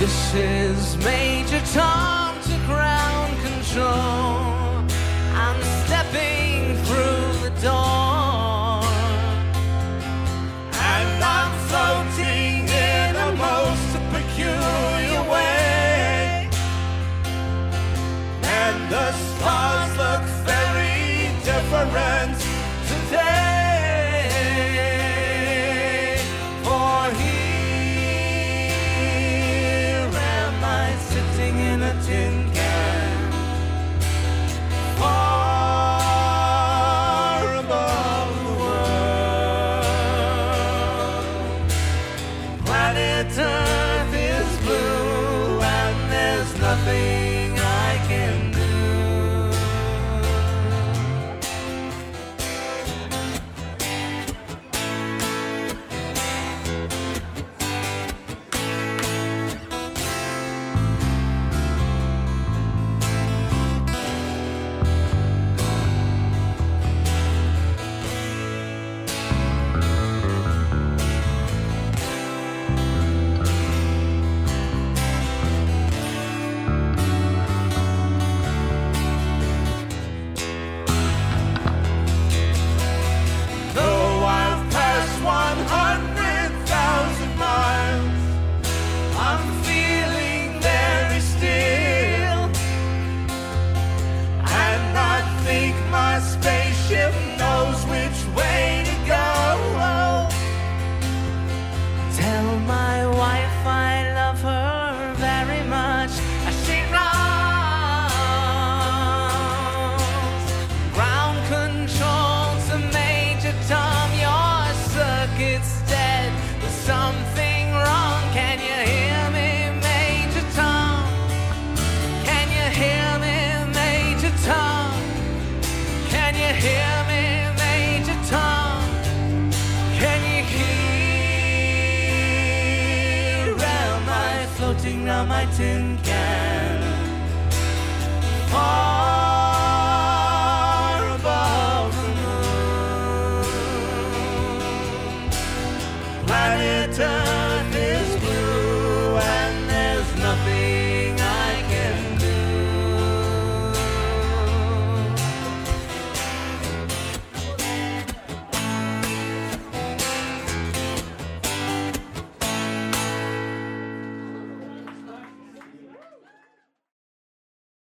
[0.00, 4.74] This is Major Tom to ground control.
[5.44, 8.05] I'm stepping through the door.
[18.90, 22.38] The stars look very different
[22.88, 23.45] today.